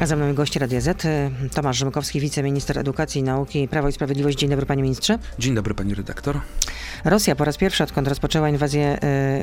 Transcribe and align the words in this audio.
A 0.00 0.06
ze 0.06 0.16
mną 0.16 0.34
gość 0.34 0.56
Radia 0.56 0.80
Z, 0.80 1.06
Tomasz 1.54 1.76
Rzymkowski, 1.76 2.20
wiceminister 2.20 2.78
edukacji 2.78 3.20
i 3.20 3.24
nauki 3.24 3.68
Prawo 3.68 3.88
i 3.88 3.92
Sprawiedliwość. 3.92 4.38
Dzień 4.38 4.50
dobry 4.50 4.66
panie 4.66 4.82
ministrze. 4.82 5.18
Dzień 5.38 5.54
dobry 5.54 5.74
pani 5.74 5.94
redaktor. 5.94 6.40
Rosja 7.04 7.36
po 7.36 7.44
raz 7.44 7.56
pierwszy, 7.56 7.84
odkąd 7.84 8.08
rozpoczęła 8.08 8.48
inwazję 8.48 8.98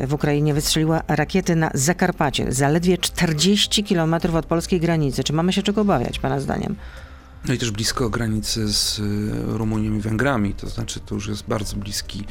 w 0.08 0.14
Ukrainie, 0.14 0.54
wystrzeliła 0.54 1.04
rakiety 1.08 1.56
na 1.56 1.72
Zakarpacie, 1.74 2.52
zaledwie 2.52 2.98
40 2.98 3.84
kilometrów 3.84 4.36
od 4.36 4.46
polskiej 4.46 4.80
granicy. 4.80 5.23
Czy 5.23 5.34
mamy 5.34 5.54
się 5.54 5.64
czego 5.64 5.82
obawiać, 5.82 6.20
pana 6.20 6.39
zdaniem? 6.39 6.76
No 7.48 7.54
i 7.54 7.58
też 7.58 7.71
blisko 7.71 8.10
granicy 8.10 8.68
z 8.74 9.02
Rumunią 9.46 9.94
i 9.94 10.00
Węgrami, 10.00 10.54
to 10.54 10.70
znaczy 10.70 11.00
to 11.00 11.16
już 11.16 11.28
jest 11.28 11.44
bardzo 11.48 11.76
bliski 11.76 12.26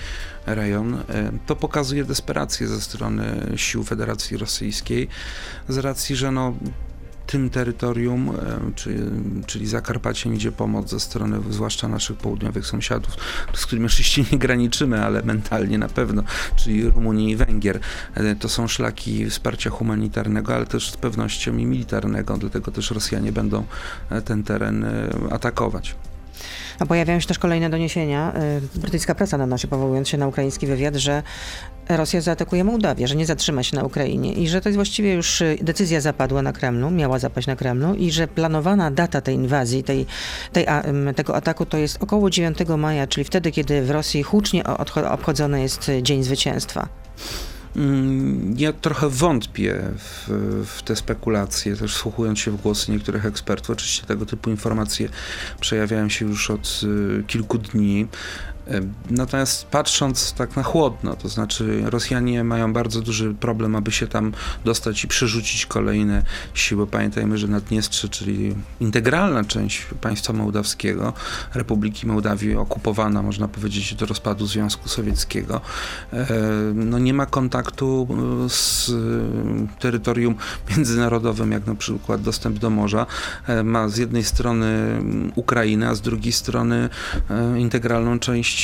rejon. 0.47 1.03
To 1.47 1.57
pokazuje 1.57 2.05
desperację 2.05 2.69
ze 2.69 2.81
strony 2.81 3.53
sił 3.57 3.85
Federacji 3.85 4.37
Rosyjskiej 4.37 5.09
z 5.69 5.79
racji, 5.79 6.17
że 6.17 6.33
no, 6.33 6.55
tym 7.27 7.51
terytorium, 7.51 8.33
czyli, 8.75 8.99
czyli 9.47 9.67
Zakarpaciem 9.67 10.35
idzie 10.35 10.53
pomoc 10.53 10.91
ze 10.91 11.01
strony 11.01 11.41
zwłaszcza 11.51 11.89
naszych 11.89 12.17
południowych 12.17 12.67
sąsiadów, 12.67 13.17
z 13.55 13.67
którymi 13.67 13.87
oczywiście 13.87 14.25
nie 14.33 14.39
graniczymy, 14.39 15.05
ale 15.05 15.23
mentalnie 15.23 15.79
na 15.79 15.89
pewno, 15.89 16.23
czyli 16.57 16.91
Rumunii 16.91 17.31
i 17.31 17.37
Węgier. 17.37 17.81
To 18.41 18.49
są 18.49 18.69
szlaki 18.69 19.31
wsparcia 19.31 19.71
humanitarnego, 19.71 20.55
ale 20.55 20.67
też 20.67 20.91
z 20.91 20.97
pewnością 20.97 21.57
i 21.57 21.67
militarnego, 21.67 22.37
dlatego 22.37 22.73
też 22.73 22.91
Rosjanie 22.91 23.33
będą 23.33 23.65
ten 24.25 24.43
teren 24.43 24.87
atakować. 25.31 25.97
A 26.79 26.87
pojawiają 26.87 27.21
się 27.21 27.27
też 27.27 27.39
kolejne 27.39 27.71
doniesienia. 27.71 28.33
Brytyjska 28.75 29.15
prasa 29.15 29.39
nanosi, 29.39 29.69
powołując 29.69 30.09
się 30.09 30.19
na 30.19 30.29
ukraiński 30.29 30.67
wywiad, 30.67 30.95
że 30.97 31.23
Rosja 31.89 32.21
zaatakuje 32.21 32.65
Mołdawię, 32.65 33.09
że 33.09 33.17
nie 33.17 33.27
zatrzyma 33.27 33.63
się 33.63 33.77
na 33.77 33.85
Ukrainie 33.85 34.33
i 34.33 34.49
że 34.49 34.61
to 34.61 34.69
jest 34.69 34.77
właściwie 34.77 35.15
już 35.15 35.43
decyzja 35.63 36.01
zapadła 36.01 36.43
na 36.43 36.53
Kremlu, 36.53 36.91
miała 36.91 37.19
zapaść 37.19 37.47
na 37.47 37.57
Kremlu 37.57 37.95
i 37.95 38.11
że 38.11 38.29
planowana 38.29 38.91
data 38.91 39.21
tej 39.21 39.35
inwazji, 39.35 39.85
tej, 39.85 40.07
tej, 40.53 40.67
tego 41.17 41.37
ataku 41.37 41.67
to 41.67 41.79
jest 41.79 42.03
około 42.03 42.31
9 42.31 42.59
maja, 42.79 43.07
czyli 43.07 43.25
wtedy, 43.25 43.53
kiedy 43.53 43.83
w 43.83 43.91
Rosji 43.91 44.23
hucznie 44.23 44.65
obchodzony 45.11 45.63
jest 45.63 45.91
Dzień 46.03 46.23
Zwycięstwa. 46.23 46.89
Ja 48.57 48.73
trochę 48.73 49.09
wątpię 49.09 49.83
w, 49.99 50.31
w, 50.67 50.83
te 50.83 50.97
spekulacje, 50.97 51.77
też 51.77 51.95
wsłuchując 51.95 52.39
się 52.39 52.51
w 52.51 52.57
głosy 52.57 52.93
niektórych 52.93 53.27
ekspertów. 53.27 53.71
Oczywiście 53.71 54.07
tego 54.07 54.27
typu 54.27 54.51
informacje 54.51 55.09
przejawiają 55.61 56.09
się 56.09 56.27
już 56.27 56.51
od 56.51 56.81
kilku 57.27 57.59
dni. 57.59 58.07
Natomiast 59.11 59.67
patrząc 59.67 60.33
tak 60.33 60.57
na 60.57 60.63
chłodno, 60.63 61.17
to 61.17 61.29
znaczy 61.29 61.83
Rosjanie 61.85 62.45
mają 62.45 62.73
bardzo 62.73 63.01
duży 63.01 63.35
problem, 63.35 63.77
aby 63.77 63.93
się 63.93 64.07
tam 64.07 64.33
dostać 64.65 65.05
i 65.05 65.09
przerzucić 65.09 65.67
kolejne 65.67 66.23
siły. 66.55 66.87
Pamiętajmy, 66.87 67.39
że 67.39 67.49
Naddniestrze, 67.49 68.09
czyli 68.09 68.55
integralna 68.81 69.45
część 69.45 69.87
państwa 70.01 70.33
mołdawskiego, 70.33 71.13
Republiki 71.55 72.07
Mołdawii 72.07 72.57
okupowana, 72.57 73.23
można 73.23 73.49
powiedzieć, 73.49 73.95
do 73.95 74.07
rozpadu 74.07 74.47
Związku 74.47 74.89
Sowieckiego, 74.89 75.61
no 76.75 76.99
nie 76.99 77.15
ma 77.15 77.27
kontaktu 77.27 78.09
z 78.49 78.93
terytorium 79.79 80.35
międzynarodowym, 80.71 81.53
jak 81.53 81.67
na 81.67 81.75
przykład 81.75 82.23
dostęp 82.23 82.59
do 82.59 82.71
morza. 82.71 83.07
Ma 83.65 83.89
z 83.89 83.97
jednej 83.97 84.25
strony 84.25 85.01
Ukrainę, 85.35 85.89
a 85.89 85.95
z 85.95 86.01
drugiej 86.01 86.33
strony 86.33 86.89
integralną 87.57 88.19
część 88.19 88.56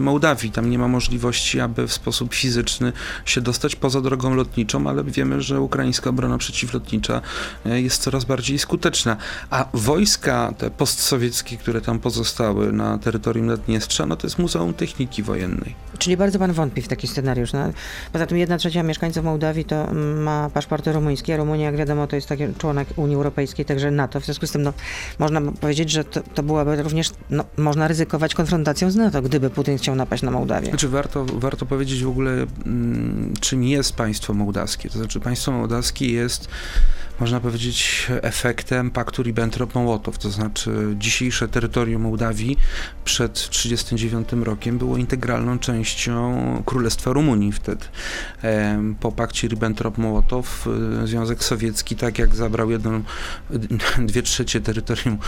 Mołdawii. 0.00 0.50
Tam 0.50 0.70
nie 0.70 0.78
ma 0.78 0.88
możliwości, 0.88 1.60
aby 1.60 1.86
w 1.86 1.92
sposób 1.92 2.34
fizyczny 2.34 2.92
się 3.24 3.40
dostać 3.40 3.76
poza 3.76 4.00
drogą 4.00 4.34
lotniczą, 4.34 4.86
ale 4.86 5.04
wiemy, 5.04 5.42
że 5.42 5.60
ukraińska 5.60 6.10
obrona 6.10 6.38
przeciwlotnicza 6.38 7.20
jest 7.64 8.02
coraz 8.02 8.24
bardziej 8.24 8.58
skuteczna. 8.58 9.16
A 9.50 9.68
wojska 9.74 10.54
te 10.58 10.70
postsowieckie, 10.70 11.56
które 11.56 11.80
tam 11.80 11.98
pozostały 11.98 12.72
na 12.72 12.98
terytorium 12.98 13.46
Naddniestrza, 13.46 14.06
no 14.06 14.16
to 14.16 14.26
jest 14.26 14.38
Muzeum 14.38 14.74
Techniki 14.74 15.22
Wojennej. 15.22 15.74
Czyli 15.98 16.16
bardzo 16.16 16.38
pan 16.38 16.52
wątpi 16.52 16.82
w 16.82 16.88
taki 16.88 17.06
scenariusz. 17.08 17.52
No, 17.52 17.70
poza 18.12 18.26
tym 18.26 18.38
jedna 18.38 18.58
trzecia 18.58 18.82
mieszkańców 18.82 19.24
Mołdawii 19.24 19.64
to 19.64 19.94
ma 20.20 20.50
paszporty 20.50 20.92
rumuńskie, 20.92 21.34
a 21.34 21.36
Rumunia, 21.36 21.64
jak 21.64 21.76
wiadomo, 21.76 22.06
to 22.06 22.16
jest 22.16 22.28
taki 22.28 22.44
członek 22.58 22.88
Unii 22.96 23.16
Europejskiej, 23.16 23.64
także 23.64 23.90
NATO. 23.90 24.20
W 24.20 24.24
związku 24.24 24.46
z 24.46 24.50
tym 24.50 24.62
no, 24.62 24.72
można 25.18 25.40
powiedzieć, 25.40 25.90
że 25.90 26.04
to, 26.04 26.20
to 26.34 26.42
byłaby 26.42 26.82
również, 26.82 27.10
no, 27.30 27.44
można 27.56 27.88
ryzykować 27.88 28.34
konfrontacją 28.34 28.90
z 28.90 28.96
NATO, 28.96 29.22
gdyby 29.38 29.54
Putin 29.54 29.78
chciał 29.78 29.94
napaść 29.94 30.22
na 30.22 30.30
Mołdawię. 30.30 30.68
Znaczy 30.68 30.88
warto, 30.88 31.24
warto 31.24 31.66
powiedzieć 31.66 32.04
w 32.04 32.08
ogóle, 32.08 32.30
mm, 32.66 33.34
czym 33.40 33.64
jest 33.64 33.96
państwo 33.96 34.34
mołdawskie. 34.34 34.90
To 34.90 34.98
znaczy 34.98 35.20
państwo 35.20 35.52
mołdawskie 35.52 36.12
jest 36.12 36.48
można 37.20 37.40
powiedzieć, 37.40 38.06
efektem 38.22 38.90
paktu 38.90 39.22
Ribbentrop-Mołotow, 39.22 40.18
to 40.18 40.30
znaczy 40.30 40.94
dzisiejsze 40.98 41.48
terytorium 41.48 42.02
Mołdawii 42.02 42.56
przed 43.04 43.32
1939 43.34 44.46
rokiem 44.46 44.78
było 44.78 44.96
integralną 44.96 45.58
częścią 45.58 46.62
Królestwa 46.66 47.12
Rumunii 47.12 47.52
wtedy. 47.52 47.84
Po 49.00 49.12
pakcie 49.12 49.48
Ribbentrop-Mołotow 49.48 50.42
y, 51.02 51.06
Związek 51.06 51.44
Sowiecki, 51.44 51.96
tak 51.96 52.18
jak 52.18 52.34
zabrał 52.34 52.70
jedną, 52.70 53.02
dwie 54.08 54.22
trzecie 54.22 54.60
terytorium 54.60 55.18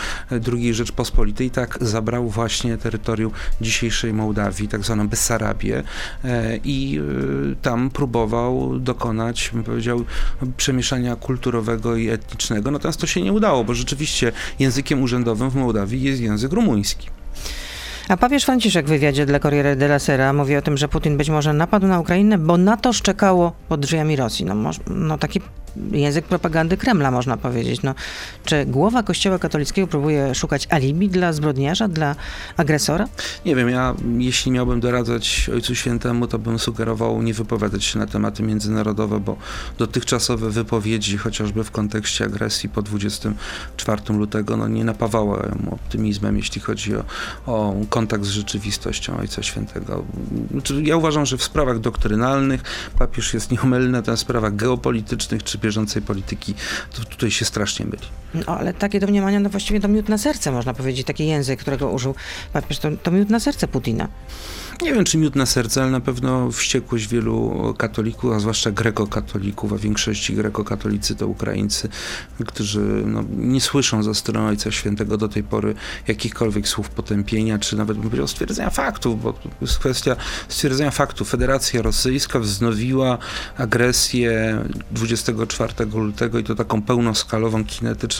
II 0.53 0.73
Rzeczpospolitej, 0.73 1.51
tak 1.51 1.77
zabrał 1.81 2.29
właśnie 2.29 2.77
terytorium 2.77 3.31
dzisiejszej 3.61 4.13
Mołdawii, 4.13 4.67
tak 4.67 4.83
zwaną 4.83 5.07
Bessarabię 5.07 5.83
e, 6.23 6.57
i 6.57 6.99
y, 7.51 7.55
tam 7.61 7.89
próbował 7.89 8.79
dokonać, 8.79 9.49
bym 9.53 9.63
powiedział, 9.63 10.05
przemieszania 10.57 11.15
kulturowego 11.15 11.78
i 11.95 12.09
etnicznego, 12.09 12.71
natomiast 12.71 12.99
to 12.99 13.07
się 13.07 13.21
nie 13.21 13.33
udało, 13.33 13.63
bo 13.63 13.73
rzeczywiście 13.73 14.31
językiem 14.59 15.01
urzędowym 15.01 15.49
w 15.49 15.55
Mołdawii 15.55 16.01
jest 16.01 16.21
język 16.21 16.53
rumuński. 16.53 17.18
A 18.09 18.17
papież 18.17 18.43
Franciszek 18.43 18.85
w 18.85 18.89
wywiadzie 18.89 19.25
dla 19.25 19.39
Corriere 19.39 19.75
della 19.75 19.99
Sera 19.99 20.33
mówi 20.33 20.55
o 20.55 20.61
tym, 20.61 20.77
że 20.77 20.87
Putin 20.87 21.17
być 21.17 21.29
może 21.29 21.53
napadł 21.53 21.87
na 21.87 21.99
Ukrainę, 21.99 22.37
bo 22.37 22.57
na 22.57 22.77
to 22.77 22.93
szczekało 22.93 23.51
pod 23.67 23.79
drzwiami 23.79 24.15
Rosji. 24.15 24.45
No, 24.45 24.71
no 24.87 25.17
taki 25.17 25.41
język 25.91 26.25
propagandy 26.25 26.77
Kremla, 26.77 27.11
można 27.11 27.37
powiedzieć. 27.37 27.81
No, 27.83 27.95
czy 28.45 28.65
głowa 28.65 29.03
Kościoła 29.03 29.39
katolickiego 29.39 29.87
próbuje 29.87 30.35
szukać 30.35 30.67
alibi 30.69 31.09
dla 31.09 31.33
zbrodniarza, 31.33 31.87
dla 31.87 32.15
agresora? 32.57 33.07
Nie 33.45 33.55
wiem, 33.55 33.69
ja 33.69 33.95
jeśli 34.17 34.51
miałbym 34.51 34.79
doradzać 34.79 35.49
Ojcu 35.53 35.75
Świętemu, 35.75 36.27
to 36.27 36.39
bym 36.39 36.59
sugerował 36.59 37.21
nie 37.21 37.33
wypowiadać 37.33 37.83
się 37.83 37.99
na 37.99 38.07
tematy 38.07 38.43
międzynarodowe, 38.43 39.19
bo 39.19 39.37
dotychczasowe 39.77 40.49
wypowiedzi, 40.49 41.17
chociażby 41.17 41.63
w 41.63 41.71
kontekście 41.71 42.25
agresji 42.25 42.69
po 42.69 42.81
24 42.81 44.01
lutego, 44.09 44.57
no 44.57 44.67
nie 44.67 44.83
napawały 44.83 45.51
optymizmem, 45.71 46.37
jeśli 46.37 46.61
chodzi 46.61 46.95
o, 46.95 47.03
o 47.45 47.73
kontakt 47.99 48.25
z 48.25 48.29
rzeczywistością 48.29 49.17
Ojca 49.17 49.43
Świętego. 49.43 50.05
Znaczy, 50.51 50.81
ja 50.83 50.97
uważam, 50.97 51.25
że 51.25 51.37
w 51.37 51.43
sprawach 51.43 51.79
doktrynalnych 51.79 52.61
papież 52.97 53.33
jest 53.33 53.51
nieomylny, 53.51 53.89
natomiast 53.89 54.23
w 54.23 54.25
sprawach 54.25 54.55
geopolitycznych 54.55 55.43
czy 55.43 55.57
bieżącej 55.57 56.01
polityki, 56.01 56.53
to 56.93 57.03
tutaj 57.03 57.31
się 57.31 57.45
strasznie 57.45 57.85
myli. 57.85 58.07
No, 58.33 58.57
ale 58.59 58.73
takie 58.73 58.99
domniemania, 58.99 59.39
no 59.39 59.49
właściwie 59.49 59.79
to 59.79 59.87
miód 59.87 60.09
na 60.09 60.17
serce, 60.17 60.51
można 60.51 60.73
powiedzieć, 60.73 61.07
taki 61.07 61.27
język, 61.27 61.59
którego 61.59 61.89
użył 61.89 62.15
papież, 62.53 62.79
to, 62.79 62.89
to 63.03 63.11
miód 63.11 63.29
na 63.29 63.39
serce 63.39 63.67
Putina. 63.67 64.07
Nie 64.81 64.93
wiem, 64.93 65.03
czy 65.03 65.17
miód 65.17 65.35
na 65.35 65.45
serce, 65.45 65.81
ale 65.81 65.91
na 65.91 65.99
pewno 65.99 66.51
wściekłość 66.51 67.07
wielu 67.07 67.73
katolików, 67.77 68.33
a 68.33 68.39
zwłaszcza 68.39 68.71
grekokatolików, 68.71 69.73
a 69.73 69.77
większości 69.77 70.33
grekokatolicy 70.33 71.15
to 71.15 71.27
Ukraińcy, 71.27 71.89
którzy 72.47 72.79
no, 73.05 73.23
nie 73.37 73.61
słyszą 73.61 74.03
ze 74.03 74.15
strony 74.15 74.47
Ojca 74.47 74.71
Świętego 74.71 75.17
do 75.17 75.27
tej 75.27 75.43
pory 75.43 75.75
jakichkolwiek 76.07 76.67
słów 76.67 76.89
potępienia, 76.89 77.59
czy 77.59 77.77
nawet 77.77 77.97
bym 77.97 78.03
powiedział 78.03 78.27
stwierdzenia 78.27 78.69
faktów, 78.69 79.23
bo 79.23 79.33
to 79.33 79.49
jest 79.61 79.79
kwestia 79.79 80.15
stwierdzenia 80.47 80.91
faktów. 80.91 81.29
Federacja 81.29 81.81
Rosyjska 81.81 82.39
wznowiła 82.39 83.17
agresję 83.57 84.63
24 84.91 85.73
lutego 85.93 86.39
i 86.39 86.43
to 86.43 86.55
taką 86.55 86.81
pełnoskalową, 86.81 87.65
kinetyczną 87.65 88.18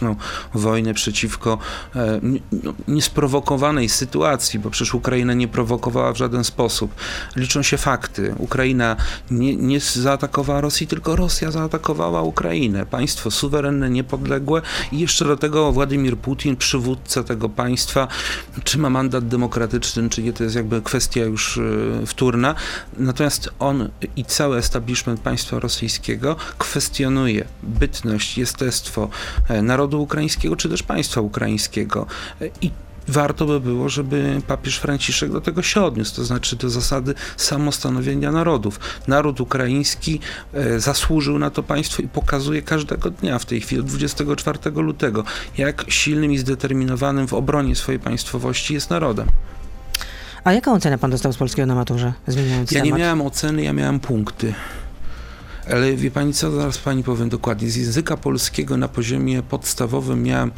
wojnę 0.54 0.94
przeciwko 0.94 1.58
e, 1.96 2.20
no, 2.52 2.74
niesprowokowanej 2.88 3.90
sytuacji, 3.90 4.60
bo 4.60 4.70
przecież 4.70 4.94
Ukraina 4.94 5.34
nie 5.34 5.48
prowokowała 5.48 6.14
w 6.14 6.18
żaden 6.18 6.44
sposób. 6.44 6.96
Liczą 7.36 7.64
się 7.64 7.78
fakty. 7.78 8.36
Ukraina 8.38 8.96
nie, 9.32 9.56
nie 9.56 9.80
zaatakowała 9.80 10.62
Rosji, 10.62 10.88
tylko 10.88 11.16
Rosja 11.16 11.52
zaatakowała 11.52 12.22
Ukrainę. 12.22 12.86
Państwo 12.86 13.32
suwerenne, 13.32 13.90
niepodległe 13.90 14.62
i 14.92 15.00
jeszcze 15.00 15.26
do 15.26 15.38
tego 15.38 15.72
Władimir 15.72 16.18
Putin, 16.18 16.56
przywódca 16.56 17.24
tego 17.24 17.50
państwa, 17.50 18.08
czy 18.64 18.78
ma 18.78 18.90
mandat 18.90 19.28
demokratyczny, 19.28 20.10
czy 20.10 20.24
nie, 20.24 20.34
to 20.34 20.44
jest 20.44 20.56
jakby 20.56 20.82
kwestia 20.82 21.22
już 21.22 21.58
e, 21.58 21.62
wtórna. 22.06 22.56
Natomiast 22.98 23.50
on 23.60 23.90
i 24.16 24.26
cały 24.26 24.58
establishment 24.58 25.20
państwa 25.20 25.60
rosyjskiego 25.60 26.36
kwestionuje 26.58 27.46
bytność, 27.64 28.38
jestestwo 28.38 29.10
e, 29.50 29.62
narodu 29.90 30.04
ukraińskiego, 30.04 30.56
czy 30.56 30.70
też 30.70 30.84
państwa 30.84 31.22
ukraińskiego. 31.22 32.06
I 32.62 32.72
warto 33.08 33.46
by 33.46 33.60
było, 33.60 33.90
żeby 33.90 34.42
papież 34.48 34.78
Franciszek 34.78 35.32
do 35.32 35.42
tego 35.42 35.62
się 35.62 35.82
odniósł, 35.82 36.16
to 36.16 36.24
znaczy 36.24 36.56
do 36.56 36.70
zasady 36.70 37.14
samostanowienia 37.38 38.32
narodów. 38.32 38.80
Naród 39.08 39.42
ukraiński 39.42 40.20
e, 40.54 40.80
zasłużył 40.80 41.40
na 41.40 41.50
to 41.50 41.64
państwo 41.64 42.04
i 42.04 42.08
pokazuje 42.08 42.62
każdego 42.62 43.10
dnia 43.10 43.40
w 43.40 43.46
tej 43.46 43.62
chwili, 43.62 43.82
od 43.82 43.88
24 43.88 44.60
lutego, 44.72 45.24
jak 45.58 45.86
silnym 45.88 46.32
i 46.32 46.38
zdeterminowanym 46.38 47.28
w 47.28 47.34
obronie 47.34 47.76
swojej 47.76 48.00
państwowości 48.00 48.74
jest 48.74 48.90
narodem. 48.90 49.28
A 50.44 50.54
jaką 50.54 50.74
ocenę 50.74 50.98
pan 50.98 51.12
dostał 51.12 51.34
z 51.34 51.38
polskiego 51.38 51.66
na 51.66 51.76
maturze, 51.76 52.14
zmieniając 52.28 52.72
Ja 52.72 52.82
temat? 52.82 52.98
nie 52.98 53.04
miałem 53.04 53.22
oceny, 53.22 53.64
ja 53.64 53.74
miałem 53.74 54.00
punkty. 54.00 54.54
Ale 55.72 55.96
wie 55.96 56.12
pani 56.12 56.34
co, 56.34 56.52
zaraz 56.52 56.78
pani 56.78 57.04
powiem 57.04 57.30
dokładnie. 57.30 57.70
Z 57.70 57.76
języka 57.76 58.18
polskiego 58.18 58.78
na 58.78 58.88
poziomie 58.88 59.44
podstawowym 59.44 60.24
miałem 60.24 60.52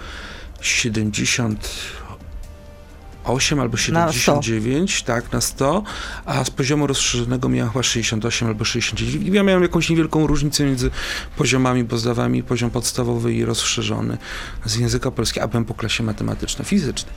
78 0.62 3.60
albo 3.60 3.78
79, 3.78 5.04
tak, 5.04 5.32
na 5.32 5.42
100, 5.42 5.84
a 6.26 6.46
z 6.46 6.50
poziomu 6.50 6.88
rozszerzonego 6.88 7.50
miałem 7.50 7.72
chyba 7.72 7.84
68 7.84 8.48
albo 8.48 8.66
69. 8.66 9.36
Ja 9.36 9.44
miałem 9.44 9.64
jakąś 9.64 9.90
niewielką 9.90 10.28
różnicę 10.28 10.64
między 10.64 10.92
poziomami, 11.38 11.84
bo 11.84 11.98
zdawałem 11.98 12.44
poziom 12.44 12.70
podstawowy 12.70 13.34
i 13.34 13.46
rozszerzony 13.46 14.18
z 14.66 14.76
języka 14.76 15.12
polskiego, 15.12 15.44
a 15.44 15.48
byłem 15.48 15.66
po 15.66 15.74
klasie 15.74 16.04
matematyczno-fizycznej. 16.04 17.14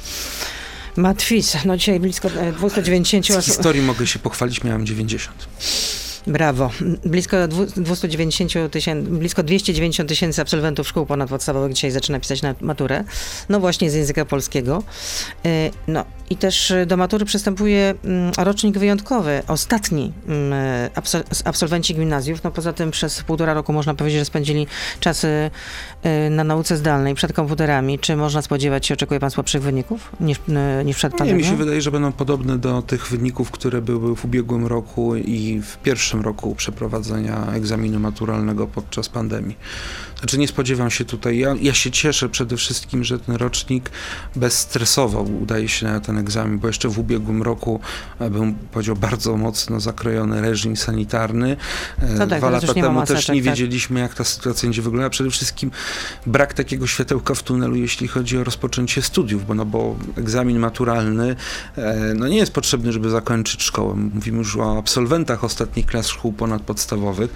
Matwis, 0.96 1.56
no 1.64 1.76
dzisiaj 1.76 2.00
blisko 2.00 2.28
e, 2.28 2.52
290 2.52 3.26
Z 3.26 3.30
osób. 3.30 3.44
historii 3.44 3.82
mogę 3.82 4.06
się 4.06 4.18
pochwalić, 4.18 4.64
miałem 4.64 4.86
90. 4.86 5.48
Brawo. 6.26 6.70
Blisko 7.04 7.48
dwu- 7.48 7.66
290 7.82 8.52
tysięcy, 8.70 9.10
blisko 9.10 9.42
290 9.42 10.08
tysięcy 10.08 10.42
absolwentów 10.42 10.88
szkół 10.88 11.06
ponadpodstawowych 11.06 11.72
dzisiaj 11.72 11.90
zaczyna 11.90 12.20
pisać 12.20 12.42
na 12.42 12.54
maturę. 12.60 13.04
No 13.48 13.60
właśnie 13.60 13.90
z 13.90 13.94
języka 13.94 14.24
polskiego. 14.24 14.82
E, 15.46 15.70
No 15.88 16.04
i 16.30 16.36
też 16.36 16.72
do 16.86 16.96
matury 16.96 17.24
przystępuje 17.24 17.94
mm, 18.04 18.32
rocznik 18.38 18.78
wyjątkowy, 18.78 19.42
ostatni 19.48 20.12
mm, 20.28 20.52
absol- 20.94 21.42
absolwenci 21.44 21.94
gimnazjów. 21.94 22.44
No 22.44 22.50
poza 22.50 22.72
tym 22.72 22.90
przez 22.90 23.22
półtora 23.22 23.54
roku 23.54 23.72
można 23.72 23.94
powiedzieć, 23.94 24.18
że 24.20 24.24
spędzili 24.24 24.66
czasy 25.00 25.50
e, 26.02 26.30
na 26.30 26.44
nauce 26.44 26.76
zdalnej 26.76 27.14
przed 27.14 27.32
komputerami. 27.32 27.98
Czy 27.98 28.16
można 28.16 28.42
spodziewać 28.42 28.86
się, 28.86 28.94
oczekuje 28.94 29.20
pan 29.20 29.30
słabszych 29.30 29.62
wyników 29.62 30.12
niż, 30.20 30.38
e, 30.48 30.84
niż 30.84 30.96
przed 30.96 31.12
Nie, 31.12 31.18
pandemią? 31.18 31.38
mi 31.38 31.44
się 31.44 31.56
wydaje, 31.56 31.82
że 31.82 31.90
będą 31.90 32.12
podobne 32.12 32.58
do 32.58 32.82
tych 32.82 33.08
wyników, 33.08 33.50
które 33.50 33.82
były 33.82 34.16
w 34.16 34.24
ubiegłym 34.24 34.66
roku 34.66 35.16
i 35.16 35.60
w 35.64 35.76
pierwszym 35.76 36.13
roku 36.22 36.54
przeprowadzenia 36.54 37.46
egzaminu 37.52 38.00
maturalnego 38.00 38.66
podczas 38.66 39.08
pandemii. 39.08 39.56
Znaczy 40.18 40.38
nie 40.38 40.48
spodziewam 40.48 40.90
się 40.90 41.04
tutaj, 41.04 41.38
ja, 41.38 41.54
ja 41.60 41.74
się 41.74 41.90
cieszę 41.90 42.28
przede 42.28 42.56
wszystkim, 42.56 43.04
że 43.04 43.18
ten 43.18 43.34
rocznik 43.34 43.90
bezstresowo 44.36 45.22
udaje 45.22 45.68
się 45.68 45.86
na 45.86 46.00
ten 46.00 46.18
egzamin, 46.18 46.58
bo 46.58 46.66
jeszcze 46.66 46.88
w 46.88 46.98
ubiegłym 46.98 47.42
roku 47.42 47.80
e, 48.18 48.30
był, 48.30 48.54
powiedział, 48.72 48.96
bardzo 48.96 49.36
mocno 49.36 49.80
zakrojony 49.80 50.40
reżim 50.40 50.76
sanitarny. 50.76 51.56
E, 51.98 52.14
No 52.18 52.26
tak, 52.26 52.38
Dwa 52.38 52.50
lata 52.50 52.66
już 52.66 52.76
nie 52.76 52.82
ma 52.82 52.88
temu 52.88 53.00
też 53.00 53.10
maseczek, 53.10 53.34
nie 53.34 53.42
tak. 53.42 53.50
wiedzieliśmy, 53.50 54.00
jak 54.00 54.14
ta 54.14 54.24
sytuacja 54.24 54.66
będzie 54.66 54.82
wyglądała. 54.82 55.10
Przede 55.10 55.30
wszystkim 55.30 55.70
brak 56.26 56.54
takiego 56.54 56.86
światełka 56.86 57.34
w 57.34 57.42
tunelu, 57.42 57.76
jeśli 57.76 58.08
chodzi 58.08 58.38
o 58.38 58.44
rozpoczęcie 58.44 59.02
studiów, 59.02 59.46
bo, 59.46 59.54
no, 59.54 59.64
bo 59.64 59.96
egzamin 60.16 60.58
maturalny 60.58 61.36
e, 61.76 62.14
no, 62.14 62.28
nie 62.28 62.36
jest 62.36 62.52
potrzebny, 62.52 62.92
żeby 62.92 63.10
zakończyć 63.10 63.62
szkołę. 63.62 63.94
Mówimy 63.94 64.38
już 64.38 64.56
o 64.56 64.78
absolwentach 64.78 65.44
ostatnich 65.44 65.86
klas 65.86 66.03
szkół 66.08 66.32
ponadpodstawowych, 66.32 67.30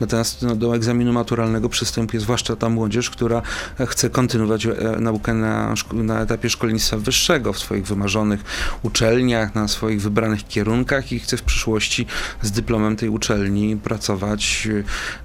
natomiast 0.00 0.42
no, 0.42 0.56
do 0.56 0.76
egzaminu 0.76 1.12
maturalnego 1.12 1.68
przystępuje 1.68 2.20
zwłaszcza 2.20 2.56
ta 2.56 2.68
młodzież, 2.68 3.10
która 3.10 3.42
chce 3.86 4.10
kontynuować 4.10 4.66
e, 4.66 4.72
naukę 5.00 5.34
na, 5.34 5.74
na 5.92 6.20
etapie 6.20 6.50
szkolnictwa 6.50 6.96
wyższego 6.96 7.52
w 7.52 7.58
swoich 7.58 7.86
wymarzonych 7.86 8.44
uczelniach, 8.82 9.54
na 9.54 9.68
swoich 9.68 10.02
wybranych 10.02 10.48
kierunkach 10.48 11.12
i 11.12 11.20
chce 11.20 11.36
w 11.36 11.42
przyszłości 11.42 12.06
z 12.42 12.50
dyplomem 12.50 12.96
tej 12.96 13.08
uczelni 13.08 13.76
pracować, 13.76 14.68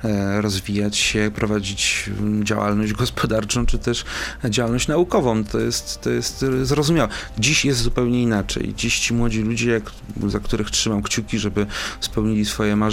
e, 0.03 0.41
rozwijać 0.41 0.97
się, 0.97 1.31
prowadzić 1.35 2.09
działalność 2.43 2.93
gospodarczą, 2.93 3.65
czy 3.65 3.79
też 3.79 4.05
działalność 4.49 4.87
naukową. 4.87 5.43
To 5.43 5.59
jest, 5.59 6.01
to 6.01 6.09
jest 6.09 6.43
e, 6.43 6.65
zrozumiałe. 6.65 7.09
Dziś 7.37 7.65
jest 7.65 7.79
zupełnie 7.79 8.23
inaczej. 8.23 8.73
Dziś 8.77 8.99
ci 8.99 9.13
młodzi 9.13 9.41
ludzie, 9.41 9.81
za 10.27 10.39
których 10.39 10.71
trzymam 10.71 11.01
kciuki, 11.01 11.39
żeby 11.39 11.65
spełnili 11.99 12.45
swoje 12.45 12.75
marzenia. 12.75 12.88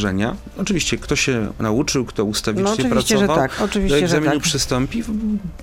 Oczywiście, 0.58 0.98
kto 0.98 1.16
się 1.16 1.52
nauczył, 1.58 2.04
kto 2.04 2.24
ustawicznie 2.24 2.64
No 2.64 2.72
oczywiście, 2.72 3.18
że 3.18 3.26
pracował, 3.26 3.48
tak. 3.48 3.58
do 3.58 3.64
Oczywiście, 3.64 3.98
że 3.98 4.04
egzaminu 4.04 4.32
tak. 4.32 4.42
przystąpi. 4.42 5.02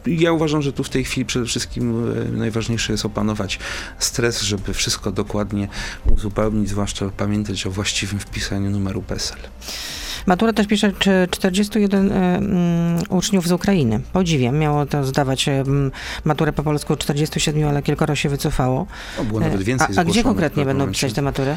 Ja 0.05 0.31
uważam, 0.31 0.61
że 0.61 0.73
tu 0.73 0.83
w 0.83 0.89
tej 0.89 1.03
chwili 1.03 1.25
przede 1.25 1.45
wszystkim 1.45 2.13
e, 2.17 2.31
najważniejsze 2.31 2.93
jest 2.93 3.05
opanować 3.05 3.59
stres, 3.99 4.41
żeby 4.41 4.73
wszystko 4.73 5.11
dokładnie 5.11 5.67
uzupełnić, 6.15 6.69
zwłaszcza 6.69 7.09
pamiętać 7.09 7.65
o 7.65 7.71
właściwym 7.71 8.19
wpisaniu 8.19 8.69
numeru 8.69 9.01
PESEL. 9.01 9.39
Maturę 10.25 10.53
też 10.53 10.67
pisze 10.67 10.91
czy 10.99 11.27
41 11.31 12.11
e, 12.11 12.15
mm, 12.15 13.03
uczniów 13.09 13.47
z 13.47 13.51
Ukrainy. 13.51 13.99
Podziwiam, 14.13 14.57
miało 14.57 14.85
to 14.85 15.03
zdawać 15.03 15.47
e, 15.47 15.63
maturę 16.23 16.53
po 16.53 16.63
polsku 16.63 16.95
47, 16.95 17.67
ale 17.67 17.81
kilkoro 17.83 18.15
się 18.15 18.29
wycofało. 18.29 18.87
No, 19.17 19.23
było 19.23 19.41
E, 19.41 19.43
nawet 19.43 19.63
więcej 19.63 19.97
a, 19.97 20.01
a 20.01 20.03
gdzie 20.03 20.23
konkretnie 20.23 20.65
będą 20.65 20.91
pisać 20.91 21.13
te 21.13 21.21
matury? 21.21 21.55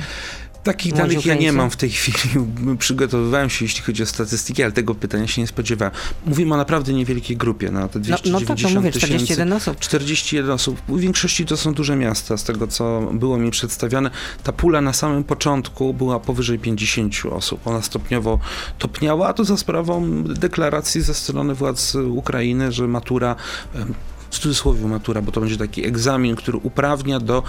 Takich 0.67 0.93
danych 0.93 1.27
ja 1.27 1.35
nie 1.35 1.53
mam 1.53 1.71
w 1.71 1.77
tej 1.77 1.91
chwili. 1.91 2.47
Przygotowywałem 2.79 3.51
się, 3.51 3.65
jeśli 3.65 3.83
chodzi 3.83 4.03
o 4.03 4.07
statystyki, 4.07 4.63
ale 4.63 4.73
tego 4.73 4.95
pytania 4.95 5.27
się 5.27 5.41
nie 5.41 5.47
spodziewałem. 5.47 5.95
Mówimy 6.27 6.55
o 6.55 6.57
naprawdę 6.57 6.93
niewielkiej 6.93 7.37
grupie, 7.37 7.71
na 7.71 7.89
te 7.89 7.99
No, 7.99 8.03
290 8.03 8.49
no 8.49 8.55
tak, 8.55 8.59
to 8.59 8.69
mówię, 8.69 8.93
tysięcy. 8.93 9.17
41 9.17 9.53
osób. 9.53 9.79
41 9.79 10.51
osób. 10.51 10.81
W 10.89 11.01
większości 11.01 11.47
to 11.47 11.57
są 11.57 11.75
duże 11.75 11.97
miasta, 11.97 12.37
z 12.37 12.45
tego 12.45 12.67
co 12.67 13.01
było 13.13 13.39
mi 13.39 13.51
przedstawione. 13.51 14.11
Ta 14.43 14.53
pula 14.53 14.81
na 14.81 14.93
samym 14.93 15.25
początku 15.25 15.95
była 15.95 16.21
powyżej 16.21 16.59
50 16.59 17.15
osób. 17.31 17.67
Ona 17.67 17.83
stopniowo 17.83 18.39
topniała, 18.79 19.29
a 19.29 19.33
to 19.33 19.45
za 19.45 19.57
sprawą 19.57 20.23
deklaracji 20.23 21.01
ze 21.01 21.15
strony 21.15 21.55
władz 21.55 21.95
Ukrainy, 21.95 22.73
że 22.73 22.89
matura, 22.89 23.37
w 24.31 24.39
cudzysłowie 24.39 24.87
matura, 24.87 25.23
bo 25.23 25.33
to 25.33 25.41
będzie 25.41 25.57
taki 25.57 25.87
egzamin, 25.87 26.37
który 26.37 26.59
uprawnia 26.59 27.21
do 27.21 27.43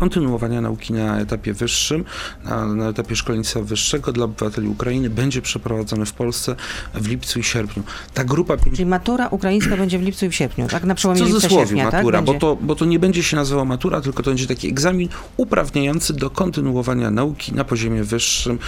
kontynuowania 0.00 0.60
nauki 0.60 0.92
na 0.92 1.20
etapie 1.20 1.52
wyższym, 1.52 2.04
na, 2.44 2.66
na 2.66 2.88
etapie 2.88 3.16
szkolnictwa 3.16 3.62
wyższego 3.62 4.12
dla 4.12 4.24
obywateli 4.24 4.68
Ukrainy 4.68 5.10
będzie 5.10 5.42
przeprowadzony 5.42 6.06
w 6.06 6.12
Polsce 6.12 6.56
w 6.94 7.08
lipcu 7.08 7.38
i 7.38 7.42
sierpniu. 7.42 7.82
Ta 8.14 8.24
grupa 8.24 8.56
Czyli 8.56 8.86
matura 8.86 9.28
ukraińska 9.28 9.76
będzie 9.76 9.98
w 9.98 10.02
lipcu 10.02 10.26
i 10.26 10.28
w 10.28 10.34
sierpniu, 10.34 10.68
tak? 10.68 10.84
Na 10.84 10.94
przełomie 10.94 11.24
lipca 11.24 11.48
sierpnia, 11.48 11.90
matura, 11.90 12.18
tak? 12.18 12.26
bo, 12.26 12.34
to, 12.34 12.56
bo 12.60 12.74
to 12.74 12.84
nie 12.84 12.98
będzie 12.98 13.22
się 13.22 13.36
nazywał 13.36 13.66
matura, 13.66 14.00
tylko 14.00 14.22
to 14.22 14.30
będzie 14.30 14.46
taki 14.46 14.68
egzamin 14.68 15.08
uprawniający 15.36 16.12
do 16.12 16.30
kontynuowania 16.30 17.10
nauki 17.10 17.54
na 17.54 17.64
poziomie 17.64 18.04
wyższym, 18.04 18.58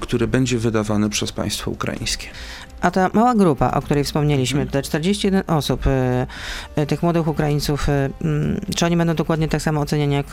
który 0.00 0.28
będzie 0.28 0.58
wydawany 0.58 1.10
przez 1.10 1.32
państwo 1.32 1.70
ukraińskie. 1.70 2.26
A 2.80 2.90
ta 2.90 3.10
mała 3.12 3.34
grupa, 3.34 3.70
o 3.70 3.82
której 3.82 4.04
wspomnieliśmy, 4.04 4.60
Mhm. 4.60 4.72
te 4.72 4.82
41 4.82 5.42
osób, 5.46 5.86
e, 5.86 6.26
e, 6.76 6.86
tych 6.86 7.02
młodych 7.02 7.28
Ukraińców, 7.28 7.88
e, 7.88 8.10
mm, 8.24 8.60
czy 8.76 8.86
oni 8.86 8.96
będą 8.96 9.14
dokładnie 9.14 9.48
tak 9.48 9.62
samo 9.62 9.80
oceniani 9.80 10.14
jak 10.14 10.26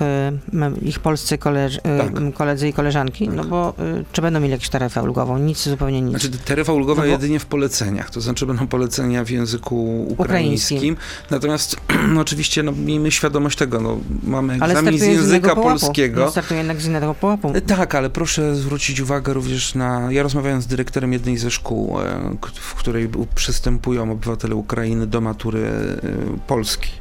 ich 0.82 1.00
polscy 1.00 1.38
koleż, 1.38 1.80
Tak. 1.98 2.34
koledzy 2.34 2.68
i 2.68 2.74
koleżanki? 2.74 3.26
Tak. 3.28 3.36
No 3.36 3.44
bo 3.44 3.74
czy 4.12 4.22
będą 4.22 4.40
mieli 4.40 4.52
jakąś 4.52 4.70
taryfę 4.70 5.04
ulgową? 5.04 5.38
Nic, 5.38 5.64
zupełnie 5.70 6.02
nic. 6.02 6.10
Znaczy 6.22 6.38
taryfa 6.46 6.74
ulgowa 6.74 7.02
No 7.02 7.08
bo- 7.08 7.12
jedynie 7.12 7.40
w 7.40 7.46
poleceniach, 7.46 8.10
to 8.10 8.22
znaczy 8.22 8.46
będą 8.46 8.68
polecenia 8.68 9.24
w 9.26 9.30
języku 9.30 9.76
Ukraińskim. 10.10 10.78
ukraińskim. 10.78 10.98
Natomiast 11.32 11.76
no, 12.14 12.22
oczywiście 12.22 12.64
no, 12.64 12.72
miejmy 12.72 13.12
świadomość 13.12 13.58
tego, 13.58 13.82
no, 13.82 13.98
mamy 14.24 14.54
egzamin 14.54 15.00
z 15.00 15.02
z 15.02 15.06
języka 15.06 15.56
polskiego. 15.56 16.22
No, 16.26 16.32
startuje 16.32 16.58
jednak 16.58 16.82
z 16.82 16.86
innego 16.86 17.14
pułapu. 17.14 17.52
E, 17.56 17.62
Tak, 17.62 17.96
ale 17.96 18.10
proszę 18.10 18.56
zwrócić 18.56 19.00
uwagę 19.00 19.34
również 19.34 19.76
na. 19.76 20.12
Ja 20.12 20.24
rozmawiałem 20.24 20.62
z 20.62 20.68
dyrektorem 20.68 21.14
jednej 21.14 21.38
ze 21.38 21.52
szkół, 21.52 22.00
e, 22.02 22.33
w 22.56 22.76
której 22.76 23.10
przystępują 23.36 24.12
obywatele 24.12 24.56
Ukrainy 24.56 25.08
do 25.08 25.22
matury 25.22 25.60
e, 25.60 26.02
polskiej. 26.48 26.92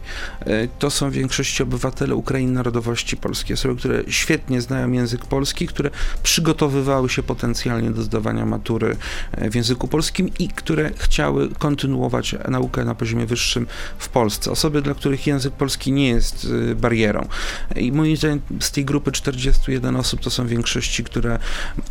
E, 0.40 0.68
To 0.68 0.90
są 0.90 1.10
w 1.10 1.12
większości 1.12 1.62
obywatele 1.62 2.14
Ukrainy 2.14 2.52
narodowości 2.52 3.16
polskiej, 3.16 3.54
osoby, 3.54 3.76
które 3.76 4.02
świetnie 4.08 4.60
znają 4.60 4.92
język 4.92 5.26
polski, 5.26 5.66
które 5.66 5.90
przygotowywały 6.22 7.08
się 7.08 7.22
potencjalnie 7.22 7.90
do 7.90 8.02
zdawania 8.02 8.46
matury 8.46 8.96
e, 9.32 9.50
w 9.50 9.54
języku 9.54 9.88
polskim 9.88 10.30
i 10.38 10.48
które 10.48 10.90
chciały 10.96 11.48
kontynuować 11.48 12.34
naukę 12.48 12.84
na 12.84 12.94
poziomie 12.94 13.26
wyższym 13.26 13.66
w 13.98 14.08
Polsce. 14.08 14.50
Osoby, 14.50 14.82
dla 14.82 14.94
których 14.94 15.26
język 15.26 15.52
polski 15.52 15.92
nie 15.92 16.08
jest 16.08 16.46
barierą. 16.76 17.28
I 17.76 17.92
moim 17.92 18.16
zdaniem 18.16 18.40
z 18.60 18.70
tej 18.70 18.84
grupy 18.84 19.12
41 19.12 19.96
osób 19.96 20.20
to 20.20 20.30
są 20.30 20.46
większości, 20.46 21.04
które 21.04 21.38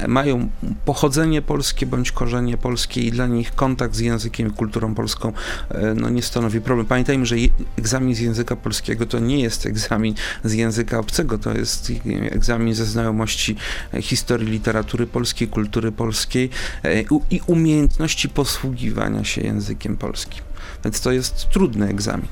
mają 0.08 0.50
pochodzenie 0.86 1.42
polskie 1.42 1.86
bądź 1.86 2.12
korzenie 2.12 2.58
polskie 2.58 3.02
i 3.02 3.12
dla 3.12 3.28
nich 3.32 3.56
kontakt 3.56 3.96
z 3.96 4.00
językiem 4.00 4.48
i 4.48 4.52
kulturą 4.52 4.96
polską 4.96 5.34
e, 5.70 5.94
no, 5.94 6.10
nie 6.10 6.22
stanowi 6.22 6.62
problem. 6.62 6.88
Pamiętajmy, 6.88 7.26
że 7.26 7.36
egzamin 7.78 8.16
z 8.16 8.20
języka 8.20 8.56
polskiego 8.56 9.06
to 9.06 9.20
nie 9.20 9.40
jest 9.40 9.66
egzamin 9.66 10.16
z 10.44 10.54
języka 10.54 11.00
obcego, 11.00 11.38
to 11.38 11.54
jest 11.58 11.92
egzamin 12.32 12.76
ze 12.76 12.86
znajomości 12.86 13.56
e, 13.94 14.02
historii 14.02 14.48
literatury 14.48 15.08
polskiej, 15.08 15.48
kultury 15.48 15.92
polskiej 15.92 16.50
e, 16.84 17.02
i 17.30 17.42
umiejętności 17.48 18.30
posługiwania 18.30 19.24
się 19.24 19.42
językiem 19.42 19.98
polskim. 19.98 20.44
Więc 20.84 21.02
to 21.02 21.12
jest 21.12 21.50
trudny 21.50 21.88
egzamin. 21.88 22.28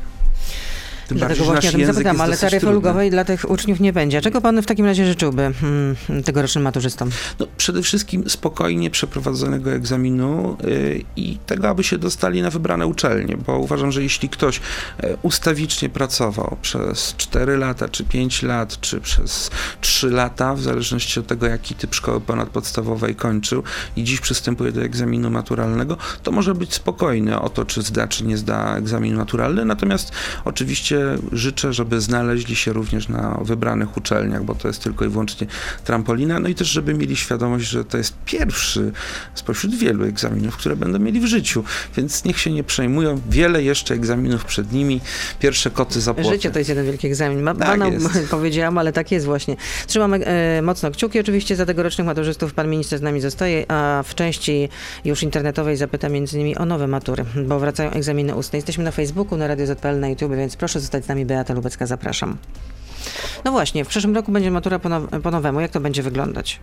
Tym 1.10 1.18
Dlatego 1.18 1.44
właśnie 1.44 1.70
o 1.70 1.74
tym 1.74 1.86
zapytam, 1.86 2.22
ale 2.22 2.38
taryfy 2.38 2.60
trudny. 2.60 2.78
ulgowej 2.78 3.12
dla 3.12 3.26
tych 3.26 3.50
uczniów 3.50 3.80
nie 3.80 3.94
będzie. 3.94 4.18
A 4.18 4.22
Czego 4.22 4.42
pan 4.42 4.62
w 4.62 4.66
takim 4.66 4.86
razie 4.86 5.06
życzyłby 5.06 5.54
hmm, 5.62 5.96
tegorocznym 6.24 6.64
maturzystom? 6.64 7.10
No, 7.40 7.48
przede 7.58 7.82
wszystkim 7.82 8.30
spokojnie 8.30 8.90
przeprowadzonego 8.90 9.72
egzaminu 9.72 10.58
y, 10.64 11.04
i 11.16 11.38
tego, 11.46 11.70
aby 11.70 11.84
się 11.84 11.98
dostali 11.98 12.42
na 12.42 12.50
wybrane 12.50 12.88
uczelnie, 12.88 13.38
bo 13.38 13.60
uważam, 13.60 13.92
że 13.92 14.04
jeśli 14.04 14.30
ktoś 14.30 14.62
e, 15.00 15.18
ustawicznie 15.22 15.90
pracował 15.90 16.58
przez 16.62 17.14
4 17.18 17.58
lata, 17.58 17.90
czy 17.90 18.04
5 18.04 18.44
lat, 18.44 18.80
czy 18.80 19.02
przez 19.02 19.52
3 19.82 20.10
lata, 20.10 20.56
w 20.56 20.62
zależności 20.62 21.20
od 21.20 21.28
tego, 21.28 21.48
jaki 21.48 21.76
typ 21.76 21.96
szkoły 21.96 22.22
ponadpodstawowej 22.22 23.16
kończył 23.16 23.64
i 23.96 24.04
dziś 24.04 24.20
przystępuje 24.20 24.72
do 24.72 24.82
egzaminu 24.82 25.30
maturalnego, 25.30 25.98
to 26.24 26.32
może 26.32 26.56
być 26.56 26.74
spokojny 26.74 27.40
o 27.42 27.50
to, 27.50 27.66
czy 27.66 27.82
zda, 27.82 28.08
czy 28.08 28.24
nie 28.24 28.38
zda 28.38 28.78
egzamin 28.78 29.16
maturalny, 29.16 29.66
natomiast 29.66 30.12
oczywiście 30.46 30.99
życzę, 31.32 31.74
żeby 31.74 32.02
znaleźli 32.02 32.56
się 32.56 32.74
również 32.74 33.10
na 33.10 33.40
wybranych 33.42 33.98
uczelniach, 33.98 34.44
bo 34.44 34.56
to 34.56 34.68
jest 34.68 34.84
tylko 34.84 35.06
i 35.06 35.10
wyłącznie 35.10 35.48
trampolina, 35.84 36.40
no 36.40 36.50
i 36.50 36.56
też, 36.56 36.68
żeby 36.68 36.94
mieli 36.94 37.16
świadomość, 37.16 37.66
że 37.66 37.86
to 37.86 37.98
jest 37.98 38.14
pierwszy 38.26 38.92
spośród 39.36 39.76
wielu 39.76 40.06
egzaminów, 40.06 40.58
które 40.58 40.76
będą 40.76 41.00
mieli 41.00 41.20
w 41.20 41.26
życiu, 41.26 41.64
więc 41.98 42.26
niech 42.26 42.40
się 42.40 42.52
nie 42.52 42.64
przejmują, 42.64 43.22
wiele 43.30 43.64
jeszcze 43.64 43.94
egzaminów 43.94 44.46
przed 44.46 44.72
nimi, 44.72 45.02
pierwsze 45.40 45.70
koty 45.70 46.02
za 46.02 46.14
płoty. 46.14 46.30
Życie 46.30 46.52
to 46.52 46.60
jest 46.60 46.70
jeden 46.70 46.86
wielki 46.86 47.08
egzamin. 47.08 47.42
Ma, 47.42 47.56
Tak 47.56 47.80
powiedziałam, 48.30 48.78
ale 48.78 48.94
tak 48.94 49.12
jest 49.12 49.26
właśnie. 49.26 49.56
Trzymamy 49.88 50.26
e, 50.26 50.62
mocno 50.62 50.92
kciuki 50.92 51.20
oczywiście 51.20 51.56
za 51.56 51.66
tegorocznych 51.66 52.08
maturzystów. 52.08 52.54
Pan 52.54 52.70
minister 52.70 53.00
z 53.00 53.02
nami 53.02 53.22
zostaje, 53.22 53.66
a 53.72 54.04
w 54.06 54.16
części 54.16 54.70
już 55.06 55.24
internetowej 55.24 55.78
zapyta 55.78 56.10
między 56.10 56.38
innymi 56.38 56.58
o 56.58 56.66
nowe 56.66 56.88
matury, 56.88 57.26
bo 57.48 57.60
wracają 57.60 57.92
egzaminy 57.92 58.36
ustne. 58.36 58.58
Jesteśmy 58.58 58.84
na 58.84 58.92
Facebooku, 58.92 59.38
na 59.38 59.48
Radio 59.48 59.66
ZPL, 59.68 60.00
na 60.00 60.10
YouTube, 60.10 60.36
więc 60.36 60.56
proszę 60.56 60.80
zostać 60.90 61.06
z 61.06 61.08
nami. 61.08 61.26
Beata 61.26 61.54
Lubecka, 61.54 61.86
zapraszam. 61.86 62.38
No 63.46 63.52
właśnie, 63.52 63.86
w 63.86 63.88
przyszłym 63.88 64.16
roku 64.16 64.32
będzie 64.32 64.52
matura 64.52 64.80
po, 64.80 64.90
now, 64.90 65.04
po 65.24 65.32
nowemu. 65.32 65.60
Jak 65.60 65.72
to 65.72 65.80
będzie 65.80 66.04
wyglądać? 66.04 66.60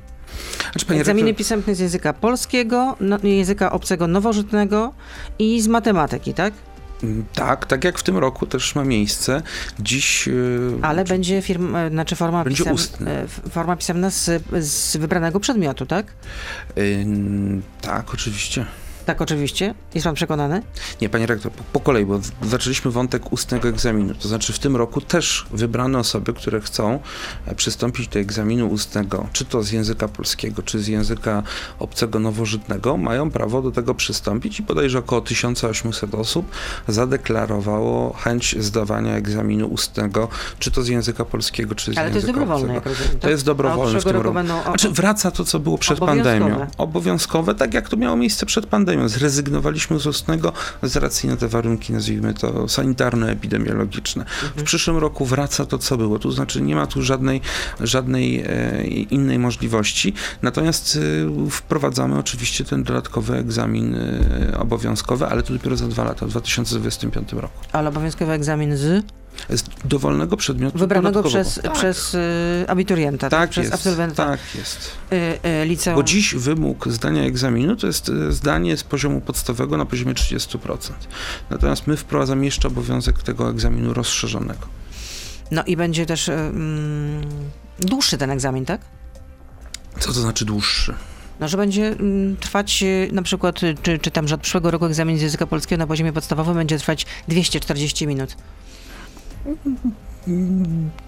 Znaczy, 0.73 0.95
Egzaminy 0.95 1.29
rektor, 1.29 1.39
pisemne 1.39 1.75
z 1.75 1.79
języka 1.79 2.13
polskiego, 2.13 2.97
no, 3.01 3.19
języka 3.23 3.73
obcego 3.73 4.07
nowożytnego 4.07 4.93
i 5.39 5.61
z 5.61 5.69
matematyki, 5.69 6.35
tak? 6.35 6.55
mm, 7.03 7.25
tak, 7.35 7.67
tak 7.67 7.85
jak 7.85 7.99
w 7.99 8.03
tym 8.03 8.17
roku 8.19 8.47
też 8.47 8.75
ma 8.75 8.85
miejsce. 8.85 9.43
Dziś... 9.79 10.29
y, 10.29 10.73
Ale 10.83 11.05
będzie 11.05 11.43
firma, 11.43 11.81
e, 11.81 11.91
znaczy 11.91 12.17
forma, 12.17 12.45
Będzie 12.45 12.65
pisem, 12.65 13.09
e, 13.09 13.29
forma 13.51 13.77
pisemna 13.77 14.11
z, 14.11 14.43
z 14.61 14.97
wybranego 14.97 15.41
przedmiotu, 15.41 15.87
tak? 15.87 16.07
y, 16.79 17.07
tak, 17.81 18.15
oczywiście. 18.15 18.67
Tak, 19.07 19.23
oczywiście. 19.23 19.75
Jest 19.95 20.05
pan 20.05 20.15
przekonany? 20.15 20.63
Nie, 21.01 21.09
panie 21.09 21.27
rektor, 21.27 21.53
po, 21.53 21.65
po 21.73 21.81
kolei, 21.81 22.07
bo 22.07 22.21
zaczęliśmy 22.43 22.91
wątek 22.91 23.33
ustnego 23.33 23.69
egzaminu. 23.69 24.15
To 24.15 24.29
znaczy 24.29 24.53
w 24.53 24.59
tym 24.59 24.77
roku 24.77 25.01
też 25.01 25.47
wybrane 25.51 25.99
osoby, 25.99 26.33
które 26.33 26.61
chcą 26.61 27.01
e, 27.47 27.55
przystąpić 27.55 28.09
do 28.09 28.19
egzaminu 28.19 28.69
ustnego, 28.69 29.27
czy 29.33 29.45
to 29.45 29.63
z 29.63 29.73
języka 29.73 30.09
polskiego, 30.09 30.63
czy 30.63 30.79
z 30.79 30.89
języka 30.89 31.43
obcego 31.79 32.19
nowożytnego, 32.19 32.97
mają 32.97 33.31
prawo 33.31 33.63
do 33.63 33.71
tego 33.71 33.95
przystąpić 33.95 34.61
i 34.61 34.63
bodajże 34.63 34.99
około 34.99 35.21
1800 35.21 36.15
osób 36.15 36.51
zadeklarowało 36.89 38.13
chęć 38.13 38.57
zdawania 38.59 39.15
egzaminu 39.15 39.67
ustnego, 39.67 40.29
czy 40.59 40.71
to 40.71 40.83
z 40.83 40.89
języka 40.89 41.25
polskiego, 41.25 41.75
czy 41.75 41.95
z 41.95 41.99
Ale 41.99 42.11
to 42.11 42.15
jest 42.17 42.27
języka 42.27 42.41
dobrowolne, 42.41 42.77
obcego. 42.77 42.91
jak 42.91 42.99
rozumiem. 42.99 43.21
To 43.21 43.31
jest 43.31 43.45
dobrowolne 43.45 44.01
w 44.01 44.05
tym 44.05 44.17
roku 44.17 44.35
będą... 44.35 44.63
Znaczy 44.63 44.91
wraca 44.91 45.31
to, 45.31 45.45
co 45.45 45.59
było 45.59 45.79
przed 45.79 45.99
Obowiązkowe. 45.99 46.39
pandemią. 46.41 46.67
Obowiązkowe, 46.79 47.55
tak 47.55 47.75
jak 47.75 47.89
to 47.89 47.97
miało 47.97 48.17
miejsce 48.17 48.47
przed 48.47 48.67
pandemią. 48.67 48.96
Zrezygnowaliśmy 49.05 49.99
z 49.99 50.07
ustnego 50.07 50.53
z 50.83 50.97
racji 50.97 51.29
na 51.29 51.37
te 51.37 51.49
warunki, 51.49 51.93
nazwijmy 51.93 52.35
to, 52.35 52.69
sanitarno-epidemiologiczne. 52.69 54.25
W 54.57 54.63
przyszłym 54.63 54.97
roku 54.97 55.25
wraca 55.25 55.67
to, 55.67 55.79
co 55.79 55.97
było. 55.97 56.19
To 56.19 56.33
znaczy 56.33 56.63
nie 56.63 56.77
ma 56.77 56.87
tu 56.87 57.03
żadnej, 57.03 57.41
żadnej 57.81 58.45
e, 58.47 58.85
innej 58.87 59.39
możliwości. 59.39 60.15
Natomiast 60.43 60.99
e, 61.47 61.51
wprowadzamy 61.51 62.19
oczywiście 62.19 62.65
ten 62.65 62.83
dodatkowy 62.83 63.37
egzamin 63.37 63.95
e, 63.95 64.59
obowiązkowy, 64.59 65.27
ale 65.27 65.43
to 65.43 65.53
dopiero 65.53 65.77
za 65.77 65.89
dwa 65.89 66.05
lata, 66.05 66.27
w 66.27 66.31
2025 66.31 67.33
roku. 67.33 67.59
Ale 67.73 67.89
obowiązkowy 67.89 68.33
egzamin 68.33 68.77
Z 68.77 69.05
dowolnego 69.85 70.37
przedmiotu 70.37 70.79
wybranego 70.79 71.23
przez, 71.23 71.61
tak, 71.63 71.73
przez 71.73 72.15
y, 72.15 72.65
abiturienta, 72.69 73.31
tak? 73.31 73.41
tak 73.41 73.51
przez 73.51 73.65
jest, 73.65 73.75
absolwenta 73.75 74.27
tak 74.27 74.41
jest. 74.55 74.91
y, 75.13 75.17
y, 75.63 75.67
liceum. 75.67 75.97
Bo 75.97 76.03
dziś 76.03 76.35
wymóg 76.35 76.89
zdania 76.89 77.23
egzaminu 77.23 77.77
to 77.77 77.87
jest 77.87 78.11
zdanie 78.31 78.77
z 78.77 78.85
poziomu 78.85 79.21
podstawowego 79.21 79.77
na 79.77 79.87
poziomie 79.87 80.15
30%. 80.15 80.93
Natomiast 81.51 81.87
my 81.87 81.97
wprowadzamy 81.97 82.45
jeszcze 82.45 82.69
obowiązek 82.69 83.23
tego 83.23 83.51
egzaminu 83.51 83.95
rozszerzonego. 83.95 84.67
No 85.51 85.65
i 85.65 85.77
będzie 85.77 86.07
też 86.07 86.29
y, 86.29 86.33
mm, 86.33 87.25
dłuższy 87.79 88.19
ten 88.19 88.31
egzamin, 88.31 88.65
tak? 88.65 88.81
Co 89.99 90.13
to 90.13 90.21
znaczy 90.21 90.45
dłuższy? 90.45 90.95
No, 91.41 91.49
że 91.49 91.57
będzie 91.57 91.87
mm, 91.87 92.37
trwać 92.37 92.83
y, 92.83 93.09
na 93.13 93.23
przykład, 93.23 93.63
y, 93.63 93.75
czy, 93.83 93.99
czy 93.99 94.11
tam, 94.11 94.29
że 94.29 94.35
od 94.35 94.41
przyszłego 94.41 94.71
roku 94.71 94.87
egzamin 94.87 95.19
z 95.19 95.23
języka 95.23 95.47
polskiego 95.47 95.79
na 95.79 95.87
poziomie 95.87 96.13
podstawowym 96.13 96.55
będzie 96.55 96.79
trwać 96.79 97.07
240 97.29 98.07
minut. 98.07 98.37
Mm-hmm. 99.47 99.91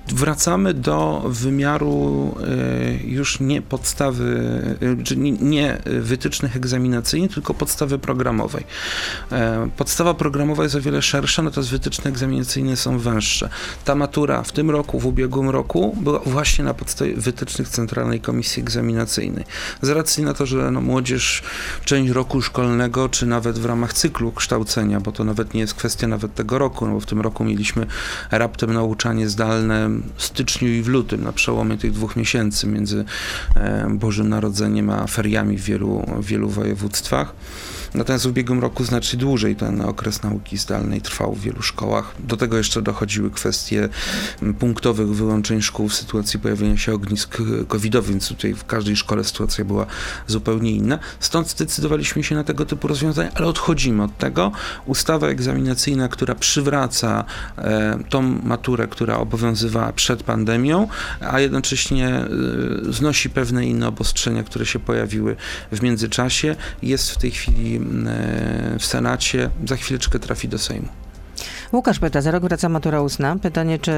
Wracamy 0.09 0.75
do 0.75 1.25
wymiaru 1.27 2.35
e, 2.41 3.07
już 3.07 3.41
nie 3.41 3.63
podstawy, 3.63 4.61
e, 5.01 5.03
czy 5.03 5.17
nie, 5.17 5.79
wytycznych 6.01 6.57
egzaminacyjnych, 6.57 7.35
tylko 7.35 7.55
podstawy 7.55 7.99
programowej. 7.99 8.65
E, 9.33 9.69
Podstawa 9.77 10.15
programowa 10.15 10.63
jest 10.63 10.75
o 10.75 10.81
wiele 10.81 11.03
szersza, 11.03 11.43
natomiast 11.43 11.71
wytyczne 11.71 12.11
egzaminacyjne 12.11 12.77
są 12.77 12.99
węższe. 12.99 13.49
Ta 13.85 13.95
matura 13.95 14.43
w 14.43 14.53
tym 14.53 14.71
roku, 14.71 15.01
w 15.01 15.07
ubiegłym 15.07 15.51
roku 15.51 15.97
była 16.01 16.19
właśnie 16.19 16.65
na 16.65 16.75
podstawie 16.75 17.15
wytycznych 17.15 17.69
Centralnej 17.69 18.21
Komisji 18.21 18.63
Egzaminacyjnej. 18.63 19.45
Z 19.83 19.89
racji 19.89 20.25
na 20.25 20.35
to, 20.35 20.47
że 20.47 20.71
no, 20.71 20.81
młodzież 20.81 21.43
część 21.85 22.13
roku 22.13 22.43
szkolnego, 22.43 23.09
czy 23.09 23.27
nawet 23.27 23.59
w 23.59 23.65
ramach 23.65 23.93
cyklu 23.93 24.33
kształcenia, 24.33 25.01
bo 25.01 25.13
to 25.13 25.25
nawet 25.25 25.55
nie 25.55 25.61
jest 25.61 25.75
kwestia 25.75 26.09
nawet 26.09 26.35
tego 26.35 26.59
roku, 26.59 26.87
no 26.87 26.93
bo 26.93 27.01
w 27.01 27.07
tym 27.07 27.21
roku 27.21 27.45
mieliśmy 27.45 27.87
raptem 28.31 28.73
nauczanie 28.73 29.08
zdalne 29.29 29.91
w 30.17 30.23
styczniu 30.23 30.69
i 30.69 30.83
w 30.83 30.89
lutym, 30.89 31.25
na 31.25 31.33
przełomie 31.33 31.77
tych 31.77 31.93
dwóch 31.93 32.17
miesięcy 32.17 32.67
między 32.67 33.05
e, 33.57 33.87
Bożym 33.91 34.29
Narodzeniem 34.29 34.91
a 34.91 35.07
feriami 35.07 35.57
w 35.57 35.65
wielu, 35.65 36.07
w 36.17 36.27
wielu 36.27 36.49
województwach. 36.49 37.35
Natomiast 37.95 38.25
w 38.25 38.29
ubiegłym 38.29 38.61
roku 38.61 38.85
znacznie 38.85 39.19
dłużej 39.19 39.57
ten 39.57 39.81
okres 39.81 40.23
nauki 40.23 40.59
zdalnej 40.59 41.01
trwał 41.01 41.35
w 41.35 41.41
wielu 41.41 41.63
szkołach. 41.63 42.15
Do 42.19 42.37
tego 42.37 42.57
jeszcze 42.57 42.83
dochodziły 42.83 43.31
kwestie 43.31 43.89
m, 44.43 44.55
punktowych 44.55 45.09
wyłączeń 45.09 45.63
szkół 45.63 45.89
w 45.89 45.95
sytuacji 45.95 46.41
pojawienia 46.41 46.77
się 46.77 46.95
ognisk 46.95 47.41
e, 47.41 47.65
covidowych, 47.65 48.11
więc 48.11 48.29
tutaj 48.29 48.55
w 48.55 48.65
każdej 48.65 48.97
szkole 48.97 49.25
sytuacja 49.25 49.65
była 49.65 49.87
zupełnie 50.27 50.71
inna. 50.71 50.99
Stąd 51.21 51.51
zdecydowaliśmy 51.51 52.25
się 52.25 52.35
na 52.35 52.45
tego 52.45 52.67
typu 52.67 52.89
rozwiązania, 52.89 53.31
ale 53.35 53.47
odchodzimy 53.47 54.03
od 54.03 54.19
tego. 54.19 54.53
Ustawa 54.87 55.27
egzaminacyjna, 55.27 56.09
która 56.09 56.35
przywraca 56.35 57.25
e, 57.59 57.99
tą 58.09 58.23
maturę, 58.23 58.89
która 58.89 59.17
obowiązywała 59.17 59.93
przed 59.93 60.23
pandemią, 60.23 60.89
a 61.21 61.41
jednocześnie 61.41 62.09
e, 62.09 62.29
znosi 62.93 63.31
pewne 63.31 63.67
inne 63.67 63.89
obostrzenia, 63.89 64.43
które 64.43 64.67
się 64.67 64.79
pojawiły 64.79 65.37
w 65.73 65.83
międzyczasie, 65.83 66.57
jest 66.83 67.11
w 67.11 67.19
tej 67.19 67.31
chwili 67.31 67.78
w 68.79 68.85
Senacie, 68.85 69.51
za 69.67 69.77
chwileczkę 69.77 70.19
trafi 70.19 70.49
do 70.49 70.59
Sejmu. 70.59 70.89
Łukasz 71.73 71.99
pyta, 71.99 72.21
za 72.21 72.31
rok 72.31 72.43
wraca 72.43 72.69
matura 72.69 73.01
ustna. 73.01 73.37
Pytanie, 73.37 73.79
czy 73.79 73.93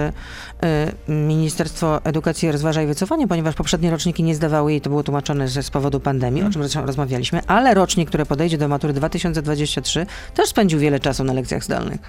y, 1.08 1.12
Ministerstwo 1.12 2.04
Edukacji 2.04 2.52
rozważa 2.52 2.80
jej 2.80 2.88
wycofanie, 2.88 3.28
ponieważ 3.28 3.54
poprzednie 3.54 3.90
roczniki 3.90 4.22
nie 4.22 4.34
zdawały 4.34 4.70
jej, 4.72 4.80
to 4.80 4.90
było 4.90 5.02
tłumaczone 5.02 5.48
że 5.48 5.62
z 5.62 5.70
powodu 5.70 6.00
pandemii, 6.00 6.42
o 6.42 6.50
czym 6.50 6.62
rozmawialiśmy, 6.84 7.40
ale 7.46 7.74
rocznik, 7.74 8.08
który 8.08 8.26
podejdzie 8.26 8.58
do 8.58 8.68
matury 8.68 8.92
2023, 8.92 10.06
też 10.34 10.48
spędził 10.48 10.78
wiele 10.78 11.00
czasu 11.00 11.24
na 11.24 11.32
lekcjach 11.32 11.64
zdalnych. 11.64 12.00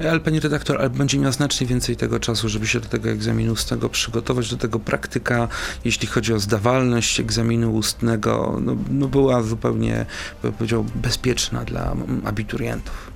Ale 0.00 0.20
pani 0.20 0.40
redaktor, 0.40 0.90
będzie 0.90 1.18
miała 1.18 1.32
znacznie 1.32 1.66
więcej 1.66 1.96
tego 1.96 2.20
czasu, 2.20 2.48
żeby 2.48 2.66
się 2.66 2.80
do 2.80 2.88
tego 2.88 3.10
egzaminu 3.10 3.52
ustnego 3.52 3.88
przygotować, 3.88 4.50
do 4.50 4.56
tego 4.56 4.78
praktyka, 4.78 5.48
jeśli 5.84 6.08
chodzi 6.08 6.32
o 6.32 6.38
zdawalność 6.38 7.20
egzaminu 7.20 7.74
ustnego, 7.74 8.58
no, 8.60 8.76
no 8.90 9.08
była 9.08 9.42
zupełnie, 9.42 10.06
powiedział, 10.58 10.86
bezpieczna 10.94 11.64
dla 11.64 11.96
abiturientów. 12.24 13.14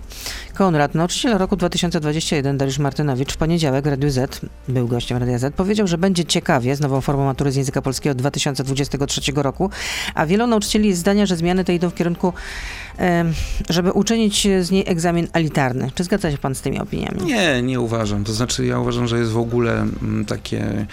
Konrad, 0.58 0.94
nauczyciel 0.94 1.38
roku 1.38 1.56
2021 1.56 2.58
Dariusz 2.58 2.78
Martynowicz 2.78 3.32
w 3.32 3.37
poniedziałek 3.37 3.87
Radiu 3.87 4.11
Z, 4.11 4.40
był 4.68 4.88
gościem 4.88 5.18
Radia 5.18 5.38
Z, 5.38 5.54
powiedział, 5.54 5.87
że 5.87 5.99
będzie 5.99 6.25
ciekawie 6.25 6.76
z 6.76 6.80
nową 6.80 7.00
formą 7.00 7.25
matury 7.25 7.52
z 7.52 7.56
języka 7.56 7.82
polskiego 7.82 8.12
od 8.12 8.18
2023 8.18 9.32
roku, 9.35 9.70
a 10.14 10.26
wielu 10.26 10.47
nauczycieli 10.47 10.88
jest 10.88 11.00
zdania, 11.00 11.26
że 11.26 11.37
zmiany 11.37 11.64
te 11.64 11.75
idą 11.75 11.90
w 11.90 11.94
kierunku 11.94 12.32
żeby 13.69 13.93
uczynić 13.93 14.49
z 14.61 14.71
niej 14.71 14.85
egzamin 14.87 15.28
elitarny. 15.33 15.90
Czy 15.95 16.05
zgadza 16.05 16.31
się 16.31 16.38
pan 16.38 16.55
z 16.55 16.61
tymi 16.61 16.81
opiniami? 16.81 17.23
Nie, 17.25 17.62
nie 17.62 17.81
uważam. 17.81 18.25
To 18.25 18.33
znaczy, 18.33 18.67
ja 18.67 18.78
uważam, 18.78 19.09
że 19.09 19.19
jest 19.19 19.31
w 19.31 19.38
ogóle 19.38 19.81
mm, 19.81 20.25
takie 20.25 20.87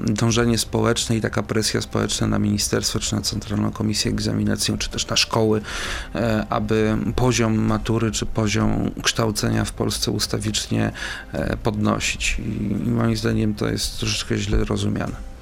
dążenie 0.00 0.58
społeczne 0.58 1.16
i 1.16 1.20
taka 1.20 1.42
presja 1.42 1.80
społeczna 1.80 2.26
na 2.26 2.38
ministerstwo, 2.38 2.98
czy 2.98 3.14
na 3.14 3.20
Centralną 3.20 3.70
Komisję 3.70 4.10
Egzaminacyjną, 4.10 4.78
czy 4.78 4.90
też 4.90 5.06
na 5.06 5.16
szkoły, 5.16 5.60
e, 6.14 6.46
aby 6.50 6.96
poziom 7.16 7.58
matury, 7.58 8.10
czy 8.10 8.26
poziom 8.26 8.90
kształcenia 9.02 9.64
w 9.64 9.72
Polsce 9.72 10.10
ustawicznie 10.10 10.92
e, 11.32 11.56
podnosić. 11.56 12.38
I, 12.38 12.86
i 12.86 12.90
moim 12.90 13.16
zdaniem 13.16 13.54
to 13.54 13.68
jest 13.68 13.98
troszeczkę 13.98 14.38
źle 14.38 14.64
rozumiane. 14.64 15.35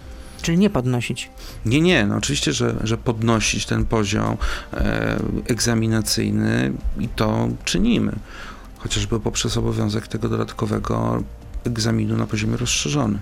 Czyli 0.44 0.58
nie 0.58 0.70
podnosić. 0.70 1.30
Nie, 1.66 1.80
nie, 1.80 2.06
no 2.06 2.16
oczywiście, 2.16 2.52
że, 2.52 2.74
że 2.84 2.98
podnosić 2.98 3.66
ten 3.66 3.84
poziom 3.84 4.36
e, 4.72 5.18
egzaminacyjny 5.48 6.72
i 7.00 7.08
to 7.08 7.48
czynimy. 7.64 8.12
Chociażby 8.78 9.20
poprzez 9.20 9.56
obowiązek 9.56 10.08
tego 10.08 10.28
dodatkowego 10.28 11.22
egzaminu 11.64 12.16
na 12.16 12.26
poziomie 12.26 12.56
rozszerzonym. 12.56 13.18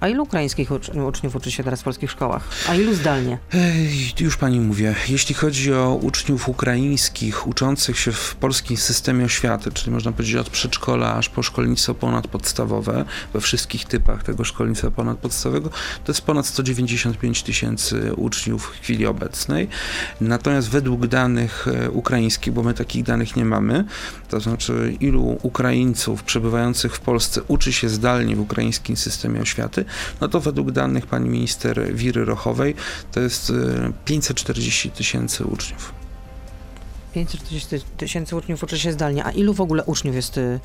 A 0.00 0.08
ilu 0.08 0.22
ukraińskich 0.22 0.70
ucz- 0.70 1.08
uczniów 1.08 1.36
uczy 1.36 1.50
się 1.50 1.64
teraz 1.64 1.80
w 1.80 1.84
polskich 1.84 2.10
szkołach? 2.10 2.48
A 2.68 2.74
ilu 2.74 2.94
zdalnie? 2.94 3.38
Ej, 3.52 4.12
już 4.20 4.36
pani 4.36 4.60
mówię, 4.60 4.94
jeśli 5.08 5.34
chodzi 5.34 5.74
o 5.74 5.98
uczniów 6.02 6.48
ukraińskich 6.48 7.46
uczących 7.46 7.98
się 7.98 8.12
w 8.12 8.34
polskim 8.34 8.76
systemie 8.76 9.24
oświaty, 9.24 9.72
czyli 9.72 9.90
można 9.90 10.12
powiedzieć 10.12 10.36
od 10.36 10.50
przedszkola 10.50 11.14
aż 11.14 11.28
po 11.28 11.42
szkolnictwo 11.42 11.94
ponadpodstawowe, 11.94 13.04
we 13.32 13.40
wszystkich 13.40 13.84
typach 13.84 14.22
tego 14.22 14.44
szkolnictwa 14.44 14.90
ponadpodstawowego, 14.90 15.70
to 16.04 16.12
jest 16.12 16.22
ponad 16.22 16.46
195 16.46 17.42
tysięcy 17.42 18.14
uczniów 18.14 18.66
w 18.66 18.80
chwili 18.80 19.06
obecnej. 19.06 19.68
Natomiast 20.20 20.70
według 20.70 21.06
danych 21.06 21.68
e, 21.68 21.90
ukraińskich, 21.90 22.52
bo 22.52 22.62
my 22.62 22.74
takich 22.74 23.02
danych 23.02 23.36
nie 23.36 23.44
mamy, 23.44 23.84
to 24.28 24.40
znaczy 24.40 24.96
ilu 25.00 25.38
Ukraińców 25.42 26.22
przebywających 26.22 26.94
w 26.94 27.00
Polsce 27.00 27.42
uczy 27.42 27.72
się 27.72 27.88
zdalnie 27.88 28.36
w 28.36 28.40
ukraińskim 28.40 28.96
systemie 28.96 29.40
oświaty, 29.40 29.84
no 30.20 30.28
to 30.28 30.40
według 30.40 30.70
danych 30.70 31.06
pani 31.06 31.28
minister 31.28 31.94
Wiry 31.94 32.24
Rochowej 32.24 32.74
to 33.12 33.20
jest 33.20 33.50
e, 33.50 33.92
540 34.04 34.90
tysięcy 34.90 35.44
uczniów. 35.44 35.99
540 37.12 37.68
tysięcy 37.96 38.36
uczniów 38.36 38.62
uczy 38.62 38.78
się 38.78 38.92
zdalnie. 38.92 39.24
A 39.24 39.30
ilu 39.30 39.54
w 39.54 39.60
ogóle 39.60 39.84
uczniów 39.84 40.14
jest 40.16 40.38
y, 40.38 40.60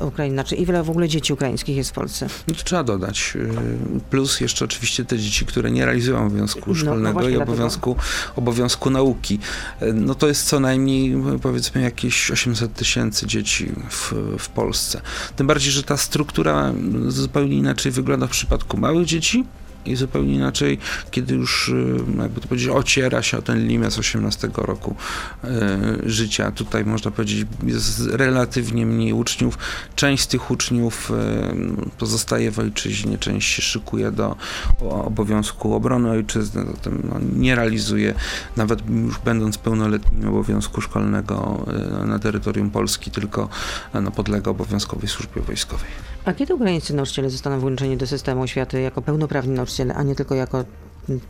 y, 0.00 0.04
Ukrainy? 0.06 0.34
Znaczy, 0.36 0.56
ile 0.56 0.82
w 0.82 0.90
ogóle 0.90 1.08
dzieci 1.08 1.32
ukraińskich 1.32 1.76
jest 1.76 1.90
w 1.90 1.92
Polsce? 1.92 2.26
No 2.48 2.54
to 2.54 2.62
trzeba 2.64 2.84
dodać. 2.84 3.32
e, 3.36 4.00
Plus 4.10 4.40
jeszcze 4.40 4.64
oczywiście 4.64 5.04
te 5.04 5.18
dzieci, 5.18 5.46
które 5.46 5.70
nie 5.70 5.84
realizują 5.86 6.26
obowiązku 6.26 6.60
No, 6.60 6.66
no 6.68 6.74
szkolnego 6.74 7.12
właśnie 7.12 7.30
i 7.30 7.34
dlatego. 7.34 7.52
obowiązku, 7.52 7.96
obowiązku 8.36 8.90
nauki. 8.90 9.38
E, 9.80 9.92
No 9.92 10.14
to 10.14 10.28
jest 10.28 10.46
co 10.46 10.60
najmniej 10.60 11.16
powiedzmy 11.42 11.80
jakieś 11.82 12.30
800 12.30 12.74
tysięcy 12.74 13.26
dzieci 13.26 13.72
w, 13.90 14.12
w 14.38 14.48
Polsce. 14.48 15.00
Tym 15.36 15.46
bardziej, 15.46 15.72
że 15.72 15.82
ta 15.82 15.96
struktura 15.96 16.72
zupełnie 17.08 17.56
inaczej 17.56 17.92
wygląda 17.92 18.26
w 18.26 18.30
przypadku 18.30 18.76
małych 18.76 19.06
dzieci 19.06 19.44
i 19.86 19.96
zupełnie 19.96 20.34
inaczej, 20.34 20.78
kiedy 21.10 21.34
już, 21.34 21.72
e, 22.18 22.22
jakby 22.22 22.40
to 22.40 22.48
powiedzieć, 22.48 22.68
ociera 22.68 23.22
się 23.22 23.38
o 23.38 23.42
ten 23.42 23.66
limit 23.66 23.92
z 23.92 23.98
18 23.98 24.50
roku 24.54 24.96
e, 25.44 25.78
życia. 26.06 26.50
Tutaj 26.50 26.84
można 26.84 27.10
powiedzieć, 27.10 27.46
jest 27.62 28.06
relatywnie 28.06 28.86
mniej 28.86 29.12
uczniów. 29.12 29.58
Część 29.96 30.22
z 30.22 30.26
tych 30.26 30.50
uczniów 30.50 31.10
e, 31.10 31.54
pozostaje 31.98 32.50
w 32.50 32.58
ojczyźnie, 32.58 33.18
część 33.18 33.48
się 33.48 33.62
szykuje 33.62 34.10
do 34.10 34.36
obowiązku 34.80 35.74
obrony 35.74 36.10
ojczyzny, 36.10 36.64
zatem 36.74 37.02
no, 37.10 37.20
nie 37.36 37.54
realizuje, 37.54 38.14
nawet 38.56 38.88
już 38.88 39.18
będąc 39.18 39.58
pełnoletnim 39.58 40.28
obowiązku 40.28 40.80
szkolnego 40.80 41.66
na 42.06 42.18
terytorium 42.18 42.70
Polski, 42.70 43.10
tylko 43.10 43.48
no, 43.94 44.10
podlega 44.10 44.50
obowiązkowej 44.50 45.08
służbie 45.08 45.42
wojskowej. 45.42 46.13
A 46.24 46.32
kiedy 46.32 46.54
ukraińscy 46.54 46.94
nauczyciele 46.94 47.30
zostaną 47.30 47.60
włączeni 47.60 47.96
do 47.96 48.06
systemu 48.06 48.42
oświaty 48.42 48.80
jako 48.80 49.02
pełnoprawni 49.02 49.54
nauczyciele, 49.54 49.94
a 49.94 50.02
nie 50.02 50.14
tylko 50.14 50.34
jako 50.34 50.64
mm, 51.08 51.20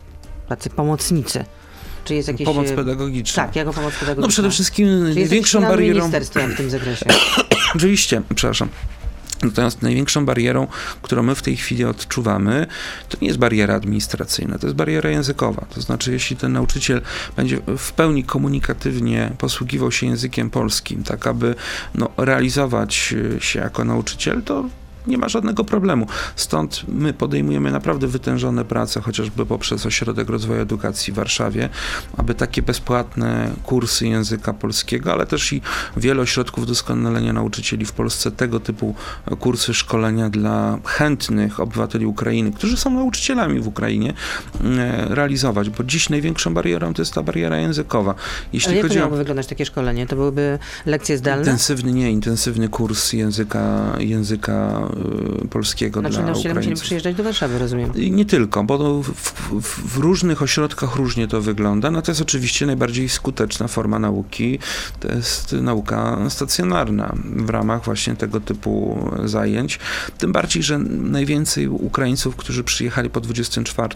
tacy 0.49 0.69
pomocnicy? 0.69 1.45
Czy 2.05 2.15
jest 2.15 2.27
jakieś... 2.27 2.45
Pomoc 2.45 2.69
e, 2.69 2.75
pedagogiczna. 2.75 3.43
Tak, 3.43 3.55
jako 3.55 3.73
pomoc 3.73 3.93
pedagogiczna. 3.93 4.21
No 4.21 4.27
przede 4.27 4.49
wszystkim 4.49 4.87
Czy 4.87 5.15
największą 5.15 5.61
barierą... 5.61 5.99
ministerstwa 5.99 6.47
w 6.47 6.57
tym 6.57 6.69
zakresie? 6.69 7.05
Oczywiście, 7.75 8.21
przepraszam. 8.35 8.69
Natomiast 9.43 9.81
największą 9.81 10.25
barierą, 10.25 10.67
którą 11.01 11.23
my 11.23 11.35
w 11.35 11.41
tej 11.41 11.57
chwili 11.57 11.85
odczuwamy, 11.85 12.67
to 13.09 13.17
nie 13.21 13.27
jest 13.27 13.39
bariera 13.39 13.75
administracyjna, 13.75 14.59
to 14.59 14.67
jest 14.67 14.75
bariera 14.75 15.09
językowa. 15.09 15.65
To 15.75 15.81
znaczy, 15.81 16.11
jeśli 16.11 16.35
ten 16.35 16.53
nauczyciel 16.53 17.01
będzie 17.35 17.59
w 17.77 17.91
pełni 17.91 18.23
komunikatywnie 18.23 19.31
posługiwał 19.37 19.91
się 19.91 20.07
językiem 20.07 20.49
polskim, 20.49 21.03
tak 21.03 21.27
aby 21.27 21.55
no, 21.95 22.09
realizować 22.17 23.13
y, 23.37 23.41
się 23.41 23.59
jako 23.59 23.85
nauczyciel, 23.85 24.43
to 24.43 24.65
nie 25.07 25.17
ma 25.17 25.29
żadnego 25.29 25.63
problemu. 25.63 26.07
Stąd 26.35 26.83
my 26.87 27.13
podejmujemy 27.13 27.71
naprawdę 27.71 28.07
wytężone 28.07 28.65
prace, 28.65 29.01
chociażby 29.01 29.45
poprzez 29.45 29.85
Ośrodek 29.85 30.29
Rozwoju 30.29 30.61
Edukacji 30.61 31.13
w 31.13 31.15
Warszawie, 31.15 31.69
aby 32.17 32.35
takie 32.35 32.61
bezpłatne 32.61 33.51
kursy 33.63 34.07
języka 34.07 34.53
polskiego, 34.53 35.13
ale 35.13 35.25
też 35.25 35.53
i 35.53 35.61
wiele 35.97 36.21
ośrodków 36.21 36.67
doskonalenia 36.67 37.33
nauczycieli 37.33 37.85
w 37.85 37.91
Polsce, 37.91 38.31
tego 38.31 38.59
typu 38.59 38.95
kursy 39.39 39.73
szkolenia 39.73 40.29
dla 40.29 40.79
chętnych 40.85 41.59
obywateli 41.59 42.05
Ukrainy, 42.05 42.51
którzy 42.51 42.77
są 42.77 42.89
nauczycielami 42.89 43.59
w 43.59 43.67
Ukrainie, 43.67 44.13
e, 44.63 45.15
realizować, 45.15 45.69
bo 45.69 45.83
dziś 45.83 46.09
największą 46.09 46.53
barierą 46.53 46.93
to 46.93 47.01
jest 47.01 47.13
ta 47.13 47.23
bariera 47.23 47.57
językowa. 47.57 48.15
Jeśli 48.53 48.67
Ale 48.67 48.77
jak 48.77 48.85
chodzi 48.85 48.97
o 48.97 48.99
miałoby 48.99 49.17
wyglądać 49.17 49.47
takie 49.47 49.65
szkolenie? 49.65 50.07
To 50.07 50.15
byłyby 50.15 50.59
lekcje 50.85 51.17
zdalne? 51.17 51.43
intensywny, 51.43 51.93
nie, 51.93 52.11
intensywny 52.11 52.69
kurs 52.69 53.13
języka, 53.13 53.95
języka 53.99 54.89
polskiego 55.49 55.99
Znaczy 55.99 56.15
dla 56.15 56.27
musieli 56.27 56.51
Ukraińców. 56.51 56.83
przyjeżdżać 56.83 57.15
do 57.15 57.23
Warszawy, 57.23 57.59
rozumiem. 57.59 57.95
I 57.95 58.11
Nie 58.11 58.25
tylko, 58.25 58.63
bo 58.63 58.77
to 58.77 59.01
w, 59.03 59.11
w, 59.61 59.93
w 59.93 59.97
różnych 59.97 60.41
ośrodkach 60.41 60.95
różnie 60.95 61.27
to 61.27 61.41
wygląda, 61.41 61.91
natomiast 61.91 62.21
oczywiście 62.21 62.65
najbardziej 62.65 63.09
skuteczna 63.09 63.67
forma 63.67 63.99
nauki 63.99 64.59
to 64.99 65.07
jest 65.07 65.53
nauka 65.53 66.17
stacjonarna 66.29 67.15
w 67.23 67.49
ramach 67.49 67.85
właśnie 67.85 68.15
tego 68.15 68.39
typu 68.39 68.99
zajęć. 69.25 69.79
Tym 70.17 70.31
bardziej, 70.31 70.63
że 70.63 70.77
najwięcej 70.79 71.67
Ukraińców, 71.67 72.35
którzy 72.35 72.63
przyjechali 72.63 73.09
po 73.09 73.21
24 73.21 73.95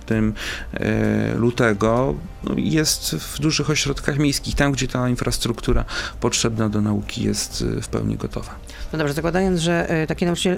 e, 0.74 1.36
lutego, 1.36 2.16
no, 2.44 2.56
jest 2.58 3.16
w 3.16 3.40
dużych 3.40 3.70
ośrodkach 3.70 4.20
miejskich, 4.20 4.56
tam 4.56 4.72
gdzie 4.72 4.88
ta 4.88 5.10
infrastruktura 5.10 5.86
potrzebna 6.20 6.70
do 6.70 6.82
nauki 6.82 7.24
jest 7.24 7.64
e, 7.78 7.82
w 7.82 7.88
pełni 7.88 8.16
gotowa. 8.16 8.56
No 8.94 9.00
dobrze, 9.00 9.14
zakładając, 9.14 9.60
że 9.60 10.02
y, 10.04 10.08
taki 10.08 10.26
nauczyciel 10.26 10.58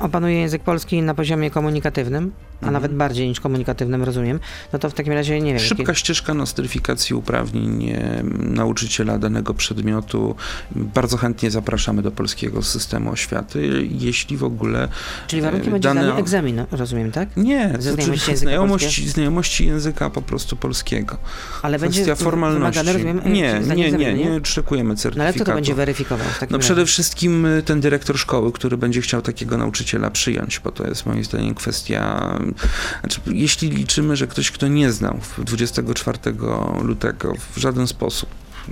opanuje 0.00 0.40
język 0.40 0.62
polski 0.62 1.02
na 1.02 1.14
poziomie 1.14 1.50
komunikatywnym, 1.50 2.32
a 2.52 2.56
Mhm. 2.56 2.72
nawet 2.72 2.94
bardziej 2.94 3.28
niż 3.28 3.40
komunikatywnym, 3.40 4.02
rozumiem, 4.02 4.40
no 4.72 4.78
to 4.78 4.90
w 4.90 4.94
takim 4.94 5.12
razie 5.12 5.40
nie 5.40 5.50
wiem. 5.52 5.60
Szybka 5.62 5.82
jakie- 5.82 5.94
ścieżka 5.94 6.34
nostryfikacji 6.34 7.14
uprawnień 7.16 7.92
nauczyciela 8.38 9.18
danego 9.18 9.54
przedmiotu. 9.54 10.36
Bardzo 10.76 11.16
chętnie 11.16 11.50
zapraszamy 11.50 12.02
do 12.02 12.10
polskiego 12.10 12.62
systemu 12.62 13.10
oświaty, 13.10 13.88
jeśli 13.90 14.36
w 14.36 14.44
ogóle 14.44 14.88
Czyli 15.26 15.42
warunkiem 15.42 15.68
e, 15.68 15.72
będzie 15.72 15.88
dane- 15.88 16.02
zdanie 16.04 16.18
egzaminu, 16.20 16.66
rozumiem, 16.70 17.12
tak? 17.12 17.28
nie, 17.36 17.68
znaczy 17.68 17.82
znajomości 17.82 18.30
języka 18.30 18.36
znajomości, 18.36 19.08
znajomości 19.08 19.66
języka 19.66 20.10
po 20.10 20.22
prostu 20.22 20.56
polskiego. 20.56 21.16
Ale 21.62 21.78
będzie 21.78 22.02
Kwestia 22.02 22.14
w- 22.14 22.18
formalności. 22.24 22.78
wymagane, 22.84 22.92
rozumiem, 22.92 23.20
nie, 23.24 23.32
nie, 23.32 23.76
nie, 23.76 23.86
egzaminu, 23.86 24.16
nie 24.30 24.36
oczekujemy 24.36 24.88
No 24.88 24.90
ale 24.92 24.96
certyfikatu. 24.98 25.34
kto 25.34 25.44
to 25.44 25.54
będzie 25.54 25.74
weryfikował 25.74 26.26
No 26.40 26.40
razie? 26.40 26.58
przede 26.58 26.86
wszystkim 26.86 27.46
y, 27.46 27.62
ten 27.62 27.80
dyrektor 27.80 28.18
szkoły, 28.18 28.52
który 28.52 28.76
będzie 28.76 29.00
chciał 29.00 29.22
takiego 29.46 29.58
nauczyciela 29.58 30.10
przyjąć, 30.10 30.60
bo 30.64 30.72
to 30.72 30.86
jest 30.86 31.06
moim 31.06 31.24
zdaniem 31.24 31.54
kwestia, 31.54 32.34
znaczy, 33.00 33.20
jeśli 33.26 33.70
liczymy, 33.70 34.16
że 34.16 34.26
ktoś, 34.26 34.50
kto 34.50 34.68
nie 34.68 34.92
znał 34.92 35.18
w 35.20 35.44
24 35.44 36.18
lutego 36.82 37.34
w 37.54 37.58
żaden 37.58 37.86
sposób 37.86 38.28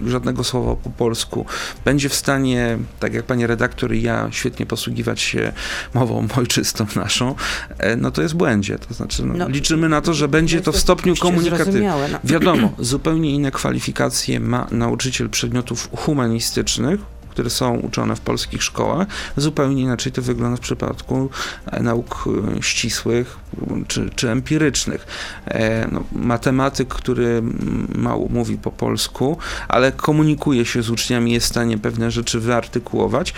żadnego 0.07 0.45
słowa 0.45 0.77
po 0.77 0.91
polsku, 0.91 1.47
będzie 1.85 2.09
w 2.09 2.15
stanie, 2.15 2.79
tak 3.01 3.15
jak 3.15 3.25
pani 3.25 3.47
redaktor 3.47 3.95
i 3.95 4.03
ja, 4.03 4.29
świetnie 4.31 4.67
posługiwać 4.67 5.21
się 5.21 5.53
mową 5.95 6.29
ojczystą 6.39 6.87
naszą, 6.97 7.35
e, 7.79 7.97
no 7.97 8.11
to 8.11 8.23
jest 8.23 8.35
błędzie. 8.35 8.79
To 8.79 8.95
znaczy, 8.95 9.25
no, 9.27 9.35
No, 9.35 9.49
liczymy 9.49 9.89
na 9.89 10.01
to, 10.01 10.15
że 10.15 10.29
będzie 10.29 10.61
to 10.61 10.73
w 10.73 10.77
stopniu 10.77 11.17
komunikatywnym. 11.17 11.85
No. 12.13 12.19
Wiadomo, 12.25 12.73
zupełnie 12.95 13.31
inne 13.31 13.51
kwalifikacje 13.51 14.41
ma 14.41 14.67
nauczyciel 14.71 15.31
przedmiotów 15.31 15.89
humanistycznych, 15.97 17.01
które 17.35 17.51
są 17.51 17.77
uczone 17.77 18.17
w 18.17 18.21
polskich 18.21 18.63
szkołach. 18.63 19.07
Zupełnie 19.37 19.83
inaczej 19.83 20.13
to 20.13 20.23
wygląda 20.23 20.57
w 20.57 20.61
przypadku 20.61 21.31
e, 21.67 21.83
nauk 21.83 22.25
e, 22.59 22.63
ścisłych 22.63 23.37
czy, 23.89 24.11
czy 24.11 24.31
empirycznych. 24.31 25.07
E, 25.47 25.89
no, 25.93 26.05
matematyk, 26.13 26.89
który 26.89 27.43
mało 27.95 28.29
mówi 28.29 28.59
po 28.59 28.71
polsku, 28.71 29.39
ale 29.69 29.93
komunikuje 29.93 30.65
się 30.65 30.83
z 30.83 30.91
uczniami, 30.91 31.33
jest 31.33 31.47
w 31.47 31.49
stanie 31.49 31.79
pewne 31.79 32.11
rzeczy 32.11 32.41
wyartykułować, 32.41 33.35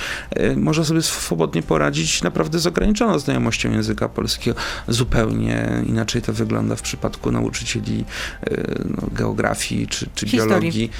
może 0.57 0.85
sobie 0.85 1.03
swobodnie 1.03 1.63
poradzić 1.63 2.23
naprawdę 2.23 2.59
z 2.59 2.67
ograniczoną 2.67 3.19
znajomością 3.19 3.73
języka 3.73 4.09
polskiego. 4.09 4.57
Zupełnie 4.89 5.83
inaczej 5.87 6.23
to 6.23 6.33
wygląda 6.33 6.77
w 6.77 6.83
przypadku 6.83 7.33
nauczycieli 7.33 8.05
no, 8.85 9.09
geografii 9.13 9.87
czy, 9.87 10.09
czy 10.15 10.27
biologii. 10.27 10.91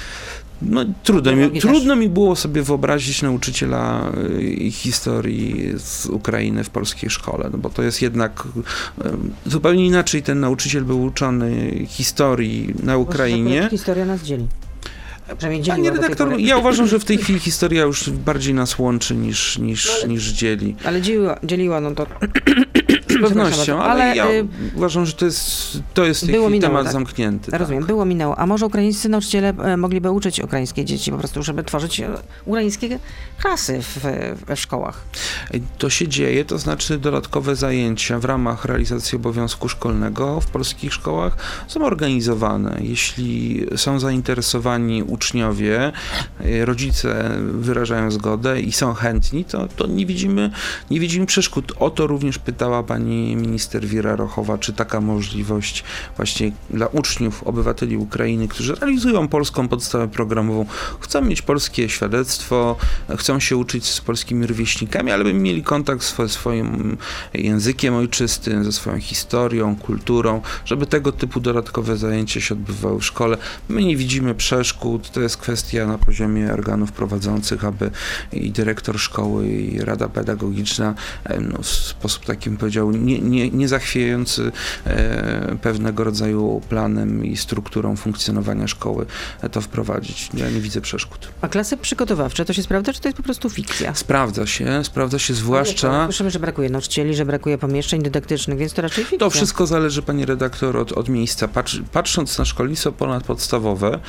No, 0.61 0.85
trudno, 1.03 1.35
mi, 1.35 1.61
trudno 1.61 1.95
mi 1.95 2.09
było 2.09 2.35
sobie 2.35 2.61
wyobrazić 2.61 3.21
nauczyciela 3.21 4.11
y, 4.39 4.71
historii 4.71 5.73
z 5.77 6.05
Ukrainy 6.05 6.63
w 6.63 6.69
polskiej 6.69 7.09
szkole, 7.09 7.49
no 7.51 7.57
bo 7.57 7.69
to 7.69 7.83
jest 7.83 8.01
jednak 8.01 8.43
y, 9.45 9.49
zupełnie 9.49 9.85
inaczej 9.85 10.23
ten 10.23 10.39
nauczyciel 10.39 10.83
był 10.83 11.03
uczony 11.03 11.71
historii 11.87 12.73
na 12.83 12.97
Ukrainie. 12.97 13.67
Historia 13.71 14.05
nas 14.05 14.21
dzieli. 14.21 14.47
Dzieliła 15.27 15.75
Panie 15.75 15.91
redaktor, 15.91 16.39
ja 16.39 16.57
uważam, 16.57 16.87
że 16.87 16.99
w 16.99 17.05
tej 17.05 17.17
chwili 17.17 17.39
historia 17.39 17.83
już 17.83 18.09
bardziej 18.09 18.53
nas 18.53 18.79
łączy 18.79 19.15
niż, 19.15 19.57
niż, 19.57 19.91
No 20.01 20.07
niż 20.07 20.23
dzieli. 20.23 20.75
Ale 20.83 21.01
dzieliła, 21.01 21.39
dzieliła 21.43 21.81
no 21.81 21.91
to... 21.91 22.07
Z 23.17 23.21
pewnością, 23.21 23.81
ale, 23.81 24.03
ale, 24.03 24.15
ja 24.15 24.29
y, 24.29 24.47
uważam, 24.75 25.05
że 25.05 25.13
to 25.13 25.25
jest, 25.25 25.79
to 25.93 26.05
jest 26.05 26.31
było 26.31 26.49
minęło, 26.49 26.71
temat 26.71 26.83
tak? 26.83 26.93
zamknięty. 26.93 27.51
tak. 27.51 27.59
Rozumiem, 27.59 27.85
było, 27.85 28.05
minęło. 28.05 28.39
A 28.39 28.45
może 28.45 28.65
ukraińscy 28.65 29.09
nauczyciele 29.09 29.49
e, 29.49 29.77
mogliby 29.77 30.11
uczyć 30.11 30.39
ukraińskie 30.39 30.85
dzieci 30.85 31.11
po 31.11 31.17
prostu, 31.17 31.43
żeby 31.43 31.63
tworzyć 31.63 31.99
e, 31.99 32.09
ukraińskie 32.45 32.99
klasy 33.39 33.81
w, 33.81 34.05
we 34.45 34.55
szkołach? 34.57 35.03
To 35.77 35.89
się 35.89 36.07
dzieje, 36.07 36.45
to 36.45 36.57
znaczy 36.57 36.97
dodatkowe 36.97 37.55
zajęcia 37.55 38.19
w 38.19 38.25
ramach 38.25 38.65
realizacji 38.65 39.15
obowiązku 39.15 39.69
szkolnego 39.69 40.41
w 40.41 40.47
polskich 40.47 40.93
szkołach 40.93 41.37
są 41.67 41.85
organizowane. 41.85 42.77
Jeśli 42.81 43.65
są 43.75 43.99
zainteresowani 43.99 45.03
uczniowie, 45.03 45.91
y, 46.45 46.65
rodzice 46.65 47.31
wyrażają 47.39 48.11
zgodę 48.11 48.61
i 48.61 48.71
są 48.71 48.93
chętni, 48.93 49.45
to, 49.45 49.67
to 49.67 49.87
nie, 49.87 50.05
widzimy, 50.05 50.51
nie 50.91 50.99
widzimy 50.99 51.25
przeszkód. 51.25 51.73
O 51.79 51.89
to 51.89 52.07
również 52.07 52.39
pytała 52.39 52.83
pani 53.07 53.35
minister 53.35 53.85
Wira 53.85 54.15
Rochowa, 54.15 54.57
czy 54.57 54.73
taka 54.73 55.01
możliwość 55.01 55.83
właśnie 56.17 56.51
dla 56.69 56.87
uczniów, 56.87 57.43
obywateli 57.43 57.97
Ukrainy, 57.97 58.47
którzy 58.47 58.75
realizują 58.75 59.27
polską 59.27 59.67
podstawę 59.67 60.07
programową, 60.07 60.65
chcą 60.99 61.21
mieć 61.21 61.41
polskie 61.41 61.89
świadectwo, 61.89 62.75
chcą 63.17 63.39
się 63.39 63.57
uczyć 63.57 63.85
z 63.85 64.01
polskimi 64.01 64.47
rówieśnikami, 64.47 65.11
ale 65.11 65.23
by 65.23 65.33
mieli 65.33 65.63
kontakt 65.63 66.17
ze 66.17 66.29
swoim 66.29 66.97
językiem 67.33 67.95
ojczystym, 67.95 68.63
ze 68.63 68.71
swoją 68.71 68.99
historią, 68.99 69.75
kulturą, 69.75 70.41
żeby 70.65 70.85
tego 70.85 71.11
typu 71.11 71.39
dodatkowe 71.39 71.97
zajęcia 71.97 72.41
się 72.41 72.55
odbywały 72.55 72.99
w 72.99 73.05
szkole. 73.05 73.37
My 73.69 73.83
nie 73.83 73.97
widzimy 73.97 74.35
przeszkód, 74.35 75.11
to 75.11 75.21
jest 75.21 75.37
kwestia 75.37 75.87
na 75.87 75.97
poziomie 75.97 76.53
organów 76.53 76.91
prowadzących, 76.91 77.65
aby 77.65 77.91
i 78.33 78.51
dyrektor 78.51 78.99
szkoły, 78.99 79.47
i 79.47 79.79
rada 79.79 80.09
pedagogiczna 80.09 80.93
no, 81.41 81.57
w 81.61 81.67
sposób 81.67 82.25
takim 82.25 82.57
powiedział, 82.57 82.91
nie, 82.97 83.19
nie, 83.19 83.49
nie 83.49 83.67
zachwiający 83.67 84.51
e, 84.85 85.57
pewnego 85.61 86.03
rodzaju 86.03 86.61
planem 86.69 87.25
i 87.25 87.37
strukturą 87.37 87.95
funkcjonowania 87.95 88.67
szkoły 88.67 89.05
e, 89.41 89.49
to 89.49 89.61
wprowadzić. 89.61 90.29
Ja 90.33 90.49
nie 90.49 90.61
widzę 90.61 90.81
przeszkód. 90.81 91.31
A 91.41 91.47
klasy 91.47 91.77
przygotowawcze, 91.77 92.45
to 92.45 92.53
się 92.53 92.63
sprawdza, 92.63 92.93
czy 92.93 93.01
to 93.01 93.07
jest 93.07 93.17
po 93.17 93.23
prostu 93.23 93.49
fikcja? 93.49 93.95
Sprawdza 93.95 94.47
się, 94.47 94.83
sprawdza 94.83 95.19
się 95.19 95.33
zwłaszcza... 95.33 96.05
Słyszymy, 96.05 96.31
że 96.31 96.39
brakuje 96.39 96.69
nauczycieli, 96.69 97.15
że 97.15 97.25
brakuje 97.25 97.57
pomieszczeń 97.57 98.01
dydaktycznych, 98.01 98.57
więc 98.57 98.73
to 98.73 98.81
raczej 98.81 99.03
fikcja. 99.03 99.19
To 99.19 99.29
wszystko 99.29 99.67
zależy, 99.67 100.01
panie 100.01 100.25
redaktor, 100.25 100.77
od, 100.77 100.91
od 100.91 101.09
miejsca. 101.09 101.47
Patrz, 101.47 101.81
patrząc 101.91 102.37
na 102.37 102.45
szkolnictwo 102.45 102.91
ponadpodstawowe, 102.91 103.99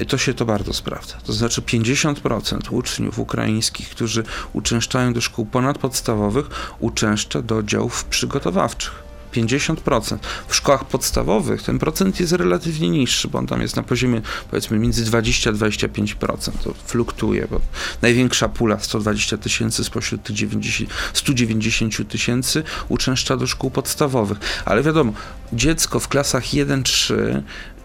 y, 0.00 0.06
to 0.06 0.18
się 0.18 0.34
to 0.34 0.44
bardzo 0.44 0.72
sprawdza. 0.72 1.14
To 1.24 1.32
znaczy 1.32 1.62
50% 1.62 2.58
uczniów 2.70 3.18
ukraińskich, 3.18 3.90
którzy 3.90 4.24
uczęszczają 4.52 5.12
do 5.12 5.20
szkół 5.20 5.46
ponadpodstawowych, 5.46 6.46
uczęszcza 6.78 7.42
do 7.42 7.56
oddziałów 7.56 8.04
przygotowawczych. 8.34 9.04
50%. 9.32 10.18
W 10.48 10.54
szkołach 10.54 10.84
podstawowych 10.84 11.62
ten 11.62 11.78
procent 11.78 12.20
jest 12.20 12.32
relatywnie 12.32 12.90
niższy, 12.90 13.28
bo 13.28 13.38
on 13.38 13.46
tam 13.46 13.60
jest 13.60 13.76
na 13.76 13.82
poziomie 13.82 14.22
powiedzmy 14.50 14.78
między 14.78 15.04
20 15.04 15.50
a 15.50 15.52
25%. 15.52 16.50
To 16.64 16.74
fluktuuje, 16.86 17.46
bo 17.50 17.60
największa 18.02 18.48
pula 18.48 18.78
120 18.78 19.36
tysięcy 19.38 19.84
spośród 19.84 20.22
tych 20.22 20.36
90, 20.36 20.90
190 21.12 22.08
tysięcy 22.08 22.62
uczęszcza 22.88 23.36
do 23.36 23.46
szkół 23.46 23.70
podstawowych. 23.70 24.38
Ale 24.64 24.82
wiadomo, 24.82 25.12
dziecko 25.52 26.00
w 26.00 26.08
klasach 26.08 26.44
1-3, 26.44 27.14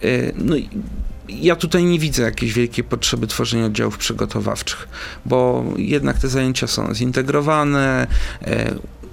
y, 0.03 0.33
no 0.35 0.55
i 0.55 0.69
ja 1.29 1.55
tutaj 1.55 1.83
nie 1.83 1.99
widzę 1.99 2.23
jakiejś 2.23 2.53
wielkiej 2.53 2.83
potrzeby 2.83 3.27
tworzenia 3.27 3.65
oddziałów 3.65 3.97
przygotowawczych, 3.97 4.87
bo 5.25 5.65
jednak 5.77 6.19
te 6.19 6.27
zajęcia 6.27 6.67
są 6.67 6.93
zintegrowane. 6.93 8.07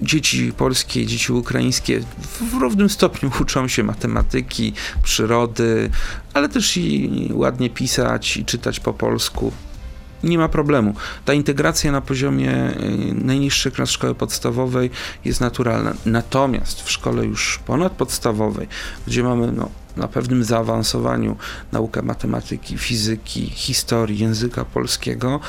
Dzieci 0.01 0.53
polskie, 0.57 1.05
dzieci 1.05 1.33
ukraińskie 1.33 1.99
w 2.41 2.53
równym 2.53 2.89
stopniu 2.89 3.31
uczą 3.41 3.67
się 3.67 3.83
matematyki, 3.83 4.73
przyrody, 5.03 5.89
ale 6.33 6.49
też 6.49 6.77
i 6.77 7.29
ładnie 7.33 7.69
pisać 7.69 8.37
i 8.37 8.45
czytać 8.45 8.79
po 8.79 8.93
polsku. 8.93 9.51
Nie 10.23 10.37
ma 10.37 10.49
problemu. 10.49 10.93
Ta 11.25 11.33
integracja 11.33 11.91
na 11.91 12.01
poziomie 12.01 12.51
y, 12.51 13.13
najniższych 13.13 13.73
klas 13.73 13.89
szkoły 13.89 14.15
podstawowej 14.15 14.89
jest 15.25 15.41
naturalna. 15.41 15.93
Natomiast 16.05 16.81
w 16.81 16.91
szkole 16.91 17.25
już 17.25 17.59
ponadpodstawowej, 17.65 18.67
gdzie 19.07 19.23
mamy 19.23 19.51
no, 19.51 19.69
na 19.97 20.07
pewnym 20.07 20.43
zaawansowaniu 20.43 21.35
naukę 21.71 22.01
matematyki, 22.01 22.77
fizyki, 22.77 23.49
historii, 23.49 24.19
języka 24.19 24.65
polskiego, 24.65 25.39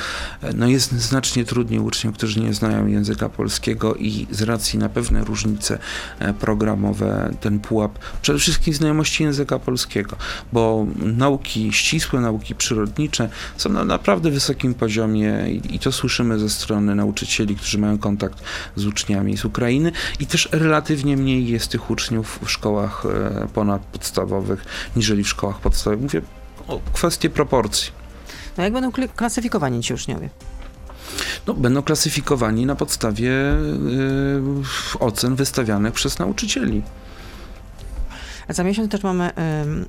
no 0.55 0.67
jest 0.67 0.93
znacznie 0.93 1.45
trudniej 1.45 1.81
uczniom, 1.81 2.13
którzy 2.13 2.41
nie 2.41 2.55
znają 2.55 2.87
języka 2.87 3.29
polskiego 3.29 3.95
i 3.95 4.27
z 4.31 4.43
racji 4.43 4.79
na 4.79 4.89
pewne 4.89 5.25
różnice 5.25 5.79
e, 6.19 6.35
programowe 6.35 7.35
ten 7.41 7.61
pułap, 7.61 7.99
przede 8.23 8.39
wszystkim 8.39 8.75
znajomości 8.75 9.23
języka 9.23 9.59
polskiego, 9.59 10.17
bo 10.53 10.87
nauki 10.97 11.73
ścisłe, 11.73 12.21
nauki 12.21 12.55
przyrodnicze 12.55 13.29
są 13.57 13.71
na 13.71 13.85
naprawdę 13.85 14.31
wysokim 14.31 14.75
poziomie 14.75 15.45
i, 15.71 15.79
to 15.79 15.93
słyszymy 15.93 16.39
ze 16.39 16.51
strony 16.51 16.95
nauczycieli, 16.95 17.57
którzy 17.57 17.79
mają 17.79 17.99
kontakt 17.99 18.43
z 18.77 18.87
uczniami 18.87 19.37
z 19.37 19.45
Ukrainy 19.45 19.93
i 20.21 20.27
też 20.27 20.49
relatywnie 20.53 21.17
mniej 21.17 21.49
jest 21.49 21.71
tych 21.71 21.91
uczniów 21.91 22.39
w 22.45 22.51
szkołach 22.51 23.07
e, 23.07 23.47
ponadpodstawowych 24.38 24.64
niżeli 24.96 25.24
w 25.24 25.29
szkołach 25.29 25.61
podstawowych. 25.61 26.03
Mówię 26.03 26.22
o 26.68 26.81
kwestii 26.92 27.31
proporcji. 27.31 27.92
No 28.57 28.64
jak 28.64 28.72
będą 28.72 28.92
klasyfikowani 29.16 29.83
ci 29.83 29.94
uczniowie? 29.94 30.31
No, 31.46 31.55
będą 31.55 31.83
klasyfikowani 31.83 32.66
na 32.66 32.74
podstawie 32.74 33.31
y, 33.31 34.98
ocen 35.01 35.37
wystawianych 35.37 35.94
przez 35.94 36.18
nauczycieli. 36.18 36.83
Za 38.49 38.65
miesiąc 38.65 38.91
też 38.91 39.03
mamy 39.03 39.31
ym, 39.65 39.87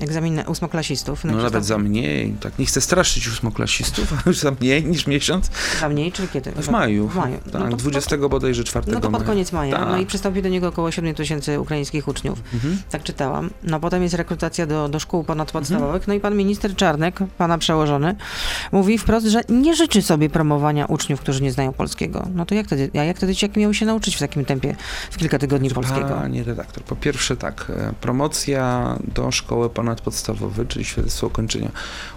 egzamin 0.00 0.42
ósmoklasistów. 0.46 1.24
No 1.24 1.32
i 1.32 1.36
nawet 1.36 1.64
za 1.64 1.78
mniej. 1.78 2.32
Tak, 2.40 2.58
nie 2.58 2.66
chcę 2.66 2.80
straszyć 2.80 3.28
ósmoklasistów, 3.28 4.12
ale 4.12 4.22
już 4.26 4.38
za 4.38 4.50
mniej 4.50 4.84
niż 4.84 5.06
miesiąc. 5.06 5.50
Za 5.80 5.88
mniej, 5.88 6.12
czy 6.12 6.28
kiedy? 6.28 6.52
W 6.52 6.68
maju. 6.68 7.08
W 7.08 7.16
maju. 7.16 7.38
Tak, 7.52 7.62
no 7.62 7.70
to, 7.70 7.76
20 7.76 8.16
bodajże 8.16 8.64
4 8.64 8.86
no 8.86 8.94
to 8.94 9.00
pod 9.00 9.12
maja. 9.12 9.24
koniec 9.24 9.52
maja. 9.52 9.76
Tak. 9.76 9.88
No 9.88 9.98
i 9.98 10.06
przystąpi 10.06 10.42
do 10.42 10.48
niego 10.48 10.68
około 10.68 10.90
7 10.90 11.14
tysięcy 11.14 11.60
ukraińskich 11.60 12.08
uczniów. 12.08 12.42
Mhm. 12.54 12.78
Tak 12.90 13.02
czytałam. 13.02 13.50
No 13.62 13.80
potem 13.80 14.02
jest 14.02 14.14
rekrutacja 14.14 14.66
do, 14.66 14.88
do 14.88 14.98
szkół 14.98 15.24
ponadpodstawowych. 15.24 15.94
Mhm. 15.94 16.04
No 16.08 16.14
i 16.14 16.20
pan 16.20 16.36
minister 16.36 16.76
Czarnek, 16.76 17.18
pana 17.38 17.58
przełożony, 17.58 18.16
mówi 18.72 18.98
wprost, 18.98 19.26
że 19.26 19.40
nie 19.48 19.76
życzy 19.76 20.02
sobie 20.02 20.30
promowania 20.30 20.86
uczniów, 20.86 21.20
którzy 21.20 21.42
nie 21.42 21.52
znają 21.52 21.72
polskiego. 21.72 22.28
No 22.34 22.46
to 22.46 22.54
jak 22.54 22.66
wtedy, 22.66 22.90
a 22.94 23.04
jak 23.04 23.16
wtedy 23.16 23.34
dzieciaki 23.34 23.60
miały 23.60 23.74
się 23.74 23.86
nauczyć 23.86 24.16
w 24.16 24.18
takim 24.18 24.44
tempie 24.44 24.76
w 25.10 25.16
kilka 25.16 25.38
tygodni 25.38 25.70
polskiego? 25.70 26.08
Panie 26.08 26.44
redaktor, 26.44 26.84
po 26.84 26.96
pierwsze 26.96 27.36
tak, 27.36 27.72
promocja 28.00 28.96
do 29.14 29.30
szkoły 29.30 29.70
ponadpodstawowej, 29.70 30.66
czyli 30.66 30.84
świadectwo 30.84 31.26
ukończenia 31.26 31.70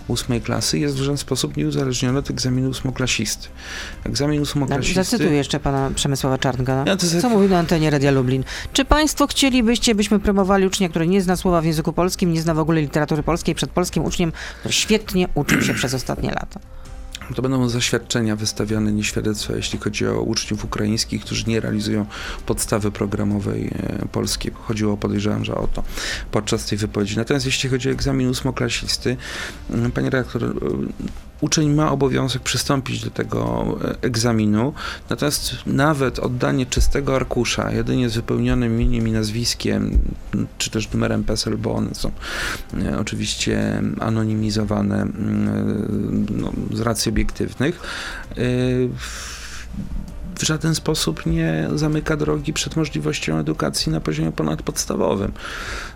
ósmej 0.07 0.41
klasy 0.41 0.79
jest 0.79 0.95
w 0.95 0.97
żaden 0.97 1.17
sposób 1.17 1.57
nieuzależnione 1.57 2.19
od 2.19 2.29
egzaminu 2.29 2.69
ósmoklasisty. 2.69 3.47
Egzamin 4.03 4.41
ósmoklasisty... 4.41 5.03
Zacytuję 5.03 5.31
jeszcze 5.31 5.59
pana 5.59 5.91
Przemysława 5.95 6.37
Czarnka. 6.37 6.83
Ja 6.87 6.97
Co 6.97 7.29
mówił 7.29 7.49
na 7.49 7.59
antenie 7.59 7.89
Radia 7.89 8.11
Lublin? 8.11 8.43
Czy 8.73 8.85
państwo 8.85 9.27
chcielibyście, 9.27 9.95
byśmy 9.95 10.19
promowali 10.19 10.67
ucznia, 10.67 10.89
który 10.89 11.07
nie 11.07 11.21
zna 11.21 11.35
słowa 11.35 11.61
w 11.61 11.65
języku 11.65 11.93
polskim, 11.93 12.33
nie 12.33 12.41
zna 12.41 12.53
w 12.53 12.59
ogóle 12.59 12.81
literatury 12.81 13.23
polskiej 13.23 13.55
przed 13.55 13.69
polskim 13.69 14.05
uczniem, 14.05 14.31
który 14.59 14.73
świetnie 14.73 15.27
uczył 15.35 15.61
się 15.61 15.73
przez 15.73 15.93
ostatnie 15.93 16.29
lata? 16.29 16.59
To 17.35 17.41
będą 17.41 17.69
zaświadczenia 17.69 18.35
wystawiane, 18.35 18.91
nie 18.91 19.03
świadectwa, 19.03 19.55
jeśli 19.55 19.79
chodzi 19.79 20.07
o 20.07 20.21
uczniów 20.21 20.65
ukraińskich, 20.65 21.21
którzy 21.21 21.45
nie 21.47 21.59
realizują 21.59 22.05
podstawy 22.45 22.91
programowej 22.91 23.67
e, 23.67 24.05
polskiej. 24.11 24.51
Chodziło, 24.55 24.97
podejrzewam, 24.97 25.45
że 25.45 25.55
o 25.55 25.67
to 25.67 25.83
podczas 26.31 26.65
tej 26.65 26.77
wypowiedzi. 26.77 27.17
Natomiast 27.17 27.45
jeśli 27.45 27.69
chodzi 27.69 27.89
o 27.89 27.91
egzamin 27.91 28.29
ósmoklasisty, 28.29 29.17
m, 29.69 29.91
panie 29.91 30.09
redaktor, 30.09 30.55
uczeń 31.41 31.73
ma 31.73 31.91
obowiązek 31.91 32.41
przystąpić 32.41 33.03
do 33.03 33.09
tego 33.09 33.65
e, 33.83 33.95
egzaminu, 34.01 34.73
natomiast 35.09 35.55
nawet 35.65 36.19
oddanie 36.19 36.65
czystego 36.65 37.15
arkusza, 37.15 37.71
jedynie 37.71 38.09
z 38.09 38.15
wypełnionym 38.15 38.81
imieniem 38.81 39.07
i 39.07 39.11
nazwiskiem, 39.11 39.99
czy 40.57 40.69
też 40.69 40.91
numerem 40.91 41.23
PESEL, 41.23 41.57
bo 41.57 41.75
one 41.75 41.95
są 41.95 42.11
e, 42.73 42.99
oczywiście 42.99 43.81
anonimizowane 43.99 45.01
e, 45.01 45.07
no, 46.29 46.53
z 46.73 46.79
racji 46.79 47.09
obiektywnych, 47.09 47.79
w 50.39 50.43
żaden 50.43 50.75
sposób 50.75 51.25
nie 51.25 51.69
zamyka 51.75 52.17
drogi 52.17 52.53
przed 52.53 52.75
możliwością 52.75 53.37
edukacji 53.37 53.91
na 53.91 53.99
poziomie 54.01 54.31
ponadpodstawowym. 54.31 55.31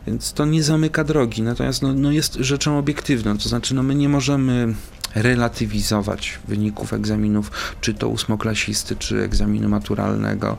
Więc 0.07 0.33
to 0.33 0.45
nie 0.45 0.63
zamyka 0.63 1.03
drogi, 1.03 1.41
natomiast 1.41 1.81
no, 1.81 1.93
no 1.93 2.11
jest 2.11 2.35
rzeczą 2.35 2.77
obiektywną, 2.77 3.37
to 3.37 3.49
znaczy 3.49 3.75
no 3.75 3.83
my 3.83 3.95
nie 3.95 4.09
możemy 4.09 4.73
relatywizować 5.15 6.39
wyników 6.47 6.93
egzaminów, 6.93 7.75
czy 7.81 7.93
to 7.93 8.09
ósmoklasisty, 8.09 8.95
czy 8.95 9.23
egzaminu 9.23 9.69
maturalnego, 9.69 10.57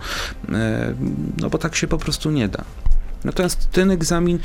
e, 0.52 0.94
no 1.38 1.50
bo 1.50 1.58
tak 1.58 1.76
się 1.76 1.86
po 1.86 1.98
prostu 1.98 2.30
nie 2.30 2.48
da. 2.48 2.64
Natomiast 3.24 3.70
ten 3.70 3.90
egzamin 3.90 4.38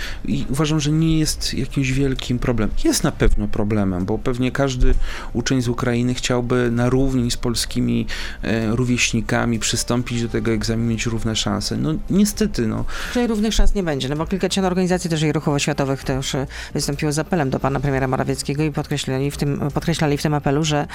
uważam, 0.49 0.79
że 0.79 0.91
nie 0.91 1.19
jest 1.19 1.53
jakimś 1.53 1.91
wielkim 1.91 2.39
problemem. 2.39 2.75
Jest 2.83 3.03
na 3.03 3.11
pewno 3.11 3.47
problemem, 3.47 4.05
bo 4.05 4.17
pewnie 4.17 4.51
każdy 4.51 4.93
uczeń 5.33 5.61
z 5.61 5.67
Ukrainy 5.67 6.13
chciałby 6.13 6.71
na 6.71 6.89
równi 6.89 7.31
z 7.31 7.37
polskimi 7.37 8.07
e, 8.41 8.75
rówieśnikami 8.75 9.59
przystąpić 9.59 10.21
do 10.21 10.29
tego 10.29 10.51
egzaminu, 10.51 10.89
mieć 10.89 11.05
równe 11.05 11.35
szanse. 11.35 11.77
No 11.77 11.93
niestety, 12.09 12.67
no. 12.67 12.85
Czyli 13.13 13.27
równych 13.27 13.53
szans 13.53 13.75
nie 13.75 13.83
będzie, 13.83 14.09
no 14.09 14.15
bo 14.15 14.25
kilkadziesiąt 14.25 14.67
organizacji 14.67 15.09
też 15.09 15.21
i 15.23 15.31
ruchowo-światowych 15.31 16.03
też 16.03 16.35
e, 16.35 16.47
wystąpiło 16.73 17.11
z 17.11 17.19
apelem 17.19 17.49
do 17.49 17.59
pana 17.59 17.79
premiera 17.79 18.07
Morawieckiego 18.07 18.63
i 18.63 18.71
podkreślali 18.71 19.31
w 19.31 19.37
tym, 19.37 19.59
podkreślali 19.73 20.17
w 20.17 20.21
tym 20.21 20.33
apelu, 20.33 20.63
że 20.63 20.87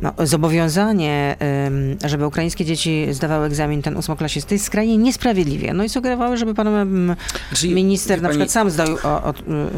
no, 0.00 0.12
zobowiązanie, 0.18 1.36
żeby 2.04 2.26
ukraińskie 2.26 2.64
dzieci 2.64 3.06
zdawały 3.10 3.46
egzamin 3.46 3.82
ten 3.82 3.96
ósmoklasisty 3.96 4.54
jest 4.54 4.64
skrajnie 4.64 4.96
niesprawiedliwie. 4.98 5.74
No 5.74 5.84
i 5.84 5.88
sugerowały, 5.88 6.36
żeby 6.36 6.54
pan 6.54 6.68
znaczy, 7.50 7.68
minister 7.68 8.22
na 8.22 8.28
pani... 8.28 8.38
przykład 8.38 8.50
sam 8.50 8.70
zdał 8.70 8.88
o, 9.02 9.24
o, 9.24 9.34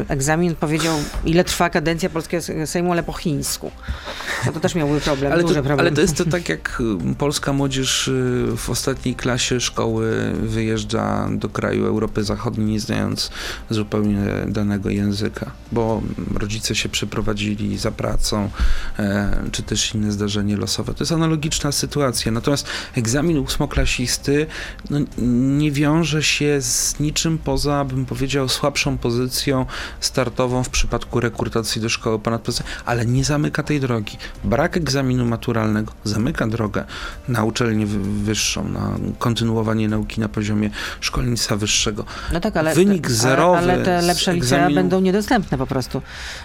egzamin, 0.07 0.55
powiedział, 0.55 0.97
ile 1.25 1.43
trwa 1.43 1.69
kadencja 1.69 2.09
polskiego 2.09 2.43
Sejmu, 2.65 2.91
ale 2.91 3.03
po 3.03 3.13
chińsku. 3.13 3.71
No 4.45 4.51
to 4.51 4.59
też 4.59 4.75
miałby 4.75 5.01
problem, 5.01 5.31
ale 5.31 5.41
duży 5.41 5.55
to, 5.55 5.63
problem. 5.63 5.79
Ale 5.79 5.91
to 5.91 6.01
jest 6.01 6.17
to 6.17 6.25
tak, 6.25 6.49
jak 6.49 6.81
polska 7.17 7.53
młodzież 7.53 8.07
y, 8.07 8.47
w 8.57 8.69
ostatniej 8.69 9.15
klasie 9.15 9.59
szkoły 9.59 10.33
wyjeżdża 10.41 11.29
do 11.31 11.49
kraju 11.49 11.85
Europy 11.85 12.23
Zachodniej, 12.23 12.67
nie 12.67 12.79
znając 12.79 13.31
zupełnie 13.69 14.19
danego 14.47 14.89
języka, 14.89 15.51
bo 15.71 16.01
rodzice 16.35 16.75
się 16.75 16.89
przyprowadzili 16.89 17.77
za 17.77 17.91
pracą, 17.91 18.49
e, 18.99 19.37
czy 19.51 19.63
też 19.63 19.95
inne 19.95 20.11
zdarzenie 20.11 20.57
losowe. 20.57 20.93
To 20.93 21.03
jest 21.03 21.11
analogiczna 21.11 21.71
sytuacja. 21.71 22.31
Natomiast 22.31 22.67
egzamin 22.95 23.37
ósmoklasisty 23.37 24.47
no, 24.89 24.99
nie 25.57 25.71
wiąże 25.71 26.23
się 26.23 26.61
z 26.61 26.99
niczym 27.05 27.37
poza, 27.37 27.85
bym 27.85 28.05
powiedział, 28.05 28.49
słabszą 28.49 28.97
pozycją 28.97 29.65
startową 29.99 30.63
w 30.63 30.69
przypadku 30.69 31.19
rekrutacji 31.19 31.81
do 31.81 31.89
szkoły 31.89 32.19
ponadpodstawowej, 32.19 32.77
ale 32.85 33.05
nie 33.05 33.23
zamyka 33.23 33.63
tej 33.63 33.79
drogi. 33.79 34.17
Brak 34.43 34.77
egzaminu 34.77 35.25
maturalnego 35.25 35.93
zamyka 36.03 36.47
drogę 36.47 36.85
na 37.27 37.43
uczelnię 37.43 37.85
wyższą, 38.23 38.69
na 38.69 38.95
kontynuowanie 39.19 39.87
nauki 39.87 40.21
na 40.21 40.29
poziomie 40.29 40.69
szkolnictwa 41.01 41.55
wyższego. 41.55 42.05
No 42.33 42.39
tak, 42.39 42.57
ale, 42.57 42.75
Wynik 42.75 43.11
zerowy 43.11 43.57
ale, 43.57 43.73
ale 43.73 43.85
te 43.85 44.01
lepsze 44.01 44.31
egzaminu... 44.31 44.67
licea 44.67 44.81
będą 44.81 45.01
niedostępne 45.01 45.57
po 45.57 45.67
prostu 45.67 46.01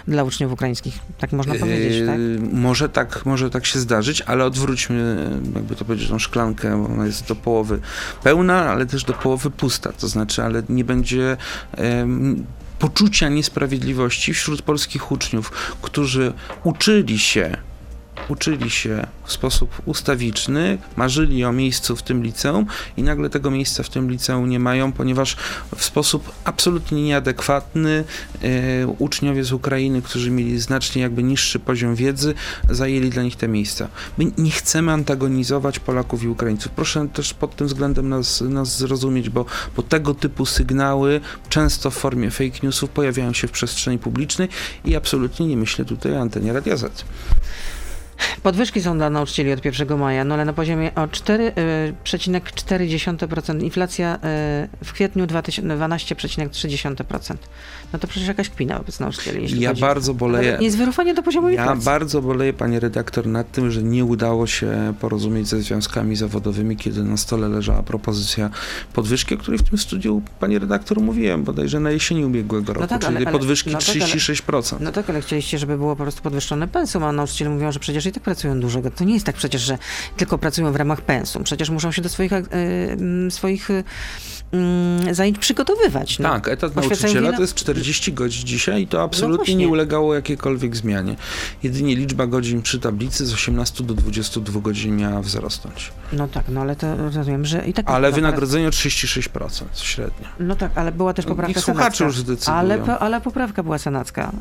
dla 0.07 0.23
uczniów 0.23 0.51
ukraińskich. 0.51 0.99
Tak 1.17 1.31
można 1.31 1.55
powiedzieć, 1.55 2.07
tak? 2.07 2.19
Yy, 2.19 2.39
może 2.53 2.89
tak, 2.89 3.25
może 3.25 3.49
tak 3.49 3.65
się 3.65 3.79
zdarzyć, 3.79 4.21
ale 4.21 4.45
odwróćmy, 4.45 5.29
jakby 5.55 5.75
to 5.75 5.85
powiedzieć, 5.85 6.09
tą 6.09 6.19
szklankę, 6.19 6.83
bo 6.83 6.93
ona 6.93 7.05
jest 7.05 7.27
do 7.27 7.35
połowy 7.35 7.79
pełna, 8.23 8.69
ale 8.71 8.85
też 8.85 9.03
do 9.03 9.13
połowy 9.13 9.49
pusta. 9.49 9.91
To 9.93 10.07
znaczy, 10.07 10.43
ale 10.51 10.63
nie 10.69 10.83
będzie 10.83 11.37
poczucia 12.79 13.29
niesprawiedliwości 13.29 14.33
wśród 14.33 14.61
polskich 14.61 15.11
uczniów, 15.11 15.75
którzy 15.81 16.33
uczyli 16.63 17.19
się 17.19 17.57
uczyli 18.29 18.69
się 18.69 19.07
w 19.23 19.31
sposób 19.31 19.81
ustawiczny, 19.85 20.77
marzyli 20.95 21.45
o 21.45 21.51
miejscu 21.51 21.95
w 21.95 22.03
tym 22.03 22.23
liceum 22.23 22.65
i 22.97 23.03
nagle 23.03 23.29
tego 23.29 23.51
miejsca 23.51 23.83
w 23.83 23.89
tym 23.89 24.11
liceum 24.11 24.49
nie 24.49 24.59
mają, 24.59 24.91
ponieważ 24.91 25.35
w 25.75 25.83
sposób 25.83 26.31
absolutnie 26.43 27.03
nieadekwatny 27.03 28.03
e, 28.41 28.87
uczniowie 28.87 29.43
z 29.43 29.51
Ukrainy, 29.53 30.01
którzy 30.01 30.31
mieli 30.31 30.59
znacznie 30.59 31.01
jakby 31.01 31.23
niższy 31.23 31.59
poziom 31.59 31.95
wiedzy, 31.95 32.33
zajęli 32.69 33.09
dla 33.09 33.23
nich 33.23 33.35
te 33.35 33.47
miejsca. 33.47 33.87
My 34.17 34.31
nie 34.37 34.51
chcemy 34.51 34.91
antagonizować 34.91 35.79
Polaków 35.79 36.23
i 36.23 36.27
Ukraińców. 36.27 36.71
Proszę 36.71 37.07
też 37.13 37.33
pod 37.33 37.55
tym 37.55 37.67
względem 37.67 38.09
nas, 38.09 38.41
nas 38.41 38.77
zrozumieć, 38.77 39.29
bo, 39.29 39.45
bo 39.75 39.83
tego 39.83 40.13
typu 40.13 40.45
sygnały 40.45 41.21
często 41.49 41.91
w 41.91 41.95
formie 41.95 42.31
fake 42.31 42.59
newsów 42.63 42.89
pojawiają 42.89 43.33
się 43.33 43.47
w 43.47 43.51
przestrzeni 43.51 43.99
publicznej 43.99 44.49
i 44.85 44.95
absolutnie 44.95 45.47
nie 45.47 45.57
myślę 45.57 45.85
tutaj 45.85 46.13
o 46.13 46.21
antenie 46.21 46.53
Radia 46.53 46.77
Z. 46.77 47.05
Podwyżki 48.43 48.81
są 48.81 48.97
dla 48.97 49.09
nauczycieli 49.09 49.53
od 49.53 49.65
1 49.65 49.99
maja, 49.99 50.23
no 50.23 50.35
ale 50.35 50.45
na 50.45 50.53
poziomie 50.53 50.95
o 50.95 51.07
4,4%. 51.07 53.55
Y, 53.55 53.59
Inflacja 53.63 54.15
y, 54.15 54.19
w 54.85 54.93
kwietniu 54.93 55.25
12,3%. 55.25 57.35
No 57.93 57.99
to 57.99 58.07
przecież 58.07 58.27
jakaś 58.27 58.49
kpina 58.49 58.77
wobec 58.77 58.99
nauczycieli. 58.99 59.41
Jeśli 59.41 59.61
ja 59.61 59.69
chodzi. 59.69 59.81
bardzo 59.81 60.13
boleję. 60.13 60.57
Nie 60.59 60.65
jest 60.65 60.77
wyrównanie 60.77 61.13
do 61.13 61.23
poziomu 61.23 61.49
Ja 61.49 61.61
inflacji. 61.61 61.85
bardzo 61.85 62.21
boleję, 62.21 62.53
panie 62.53 62.79
redaktor, 62.79 63.27
nad 63.27 63.51
tym, 63.51 63.71
że 63.71 63.83
nie 63.83 64.05
udało 64.05 64.47
się 64.47 64.93
porozumieć 64.99 65.47
ze 65.47 65.61
związkami 65.61 66.15
zawodowymi, 66.15 66.77
kiedy 66.77 67.03
na 67.03 67.17
stole 67.17 67.49
leżała 67.49 67.83
propozycja 67.83 68.49
podwyżki, 68.93 69.35
o 69.35 69.37
której 69.37 69.59
w 69.59 69.63
tym 69.63 69.77
studiu, 69.77 70.21
pani 70.39 70.59
redaktor, 70.59 71.01
mówiłem, 71.01 71.43
bodajże 71.43 71.79
na 71.79 71.91
jesieni 71.91 72.25
ubiegłego 72.25 72.67
no 72.67 72.73
roku, 72.73 72.93
no 72.93 72.99
tak, 72.99 73.01
czyli 73.01 73.25
ale, 73.25 73.31
podwyżki 73.31 73.71
no 73.71 73.79
36%. 73.79 74.63
Tak, 74.63 74.73
ale, 74.73 74.85
no 74.85 74.91
tak, 74.91 75.09
ale 75.09 75.21
chcieliście, 75.21 75.57
żeby 75.57 75.77
było 75.77 75.95
po 75.95 76.03
prostu 76.03 76.21
podwyższone 76.21 76.67
pensum, 76.67 77.03
a 77.03 77.11
nauczyciele 77.11 77.49
mówią, 77.49 77.71
że 77.71 77.79
przecież 77.79 78.05
i 78.11 78.13
tak 78.13 78.23
pracują 78.23 78.59
dużo. 78.59 78.81
To 78.95 79.03
nie 79.03 79.13
jest 79.13 79.25
tak 79.25 79.35
przecież, 79.35 79.61
że 79.61 79.77
tylko 80.17 80.37
pracują 80.37 80.71
w 80.71 80.75
ramach 80.75 81.01
pensum. 81.01 81.43
Przecież 81.43 81.69
muszą 81.69 81.91
się 81.91 82.01
do 82.01 82.09
swoich, 82.09 82.33
e, 82.33 82.41
swoich 83.29 83.69
mm, 84.53 85.15
zajęć 85.15 85.37
przygotowywać. 85.37 86.19
No. 86.19 86.29
Tak, 86.29 86.47
etat 86.47 86.75
nauczyciela 86.75 87.33
to 87.33 87.41
jest 87.41 87.55
40 87.55 88.13
godzin 88.13 88.47
dzisiaj 88.47 88.81
i 88.81 88.87
to 88.87 89.03
absolutnie 89.03 89.53
no 89.53 89.59
nie 89.59 89.67
ulegało 89.67 90.15
jakiejkolwiek 90.15 90.75
zmianie. 90.75 91.15
Jedynie 91.63 91.95
liczba 91.95 92.27
godzin 92.27 92.61
przy 92.61 92.79
tablicy 92.79 93.25
z 93.25 93.33
18 93.33 93.83
do 93.83 93.93
22 93.93 94.59
godzin 94.59 94.97
miała 94.97 95.21
wzrosnąć. 95.21 95.91
No 96.13 96.27
tak, 96.27 96.45
no 96.49 96.61
ale 96.61 96.75
to 96.75 96.97
rozumiem, 96.97 97.45
że 97.45 97.67
i 97.67 97.73
tak... 97.73 97.89
Ale 97.89 98.11
wynagrodzenie 98.11 98.67
o 98.67 98.71
36% 98.71 99.29
średnio. 99.73 100.27
No 100.39 100.55
tak, 100.55 100.71
ale 100.75 100.91
była 100.91 101.13
też 101.13 101.25
poprawka 101.25 101.47
Niech 101.47 101.59
słuchacze 101.59 102.03
już 102.03 102.17
zdecydują. 102.17 102.57
Ale, 102.57 102.99
ale 102.99 103.21
poprawka 103.21 103.63
była 103.63 103.77
senacka 103.77 104.31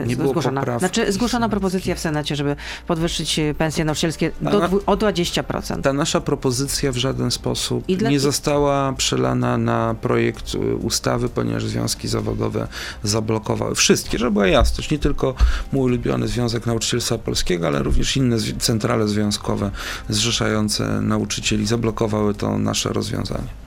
yy, 0.00 0.06
nie 0.06 0.14
zgłoszona. 0.14 0.62
Było 0.62 0.78
znaczy 0.78 1.12
zgłoszona 1.12 1.48
propozycja 1.48 1.94
w 1.94 1.98
Senacie, 1.98 2.36
żeby 2.36 2.56
podwyższyć 2.86 3.40
pensje 3.58 3.84
nauczycielskie 3.84 4.30
do, 4.40 4.64
o 4.86 4.96
20%. 4.96 5.82
Ta 5.82 5.92
nasza 5.92 6.20
propozycja 6.20 6.92
w 6.92 6.96
żaden 6.96 7.30
sposób 7.30 7.86
dla... 7.86 8.10
nie 8.10 8.20
została 8.20 8.92
przelana 8.92 9.45
na 9.58 9.94
projekt 9.94 10.54
y, 10.54 10.76
ustawy, 10.76 11.28
ponieważ 11.28 11.64
związki 11.64 12.08
zawodowe 12.08 12.68
zablokowały 13.02 13.74
wszystkie, 13.74 14.18
żeby 14.18 14.30
była 14.30 14.46
jasność, 14.46 14.90
nie 14.90 14.98
tylko 14.98 15.34
mój 15.72 15.82
ulubiony 15.82 16.28
Związek 16.28 16.66
Nauczycielstwa 16.66 17.18
Polskiego, 17.18 17.66
ale 17.66 17.82
również 17.82 18.16
inne 18.16 18.36
centrale 18.58 19.08
związkowe 19.08 19.70
zrzeszające 20.08 21.00
nauczycieli 21.00 21.66
zablokowały 21.66 22.34
to 22.34 22.58
nasze 22.58 22.92
rozwiązanie. 22.92 23.65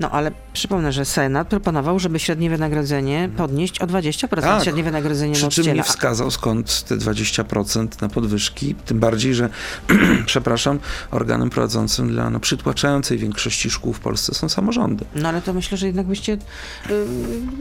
No 0.00 0.10
ale 0.10 0.32
przypomnę, 0.52 0.92
że 0.92 1.04
Senat 1.04 1.48
proponował, 1.48 1.98
żeby 1.98 2.18
średnie 2.18 2.50
wynagrodzenie 2.50 3.30
podnieść 3.36 3.80
o 3.80 3.86
20%. 3.86 4.40
Tak. 4.40 4.62
Średnie 4.62 4.82
wynagrodzenie 4.82 5.34
Przy 5.34 5.48
czym 5.48 5.74
nie 5.74 5.82
wskazał 5.82 6.30
skąd 6.30 6.82
te 6.82 6.96
20% 6.96 8.02
na 8.02 8.08
podwyżki, 8.08 8.74
tym 8.74 9.00
bardziej, 9.00 9.34
że 9.34 9.48
przepraszam, 10.26 10.78
organem 11.10 11.50
prowadzącym 11.50 12.08
dla 12.08 12.30
no, 12.30 12.40
przytłaczającej 12.40 13.18
większości 13.18 13.70
szkół 13.70 13.92
w 13.92 14.00
Polsce 14.00 14.34
są 14.34 14.48
samorządy. 14.48 15.04
No 15.14 15.28
ale 15.28 15.42
to 15.42 15.52
myślę, 15.52 15.78
że 15.78 15.86
jednak 15.86 16.06
byście 16.06 16.38
yy, 16.88 17.06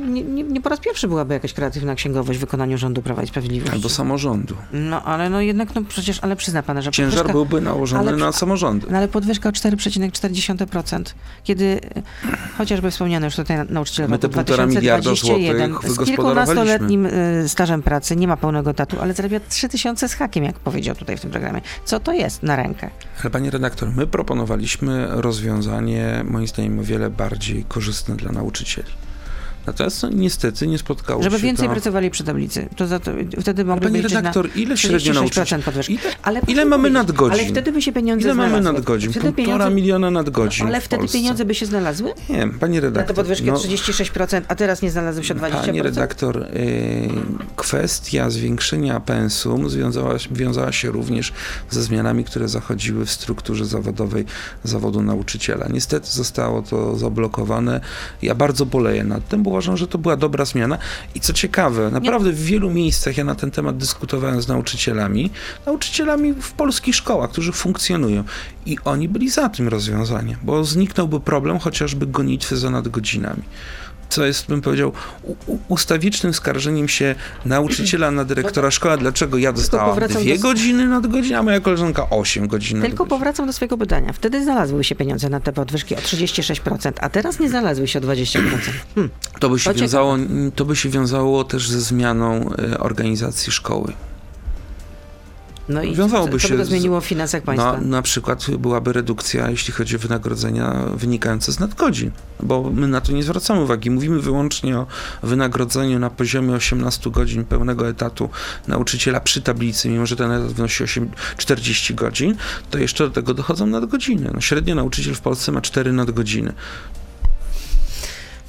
nie, 0.07 0.23
nie, 0.23 0.43
nie, 0.43 0.61
po 0.61 0.69
raz 0.69 0.79
pierwszy 0.79 1.07
byłaby 1.07 1.33
jakaś 1.33 1.53
kreatywna 1.53 1.95
księgowość 1.95 2.39
w 2.39 2.41
wykonaniu 2.41 2.77
rządu 2.77 3.01
Prawa 3.01 3.23
i 3.23 3.27
Sprawiedliwości. 3.27 3.75
Albo 3.75 3.89
samorządu. 3.89 4.55
No 4.73 5.03
ale 5.03 5.29
no 5.29 5.41
jednak, 5.41 5.75
no 5.75 5.81
przecież, 5.81 6.19
ale 6.21 6.35
przyzna 6.35 6.63
pan, 6.63 6.81
że 6.81 6.91
Ciężar 6.91 7.31
byłby 7.31 7.61
nałożony 7.61 8.09
ale, 8.09 8.17
na 8.17 8.31
samorządy. 8.31 8.87
No 8.89 8.97
ale 8.97 9.07
podwyżka 9.07 9.49
o 9.49 9.51
4,4%, 9.51 11.03
kiedy 11.43 11.79
chociażby 12.57 12.91
wspomniano 12.91 13.25
już 13.25 13.35
tutaj 13.35 13.57
nauczyciel 13.69 14.09
My 14.09 14.19
te 14.19 14.29
półtora 14.29 14.65
miliarda 14.65 15.15
złotych 15.15 15.91
z 15.91 16.05
kilkunastoletnim 16.05 17.05
y, 17.05 17.43
stażem 17.47 17.81
pracy, 17.83 18.15
nie 18.15 18.27
ma 18.27 18.38
pełnego 18.38 18.73
tatu, 18.73 18.97
ale 19.01 19.13
zarabia 19.13 19.39
3000 19.49 20.09
z 20.09 20.13
hakiem, 20.13 20.43
jak 20.43 20.59
powiedział 20.59 20.95
tutaj 20.95 21.17
w 21.17 21.21
tym 21.21 21.31
programie. 21.31 21.61
Co 21.85 21.99
to 21.99 22.13
jest 22.13 22.43
na 22.43 22.55
rękę? 22.55 22.89
Ale 23.21 23.29
panie 23.29 23.51
redaktor, 23.51 23.91
my 23.95 24.07
proponowaliśmy 24.07 25.07
rozwiązanie, 25.09 26.23
moim 26.27 26.47
zdaniem, 26.47 26.79
o 26.79 26.83
wiele 26.83 27.09
bardziej 27.09 27.65
korzystne 27.67 28.15
dla 28.15 28.31
nauczycieli. 28.31 29.04
Natomiast 29.67 30.04
no, 30.04 30.10
niestety 30.10 30.67
nie 30.67 30.78
spotkało 30.78 31.23
Żeby 31.23 31.38
się 31.38 31.43
więcej 31.43 31.67
to... 31.67 31.73
pracowali 31.73 32.10
przy 32.10 32.23
tablicy. 32.23 32.69
To 32.75 32.99
to, 32.99 33.12
wtedy 33.41 33.62
Ale 33.62 33.65
mogliby 33.65 33.86
Pani 33.86 33.97
liczyć 33.97 34.13
na 34.13 34.19
redaktor, 34.19 34.49
ile 34.56 34.78
średnio 34.78 35.13
nauczyciel? 35.13 35.43
36% 35.43 35.62
podwyżki. 35.62 35.93
Ile, 35.93 36.01
Ale 36.23 36.41
ile 36.47 36.65
mamy 36.65 36.89
nadgodzin? 36.89 37.39
Ale 37.39 37.49
wtedy 37.49 37.71
by 37.71 37.82
się 37.82 37.91
pieniądze 37.91 38.25
ile 38.25 38.36
mamy 38.36 38.49
znalazły. 38.49 38.73
nadgodzin? 38.73 39.12
Wtedy 39.12 39.25
Półtora 39.25 39.45
pieniądze, 39.45 39.75
miliona 39.75 40.12
nadgodzin 40.12 40.67
ale 40.67 40.82
w 40.82 40.84
wtedy 40.84 41.08
pieniądze 41.08 41.45
by 41.45 41.56
się 41.56 41.65
znalazły? 41.65 42.13
Nie, 42.30 42.47
pani 42.60 42.75
Na 42.75 42.82
redaktor. 42.82 43.08
te 43.08 43.13
podwyżki 43.13 43.45
no, 43.45 43.54
36%, 43.54 44.41
a 44.47 44.56
teraz 44.56 44.82
nie 44.82 44.91
znalazły 44.91 45.23
się 45.23 45.34
o 45.34 45.38
20%? 45.38 45.65
Pani 45.65 45.82
redaktor, 45.82 46.38
y, 46.43 47.10
kwestia 47.56 48.30
zwiększenia 48.30 48.99
pensum 48.99 49.69
związała, 49.69 50.15
wiązała 50.32 50.71
się 50.71 50.91
również 50.91 51.34
ze 51.69 51.84
zmianami, 51.84 52.23
które 52.23 52.47
zachodziły 52.47 53.06
w 53.06 53.12
strukturze 53.12 53.65
zawodowej 53.65 54.25
zawodu 54.63 55.01
nauczyciela. 55.01 55.67
Niestety 55.73 56.08
zostało 56.12 56.62
to 56.62 56.95
zablokowane. 56.95 57.82
Ja 58.21 58.36
bardzo 58.36 58.65
boleję 58.65 59.04
nad 59.04 59.28
tym, 59.28 59.43
bo 59.43 59.54
uważam, 59.55 59.77
że 59.77 59.87
to 59.87 59.97
była 59.97 60.17
dobra 60.17 60.45
zmiana. 60.45 60.77
I 61.15 61.19
co 61.19 61.33
ciekawe, 61.33 61.91
naprawdę 61.91 62.31
w 62.31 62.43
wielu 62.43 62.69
miejscach 62.69 63.17
ja 63.17 63.23
na 63.23 63.35
ten 63.35 63.51
temat 63.51 63.77
dyskutowałem 63.77 64.41
z 64.41 64.47
nauczycielami, 64.47 65.29
nauczycielami 65.65 66.33
w 66.33 66.51
polskich 66.51 66.95
szkołach, 66.95 67.31
którzy 67.31 67.51
funkcjonują. 67.51 68.23
I 68.65 68.77
oni 68.85 69.09
byli 69.09 69.29
za 69.29 69.49
tym 69.49 69.67
rozwiązaniem, 69.67 70.37
bo 70.43 70.63
zniknąłby 70.63 71.19
problem 71.19 71.59
chociażby 71.59 72.07
gonitwy 72.07 72.57
za 72.57 72.69
nadgodzinami 72.69 73.43
co 74.09 74.25
jest, 74.25 74.47
bym 74.47 74.61
powiedział, 74.61 74.91
ustawicznym 75.67 76.33
skarżeniem 76.33 76.87
się 76.87 77.15
nauczyciela 77.45 78.11
na 78.11 78.25
dyrektora 78.25 78.71
szkoły, 78.71 78.97
dlaczego 78.97 79.37
ja 79.37 79.53
dostałam 79.53 79.99
dwie 80.07 80.35
do- 80.35 80.41
godziny 80.41 80.87
nadgodzin, 80.87 81.35
a 81.35 81.43
moja 81.43 81.59
koleżanka 81.59 82.09
osiem 82.09 82.47
godzin 82.47 82.81
Tylko 82.81 83.05
powracam 83.05 83.47
do 83.47 83.53
swojego 83.53 83.77
pytania. 83.77 84.13
Wtedy 84.13 84.43
znalazły 84.43 84.83
się 84.83 84.95
pieniądze 84.95 85.29
na 85.29 85.39
te 85.39 85.53
podwyżki 85.53 85.95
o 85.95 85.99
36%, 85.99 86.91
a 86.99 87.09
teraz 87.09 87.39
nie 87.39 87.49
znalazły 87.49 87.87
się 87.87 87.99
o 87.99 88.01
20%. 88.01 88.39
Hmm. 88.95 89.09
To 89.39 89.49
by, 89.49 89.59
się 89.59 89.73
To 89.73 89.79
wiązało, 89.79 90.17
to 90.55 90.65
by 90.65 90.75
się 90.75 90.89
wiązało 90.89 91.43
też 91.43 91.69
ze 91.69 91.81
zmianą 91.81 92.49
e, 92.73 92.79
organizacji 92.79 93.51
szkoły. 93.51 93.93
No 95.69 95.84
i 95.84 95.95
Wiązałoby 95.95 96.39
co, 96.39 96.47
co 96.47 96.54
by 96.54 96.60
to 96.60 96.65
zmieniło 96.65 97.01
w 97.01 97.06
finansach 97.06 97.43
państwa? 97.43 97.73
Na, 97.73 97.82
na 97.82 98.01
przykład 98.01 98.51
byłaby 98.60 98.93
redukcja, 98.93 99.49
jeśli 99.49 99.73
chodzi 99.73 99.95
o 99.95 99.99
wynagrodzenia 99.99 100.86
wynikające 100.93 101.51
z 101.51 101.60
nadgodzin, 101.60 102.12
bo 102.39 102.71
my 102.73 102.88
na 102.88 103.01
to 103.01 103.12
nie 103.12 103.23
zwracamy 103.23 103.62
uwagi. 103.62 103.91
Mówimy 103.91 104.19
wyłącznie 104.19 104.78
o 104.78 104.88
wynagrodzeniu 105.23 105.99
na 105.99 106.10
poziomie 106.10 106.54
18 106.54 107.12
godzin 107.12 107.45
pełnego 107.45 107.89
etatu 107.89 108.30
nauczyciela 108.67 109.19
przy 109.19 109.41
tablicy, 109.41 109.89
mimo 109.89 110.06
że 110.06 110.15
ten 110.15 110.32
etat 110.32 110.51
wynosi 110.51 110.84
8, 110.84 111.10
40 111.38 111.95
godzin, 111.95 112.36
to 112.69 112.78
jeszcze 112.78 113.04
do 113.04 113.10
tego 113.10 113.34
dochodzą 113.34 113.67
nadgodziny. 113.67 114.32
No, 114.34 114.41
średnio 114.41 114.75
nauczyciel 114.75 115.15
w 115.15 115.21
Polsce 115.21 115.51
ma 115.51 115.62
4 115.62 115.93
nadgodziny. 115.93 116.54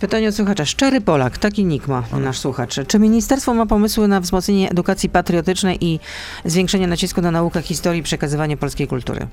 Pytanie 0.01 0.29
od 0.29 0.35
słuchacza. 0.35 0.65
Szczery 0.65 1.01
Polak, 1.01 1.39
taki 1.39 1.65
nick 1.65 1.89
ma 1.89 2.05
nasz 2.21 2.39
słuchacz. 2.39 2.77
Czy 2.89 2.99
ministerstwo 2.99 3.55
ma 3.55 3.67
pomysły 3.67 4.09
na 4.09 4.21
wzmocnienie 4.21 4.71
edukacji 4.71 5.09
patriotycznej 5.09 5.85
i 5.85 6.01
zwiększenie 6.45 6.87
nacisku 6.87 7.21
na 7.21 7.31
naukę 7.31 7.63
historii 7.63 8.01
i 8.01 8.03
przekazywanie 8.03 8.57
polskiej 8.57 8.87
kultury? 8.87 9.27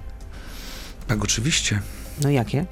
Tak, 1.07 1.23
oczywiście. 1.23 1.81
No 2.21 2.29
jakie? 2.29 2.65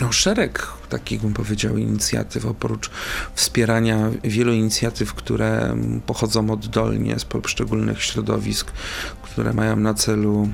No, 0.00 0.12
szereg 0.12 0.66
takich, 0.88 1.20
bym 1.20 1.34
powiedział, 1.34 1.76
inicjatyw, 1.76 2.46
oprócz 2.46 2.90
wspierania 3.34 3.98
wielu 4.24 4.52
inicjatyw, 4.52 5.14
które 5.14 5.76
pochodzą 6.06 6.50
oddolnie 6.50 7.18
z 7.18 7.24
poszczególnych 7.24 8.02
środowisk, 8.02 8.72
które 9.22 9.52
mają 9.52 9.76
na 9.76 9.94
celu 9.94 10.48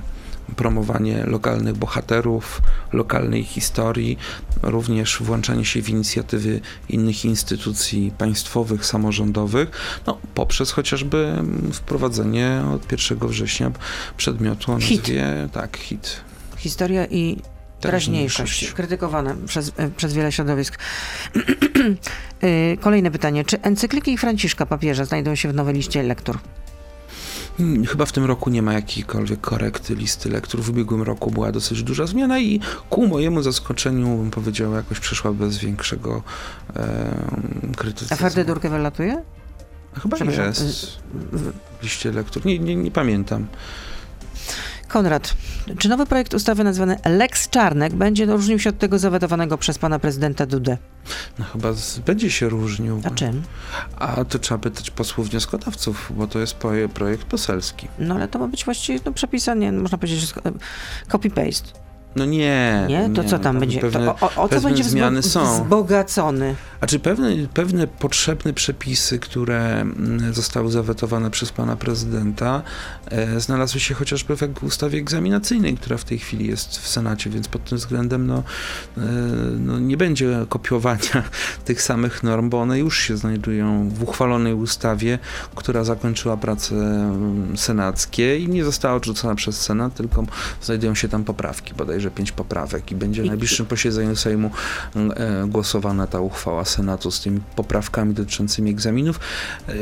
promowanie 0.57 1.25
lokalnych 1.27 1.77
bohaterów, 1.77 2.63
lokalnej 2.93 3.45
historii, 3.45 4.19
również 4.63 5.19
włączanie 5.21 5.65
się 5.65 5.83
w 5.83 5.89
inicjatywy 5.89 6.61
innych 6.89 7.25
instytucji 7.25 8.13
państwowych, 8.19 8.87
samorządowych, 8.87 9.71
no, 10.07 10.19
poprzez 10.35 10.71
chociażby 10.71 11.43
wprowadzenie 11.73 12.63
od 12.75 12.93
1 12.93 13.29
września 13.29 13.71
przedmiotu 14.17 14.73
o 14.73 14.81
Hit. 14.81 14.99
nazwie, 14.99 15.49
tak, 15.53 15.77
hit. 15.77 16.21
Historia 16.57 17.07
i 17.07 17.37
teraźniejszość. 17.81 18.73
Krytykowane 18.73 19.37
przez, 19.47 19.73
e, 19.77 19.91
przez 19.91 20.13
wiele 20.13 20.33
środowisk. 20.33 20.79
Y, 22.45 22.79
Kolejne 22.87 23.11
pytanie. 23.11 23.45
Czy 23.45 23.61
encykliki 23.63 24.19
Franciszka 24.19 24.67
papieża 24.67 25.05
znajdą 25.05 25.35
się 25.35 25.49
w 25.49 25.55
nowej 25.55 25.75
liście 25.75 26.03
lektur? 26.03 26.39
Hmm, 27.59 27.87
Chyba 27.87 28.07
w 28.07 28.13
tym 28.13 28.25
roku 28.25 28.51
nie 28.51 28.63
ma 28.63 28.73
jakiejkolwiek 28.73 29.41
korekty 29.41 29.95
listy 29.95 30.31
lektur. 30.31 30.61
W 30.63 30.71
ubiegłym 30.71 31.03
roku 31.03 31.31
była 31.31 31.53
dosyć 31.53 31.83
duża 31.83 32.07
zmiana 32.07 32.39
i 32.39 32.61
ku 32.91 33.07
mojemu 33.07 33.43
zaskoczeniu, 33.43 34.17
bym 34.17 34.31
powiedział, 34.31 34.73
jakoś 34.73 35.01
przeszła 35.01 35.33
bez 35.33 35.59
większego 35.59 36.23
e, 36.77 37.15
krytycyzmu. 37.77 38.15
A 38.15 38.17
Ferdydurkę 38.17 38.71
wylatuje? 38.71 39.23
Chyba 40.03 40.17
Przepraszam, 40.17 40.47
jest 40.47 40.99
w 41.33 41.83
liście 41.83 42.13
lektur. 42.13 42.47
Nie, 42.47 42.59
nie, 42.59 42.77
nie 42.77 42.91
pamiętam. 42.91 43.47
Konrad, 44.89 45.35
czy 45.79 45.89
nowy 45.89 46.07
projekt 46.07 46.35
ustawy 46.35 46.65
nazwany 46.65 46.97
Lex 47.05 47.49
Czarnek 47.49 47.95
będzie 47.95 48.27
różnił 48.27 48.59
się 48.59 48.71
od 48.71 48.79
tego 48.79 48.99
zawetowanego 48.99 49.59
przez 49.59 49.79
pana 49.79 49.99
prezydenta 49.99 50.47
Dudę? 50.47 50.79
No 51.39 51.45
chyba 51.45 51.73
z, 51.73 51.99
będzie 51.99 52.31
się 52.31 52.49
różnił. 52.49 53.01
A 53.05 53.11
czym? 53.11 53.43
A 53.97 54.25
to 54.25 54.39
trzeba 54.39 54.59
pytać 54.59 54.91
posłów 54.91 55.31
wnioskodawców, 55.31 56.13
bo 56.17 56.27
to 56.27 56.39
jest 56.39 56.57
projekt 56.95 57.25
poselski. 57.25 57.89
No 57.99 58.15
ale 58.15 58.29
to 58.29 58.39
ma 58.39 58.49
być 58.49 58.65
właściwie 58.65 59.01
no, 59.05 59.13
przepisanie, 59.13 59.73
można 59.73 59.99
powiedzieć, 59.99 60.35
copy-paste. 61.09 61.88
No 62.17 62.25
nie. 62.25 62.87
Nie? 62.89 63.11
To 63.15 63.25
co 63.25 63.39
tam 63.39 63.61
będzie? 63.61 63.81
Pewne, 63.81 64.07
to, 64.07 64.17
o, 64.21 64.43
o 64.43 64.49
co 64.49 64.61
będzie 64.61 64.85
zmiany 64.85 65.21
wzbo- 65.21 65.31
są. 65.31 65.63
wzbogacony? 65.65 66.55
A 66.81 66.87
czy 66.87 66.99
pewne, 66.99 67.31
pewne 67.55 67.87
potrzebne 67.87 68.53
przepisy, 68.53 69.19
które 69.19 69.81
mm, 69.81 70.35
zostały 70.35 70.71
zawetowane 70.71 71.31
przez 71.31 71.53
pana 71.53 71.77
prezydenta, 71.77 72.63
e, 73.07 73.41
znalazły 73.41 73.81
się 73.81 73.95
chociażby 73.95 74.37
w 74.37 74.65
ustawie 74.65 74.99
egzaminacyjnej, 74.99 75.75
która 75.75 75.97
w 75.97 76.05
tej 76.05 76.19
chwili 76.19 76.47
jest 76.47 76.79
w 76.79 76.89
Senacie, 76.89 77.31
więc 77.31 77.49
pod 77.49 77.65
tym 77.65 77.79
względem 77.79 78.27
no, 78.27 78.43
e, 78.97 79.01
no, 79.59 79.79
nie 79.79 79.97
będzie 79.97 80.47
kopiowania 80.49 81.23
tych 81.65 81.83
samych 81.83 82.23
norm, 82.23 82.51
bo 82.51 82.61
one 82.61 82.79
już 82.79 82.99
się 83.01 83.17
znajdują 83.17 83.89
w 83.89 84.03
uchwalonej 84.03 84.55
ustawie, 84.55 85.19
która 85.55 85.85
zakończyła 85.85 86.37
prace 86.37 86.75
mm, 86.75 87.57
senackie 87.57 88.39
i 88.39 88.49
nie 88.49 88.65
została 88.65 88.95
odrzucona 88.95 89.35
przez 89.35 89.61
Senat, 89.61 89.95
tylko 89.95 90.25
znajdują 90.63 90.95
się 90.95 91.09
tam 91.09 91.25
poprawki, 91.25 91.75
bodajże 91.99 92.11
pięć 92.11 92.33
poprawek 92.33 92.91
i 92.93 92.95
będzie 92.95 93.23
w 93.23 93.27
najbliższym 93.27 93.67
posiedzeniu 93.67 94.17
Sejmu 94.17 94.51
e, 94.97 95.47
głosowana 95.49 96.07
ta 96.07 96.21
uchwała 96.21 96.65
Senatu 96.65 97.11
z 97.11 97.21
tymi 97.21 97.41
poprawkami 97.57 98.15
dotyczącymi 98.15 98.71
egzaminów. 98.71 99.21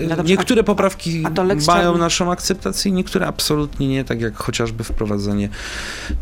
No 0.08 0.16
dobrze, 0.16 0.34
niektóre 0.34 0.64
poprawki 0.64 1.24
a 1.24 1.30
mają 1.66 1.98
naszą 1.98 2.32
akceptację, 2.32 2.92
niektóre 2.92 3.26
absolutnie 3.26 3.88
nie, 3.88 4.04
tak 4.04 4.20
jak 4.20 4.36
chociażby 4.36 4.84
wprowadzenie 4.84 5.48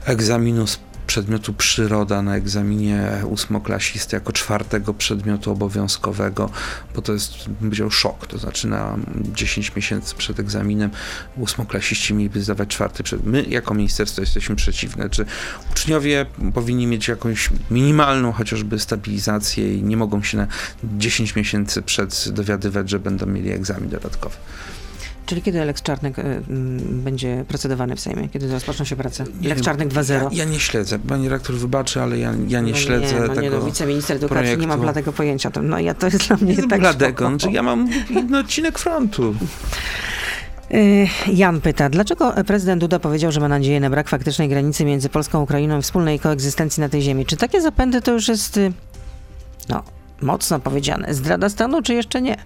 egzaminu 0.07 0.67
z 0.67 0.79
przedmiotu 1.07 1.53
przyroda 1.53 2.23
na 2.23 2.37
egzaminie 2.37 3.09
ósmoklasisty 3.27 4.17
jako 4.17 4.33
czwartego 4.33 4.95
przedmiotu 4.95 5.51
obowiązkowego, 5.51 6.51
bo 6.95 7.03
to 7.03 7.13
jest, 7.13 7.47
bym 7.47 7.57
powiedział, 7.57 7.91
szok. 7.91 8.27
To 8.27 8.39
znaczy 8.39 8.69
na 8.69 8.97
10 9.33 9.77
miesięcy 9.77 10.15
przed 10.15 10.41
egzaminem 10.41 10.91
ósmoklasiści 11.37 12.15
mieliby 12.15 12.43
zdawać 12.43 12.69
czwarty 12.69 13.03
przedmiot. 13.03 13.33
My 13.33 13.43
jako 13.43 13.75
ministerstwo 13.75 14.21
jesteśmy 14.21 14.57
przeciwne. 14.57 15.11
Czy 15.11 15.27
uczniowie 15.73 16.27
powinni 16.55 16.87
mieć 16.87 17.09
jakąś 17.09 17.51
minimalną 17.71 18.33
chociażby 18.33 18.79
stabilizację 18.79 19.75
i 19.75 19.83
nie 19.83 19.97
mogą 19.97 20.23
się 20.23 20.39
na 20.39 20.47
10 20.85 21.37
miesięcy 21.37 21.83
przed 21.83 22.29
dowiadywać, 22.29 22.91
że 22.91 22.99
będą 22.99 23.27
mieli 23.27 23.51
egzamin 23.51 23.91
dodatkowy. 23.91 24.37
Czyli 25.27 25.43
kiedy 25.43 25.65
Lex 25.65 25.83
Czarnek 25.83 26.19
y, 26.19 26.23
mm, 26.23 26.43
będzie 27.03 27.45
procedowany 27.49 27.97
w 27.97 28.01
Sejmie? 28.01 28.29
Kiedy 28.29 28.53
rozpoczną 28.53 28.85
się 28.85 28.97
prace? 28.97 29.25
Nie 29.41 29.49
wiem. 29.49 29.61
Czarnek 29.61 29.89
2.0? 29.89 30.13
Ja, 30.13 30.29
ja 30.33 30.45
nie 30.45 30.61
śledzę. 30.61 30.99
Pani 30.99 31.29
rektor 31.29 31.57
wybaczy, 31.57 32.03
ale 32.03 32.19
ja, 32.19 32.35
ja 32.49 32.61
nie 32.61 32.73
No 32.73 32.79
śledzę 32.79 33.21
nie, 33.21 33.29
tego. 33.29 33.41
Nie, 33.41 33.51
no, 33.51 33.63
wiceminister 33.63 34.17
edukacji 34.17 34.51
nie 34.51 34.57
ma 34.57 34.59
projektu. 34.59 34.83
bladego 34.83 35.13
pojęcia. 35.13 35.51
No 35.63 35.79
ja 35.79 35.95
to 35.95 36.07
jest 36.07 36.27
dla 36.29 36.37
mnie 36.37 36.55
Nie 36.55 36.69
tak 36.69 36.81
bladego, 36.81 37.29
znaczy 37.29 37.51
ja 37.51 37.63
mam 37.63 37.89
jeden 38.11 38.35
odcinek 38.35 38.79
frontu. 38.79 39.35
Y, 40.75 41.07
Jan 41.33 41.61
pyta, 41.61 41.89
dlaczego 41.91 42.35
prezydent 42.47 42.81
Duda 42.81 42.99
powiedział, 42.99 43.33
że 43.33 43.41
ma 43.41 43.49
nadzieję 43.49 43.81
na 43.81 43.91
brak 43.91 44.09
faktycznej 44.09 44.49
granicy 44.49 44.85
między 44.85 45.09
Polską 45.09 45.39
a 45.39 45.43
Ukrainą 45.43 45.79
i 45.79 45.83
wspólnej 45.83 46.19
koegzystencji 46.21 46.81
na 46.81 46.89
tej 46.89 47.03
ziemi? 47.03 47.27
Czy 47.27 47.37
takie 47.37 47.61
zapędy 47.61 48.03
to 48.03 48.13
już 48.13 48.29
jest, 48.29 48.57
y, 48.57 48.73
no, 49.69 49.83
mocno 50.25 50.61
powiedziane, 50.61 51.15
zdrada 51.15 51.49
stanu, 51.49 51.83
czy 51.83 51.95
jeszcze 51.95 52.23
nie? 52.23 52.37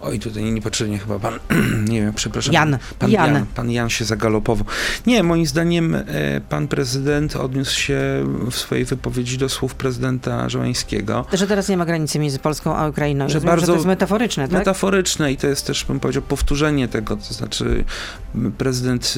Oj, 0.00 0.18
tutaj 0.18 0.42
niepotrzebnie 0.42 0.98
chyba 0.98 1.18
pan, 1.18 1.34
nie 1.92 2.00
wiem, 2.00 2.12
przepraszam. 2.14 2.54
Jan, 2.54 2.78
Pan 2.98 3.10
Jan. 3.10 3.34
Jan. 3.34 3.46
Pan 3.54 3.70
Jan 3.70 3.90
się 3.90 4.04
zagalopował. 4.04 4.66
Nie, 5.06 5.22
moim 5.22 5.46
zdaniem 5.46 5.94
e, 5.94 6.04
pan 6.48 6.68
prezydent 6.68 7.36
odniósł 7.36 7.80
się 7.80 8.00
w 8.50 8.54
swojej 8.54 8.84
wypowiedzi 8.84 9.38
do 9.38 9.48
słów 9.48 9.74
prezydenta 9.74 10.48
Żołańskiego. 10.48 11.26
Że 11.32 11.46
teraz 11.46 11.68
nie 11.68 11.76
ma 11.76 11.84
granicy 11.86 12.18
między 12.18 12.38
Polską 12.38 12.76
a 12.76 12.88
Ukrainą. 12.88 13.28
Że 13.28 13.34
Rozumiem, 13.34 13.50
że 13.50 13.56
bardzo 13.56 13.66
to 13.66 13.74
jest 13.74 13.86
metaforyczne, 13.86 14.48
tak? 14.48 14.58
Metaforyczne 14.58 15.32
i 15.32 15.36
to 15.36 15.46
jest 15.46 15.66
też, 15.66 15.84
bym 15.84 16.00
powiedział, 16.00 16.22
powtórzenie 16.22 16.88
tego, 16.88 17.16
to 17.16 17.34
znaczy 17.34 17.84
prezydent 18.58 19.14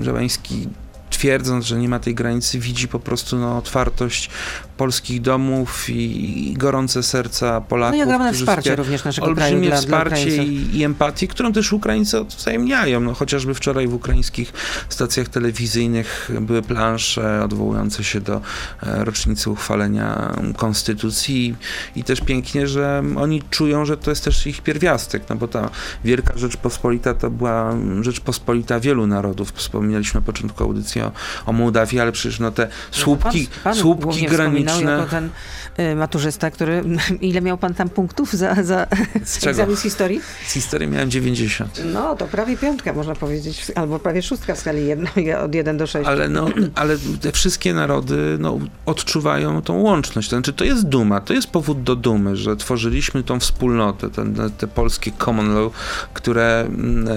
e, 0.00 0.04
Żołański 0.04 0.68
twierdząc, 1.12 1.64
że 1.64 1.78
nie 1.78 1.88
ma 1.88 1.98
tej 1.98 2.14
granicy, 2.14 2.58
widzi 2.58 2.88
po 2.88 3.00
prostu 3.00 3.36
no, 3.36 3.58
otwartość 3.58 4.30
polskich 4.76 5.20
domów 5.20 5.90
i, 5.90 6.50
i 6.50 6.54
gorące 6.54 7.02
serca 7.02 7.60
Polaków. 7.60 7.98
No 7.98 8.04
i 8.04 8.08
ogromne 8.08 8.32
wsparcie 8.32 8.76
również 8.76 9.04
naszego 9.04 9.34
kraju 9.34 9.54
Olbrzymie 9.54 9.68
dla, 9.68 9.76
wsparcie 9.76 10.34
dla 10.34 10.44
i, 10.44 10.78
i 10.78 10.84
empatię, 10.84 11.26
którą 11.28 11.52
też 11.52 11.72
Ukraińcy 11.72 12.20
odwzajemniają. 12.20 13.00
No, 13.00 13.14
chociażby 13.14 13.54
wczoraj 13.54 13.88
w 13.88 13.94
ukraińskich 13.94 14.52
stacjach 14.88 15.28
telewizyjnych 15.28 16.30
były 16.40 16.62
plansze 16.62 17.44
odwołujące 17.44 18.04
się 18.04 18.20
do 18.20 18.40
e, 18.82 19.04
rocznicy 19.04 19.50
uchwalenia 19.50 20.36
konstytucji 20.56 21.56
i, 21.96 22.00
i 22.00 22.04
też 22.04 22.20
pięknie, 22.20 22.66
że 22.66 23.02
oni 23.16 23.42
czują, 23.50 23.84
że 23.84 23.96
to 23.96 24.10
jest 24.10 24.24
też 24.24 24.46
ich 24.46 24.60
pierwiastek, 24.60 25.22
no 25.28 25.36
bo 25.36 25.48
ta 25.48 25.70
Wielka 26.04 26.38
Rzeczpospolita 26.38 27.14
to 27.14 27.30
była 27.30 27.74
Rzeczpospolita 28.00 28.80
wielu 28.80 29.06
narodów. 29.06 29.52
Wspominaliśmy 29.54 30.20
na 30.20 30.26
początku 30.26 30.64
audycji 30.64 31.00
o, 31.02 31.12
o 31.46 31.52
Mołdawii, 31.52 32.00
ale 32.00 32.12
przecież 32.12 32.40
no 32.40 32.50
te 32.50 32.68
słupki, 32.90 33.46
pan, 33.46 33.62
pan 33.64 33.74
słupki 33.74 34.26
graniczne... 34.26 34.92
jako 34.92 35.06
ten 35.06 35.30
y, 35.78 35.96
maturzysta, 35.96 36.50
który... 36.50 36.84
Ile 37.20 37.40
miał 37.40 37.58
pan 37.58 37.74
tam 37.74 37.88
punktów 37.88 38.32
za, 38.32 38.62
za 38.62 38.86
Z 39.24 39.38
czego? 39.38 39.76
z 39.76 39.82
historii? 39.82 40.20
Z 40.46 40.52
historii 40.52 40.88
miałem 40.88 41.10
90. 41.10 41.80
No, 41.84 42.16
to 42.16 42.26
prawie 42.26 42.56
piątka, 42.56 42.92
można 42.92 43.14
powiedzieć, 43.14 43.72
albo 43.74 43.98
prawie 43.98 44.22
szóstka 44.22 44.54
w 44.54 44.58
skali 44.58 44.86
jedno, 44.86 45.10
od 45.44 45.54
1 45.54 45.76
do 45.76 45.86
6. 45.86 46.08
Ale, 46.08 46.28
no, 46.28 46.48
ale 46.74 46.96
te 47.20 47.32
wszystkie 47.32 47.74
narody 47.74 48.36
no, 48.38 48.58
odczuwają 48.86 49.62
tą 49.62 49.78
łączność. 49.78 50.28
To 50.28 50.36
znaczy, 50.36 50.52
to 50.52 50.64
jest 50.64 50.88
duma, 50.88 51.20
to 51.20 51.34
jest 51.34 51.46
powód 51.46 51.82
do 51.82 51.96
dumy, 51.96 52.36
że 52.36 52.56
tworzyliśmy 52.56 53.22
tą 53.22 53.40
wspólnotę, 53.40 54.10
ten, 54.10 54.34
te 54.58 54.66
polskie 54.66 55.12
common 55.24 55.54
law, 55.54 55.72
które 56.14 56.60
mm, 56.60 57.08
e, 57.08 57.12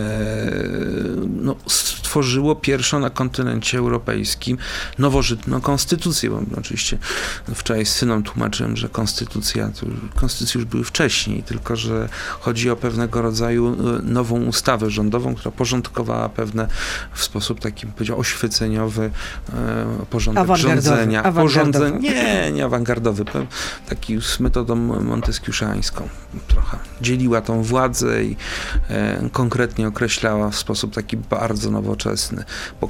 no, 1.27 1.55
stworzyło 1.67 2.55
pierwszą 2.55 2.99
na 2.99 3.09
kontynencie 3.09 3.74
europejskim 3.75 4.57
nowożytną 4.97 5.61
konstytucję. 5.61 6.29
Bo 6.29 6.41
oczywiście 6.57 6.97
wczoraj 7.55 7.85
z 7.85 7.89
synom 7.89 8.23
tłumaczyłem, 8.23 8.77
że 8.77 8.89
konstytucja, 8.89 9.71
konstytucje 10.15 10.59
już 10.59 10.69
były 10.69 10.83
wcześniej, 10.83 11.43
tylko 11.43 11.75
że 11.75 12.09
chodzi 12.39 12.69
o 12.69 12.75
pewnego 12.75 13.21
rodzaju 13.21 13.67
e, 13.67 14.01
nową 14.01 14.43
ustawę 14.43 14.89
rządową, 14.89 15.35
która 15.35 15.51
porządkowała 15.51 16.29
pewne 16.29 16.67
w 17.13 17.23
sposób 17.23 17.59
taki, 17.59 17.87
powiedział, 17.87 18.19
oświeceniowy 18.19 19.11
e, 19.53 20.05
porządek 20.09 20.55
rządzenia. 20.55 21.31
Porządzeń, 21.31 21.99
nie, 21.99 22.51
nie 22.51 22.65
awangardowy, 22.65 23.25
taki 23.89 24.21
z 24.21 24.39
metodą 24.39 24.75
monteskiuszańską 24.75 26.09
trochę. 26.47 26.77
Dzieliła 27.01 27.41
tą 27.41 27.63
władzę 27.63 28.23
i 28.23 28.35
e, 28.89 29.29
konkretnie 29.31 29.87
określała 29.87 30.49
w 30.49 30.55
sposób 30.55 30.93
taki 30.93 31.17
bardzo 31.17 31.71
nowoczesny, 31.71 32.43
bo 32.81 32.87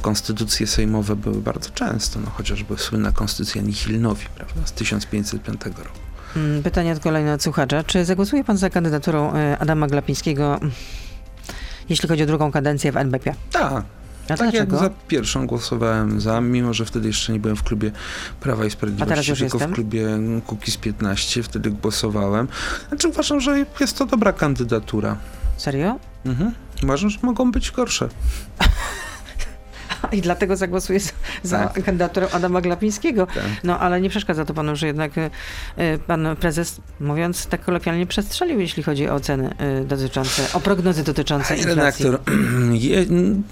konstytucje 0.65 0.67
sejmowe 0.67 1.15
były 1.15 1.41
bardzo 1.41 1.69
często, 1.69 2.19
no 2.19 2.29
chociażby 2.29 2.77
słynna 2.77 3.11
konstytucja 3.11 3.61
Nihilnowi, 3.61 4.25
prawda, 4.35 4.61
z 4.65 4.71
1505 4.71 5.61
roku. 5.65 5.99
Mm, 6.35 6.63
Pytanie 6.63 6.91
od 6.91 6.99
kolejnego 6.99 7.39
słuchacza. 7.39 7.83
Czy 7.83 8.05
zagłosuje 8.05 8.43
pan 8.43 8.57
za 8.57 8.69
kandydaturą 8.69 9.35
y, 9.35 9.59
Adama 9.59 9.87
Glapińskiego, 9.87 10.57
mm, 10.57 10.71
jeśli 11.89 12.09
chodzi 12.09 12.23
o 12.23 12.25
drugą 12.25 12.51
kadencję 12.51 12.91
w 12.91 12.97
NBP? 12.97 13.33
Tak, 13.51 13.83
A 14.29 14.37
tak 14.37 14.53
jak 14.53 14.71
za 14.71 14.89
pierwszą 15.07 15.47
głosowałem 15.47 16.21
za, 16.21 16.41
mimo 16.41 16.73
że 16.73 16.85
wtedy 16.85 17.07
jeszcze 17.07 17.33
nie 17.33 17.39
byłem 17.39 17.55
w 17.55 17.63
klubie 17.63 17.91
Prawa 18.39 18.65
i 18.65 18.71
Sprawiedliwości, 18.71 19.33
tylko 19.33 19.57
jestem? 19.57 19.71
w 19.71 19.73
klubie 19.73 20.07
Kukiz 20.47 20.77
15, 20.77 21.43
wtedy 21.43 21.71
głosowałem. 21.71 22.47
Znaczy 22.89 23.07
uważam, 23.07 23.39
że 23.39 23.65
jest 23.79 23.97
to 23.97 24.05
dobra 24.05 24.33
kandydatura. 24.33 25.17
Serio? 25.57 25.99
Mhm. 26.25 26.51
Uważam, 26.83 27.09
że 27.09 27.19
mogą 27.21 27.51
być 27.51 27.71
gorsze. 27.71 28.09
I 30.17 30.21
dlatego 30.21 30.55
zagłosuję 30.55 30.99
za, 30.99 31.11
za 31.43 31.57
Tak. 31.57 31.83
kandydaturą 31.85 32.27
Adama 32.31 32.61
Glapińskiego. 32.61 33.25
Tak. 33.27 33.43
No, 33.63 33.79
ale 33.79 34.01
nie 34.01 34.09
przeszkadza 34.09 34.45
to 34.45 34.53
panu, 34.53 34.75
że 34.75 34.87
jednak 34.87 35.17
y, 35.17 35.29
y, 35.79 35.99
pan 36.07 36.35
prezes, 36.39 36.81
mówiąc 36.99 37.45
tak 37.47 37.65
kolokwialnie, 37.65 38.05
przestrzelił, 38.07 38.59
jeśli 38.59 38.83
chodzi 38.83 39.09
o 39.09 39.19
ceny 39.19 39.55
y, 39.81 39.85
dotyczące, 39.85 40.41
o 40.53 40.59
prognozy 40.59 41.03
dotyczące 41.03 41.57
inflacji. 41.57 42.05
redaktor, 42.05 42.33
je, 42.71 43.05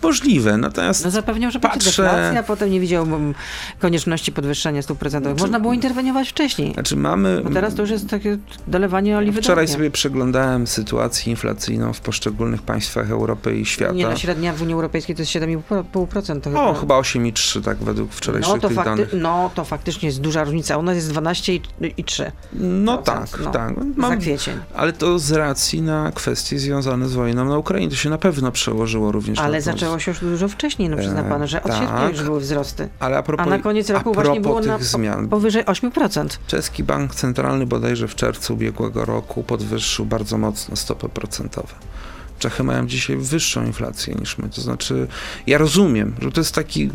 możliwe, 0.04 0.58
natomiast 0.58 1.06
No 1.06 1.12
zapewniał, 1.12 1.52
że 1.52 1.60
Patrzę- 1.60 1.86
deflacja, 1.86 2.40
a 2.40 2.44
potem 2.44 2.72
nie 2.72 2.80
widział 2.80 3.04
mm, 3.04 3.34
konieczności 3.80 4.32
podwyższenia 4.32 4.82
stóp 4.82 5.00
procentowych. 5.00 5.38
Znaczy- 5.38 5.44
Można 5.44 5.60
było 5.60 5.74
interweniować 5.74 6.30
wcześniej. 6.30 6.74
znaczy 6.74 6.96
mamy... 6.96 7.42
Bo 7.44 7.50
teraz 7.50 7.76
to 7.76 7.82
już 7.82 7.92
jest 7.92 8.10
takie 8.10 8.38
dolewanie 8.68 9.18
oliwy 9.18 9.42
Wczoraj 9.42 9.68
sobie 9.68 9.92
przeglądałem 9.92 10.68
sytuację 10.68 11.32
inflacyjną 11.32 11.94
w 11.94 12.02
poszczególnych 12.02 12.62
państwach 12.62 13.12
Europy 13.12 13.58
i 13.58 13.66
świata. 13.66 13.94
Nie, 13.94 14.06
no 14.08 14.16
średnia 14.16 14.54
w 14.54 14.62
Unii 14.62 14.74
Europejskiej 14.74 15.16
to 15.16 15.22
jest 15.22 15.32
7,5%. 15.32 16.43
To 16.44 16.50
O, 16.50 16.54
chyba. 16.74 16.80
chyba 16.80 16.96
8,3 17.00 17.62
tak 17.64 17.78
według 17.78 18.12
wczorajszych 18.14 18.54
no, 18.54 18.60
to 18.60 18.68
tych 18.68 18.76
fakty, 18.76 18.90
danych. 18.90 19.10
no 19.14 19.52
to 19.56 19.66
faktycznie 19.66 20.08
jest 20.08 20.22
duża 20.22 20.44
różnica. 20.44 20.78
U 20.78 20.82
nas 20.84 20.96
jest 20.96 21.10
12 21.10 21.54
i, 21.56 21.62
i 21.98 22.04
3. 22.04 22.32
No 22.54 22.98
procent, 22.98 23.32
tak, 23.32 23.40
no. 23.42 23.52
tak. 23.52 23.76
Za 23.76 23.82
Mam, 23.96 24.20
kwiecień. 24.20 24.58
ale 24.76 24.94
to 24.94 25.20
z 25.20 25.32
racji 25.32 25.82
na 25.82 26.12
kwestie 26.16 26.60
związane 26.60 27.10
z 27.10 27.14
wojną 27.14 27.46
na 27.46 27.58
Ukrainie. 27.58 27.90
To 27.90 27.96
się 27.96 28.10
na 28.10 28.18
pewno 28.18 28.52
przełożyło 28.52 29.12
również 29.12 29.40
Ale 29.40 29.62
zaczęło 29.62 30.00
się 30.00 30.12
już 30.12 30.20
dużo 30.20 30.48
wcześniej, 30.48 30.90
no 30.90 30.98
przyzna 30.98 31.22
E, 31.22 31.30
pan, 31.30 31.48
że 31.48 31.64
od 31.64 31.70
tak. 31.72 31.80
sierpnia 31.80 32.10
już 32.10 32.24
były 32.24 32.40
wzrosty. 32.40 32.90
Ale 33.00 33.18
a 33.18 33.24
propos, 33.24 33.48
A 33.48 33.50
na 33.50 33.60
koniec 33.60 33.90
roku 33.90 34.14
właśnie 34.14 34.42
było 34.42 34.60
na 34.62 34.78
zmian. 34.80 35.28
powyżej 35.30 35.66
8%. 35.66 36.38
Czeski 36.48 36.84
Bank 36.84 37.16
Centralny 37.16 37.66
bodajże 37.66 38.08
w 38.08 38.16
czerwcu 38.16 38.54
ubiegłego 38.54 39.06
roku 39.06 39.44
podwyższył 39.44 40.06
bardzo 40.06 40.38
mocno 40.38 40.76
stopy 40.76 41.10
procentowe. 41.10 41.74
Czechy 42.40 42.64
mają 42.64 42.88
dzisiaj 42.88 43.18
wyższą 43.18 43.66
inflację 43.66 44.16
niż 44.16 44.38
my. 44.38 44.50
To 44.50 44.62
znaczy, 44.62 45.08
ja 45.48 45.58
rozumiem, 45.58 46.16
że 46.22 46.32
to 46.32 46.42
jest 46.42 46.56
taki 46.56 46.90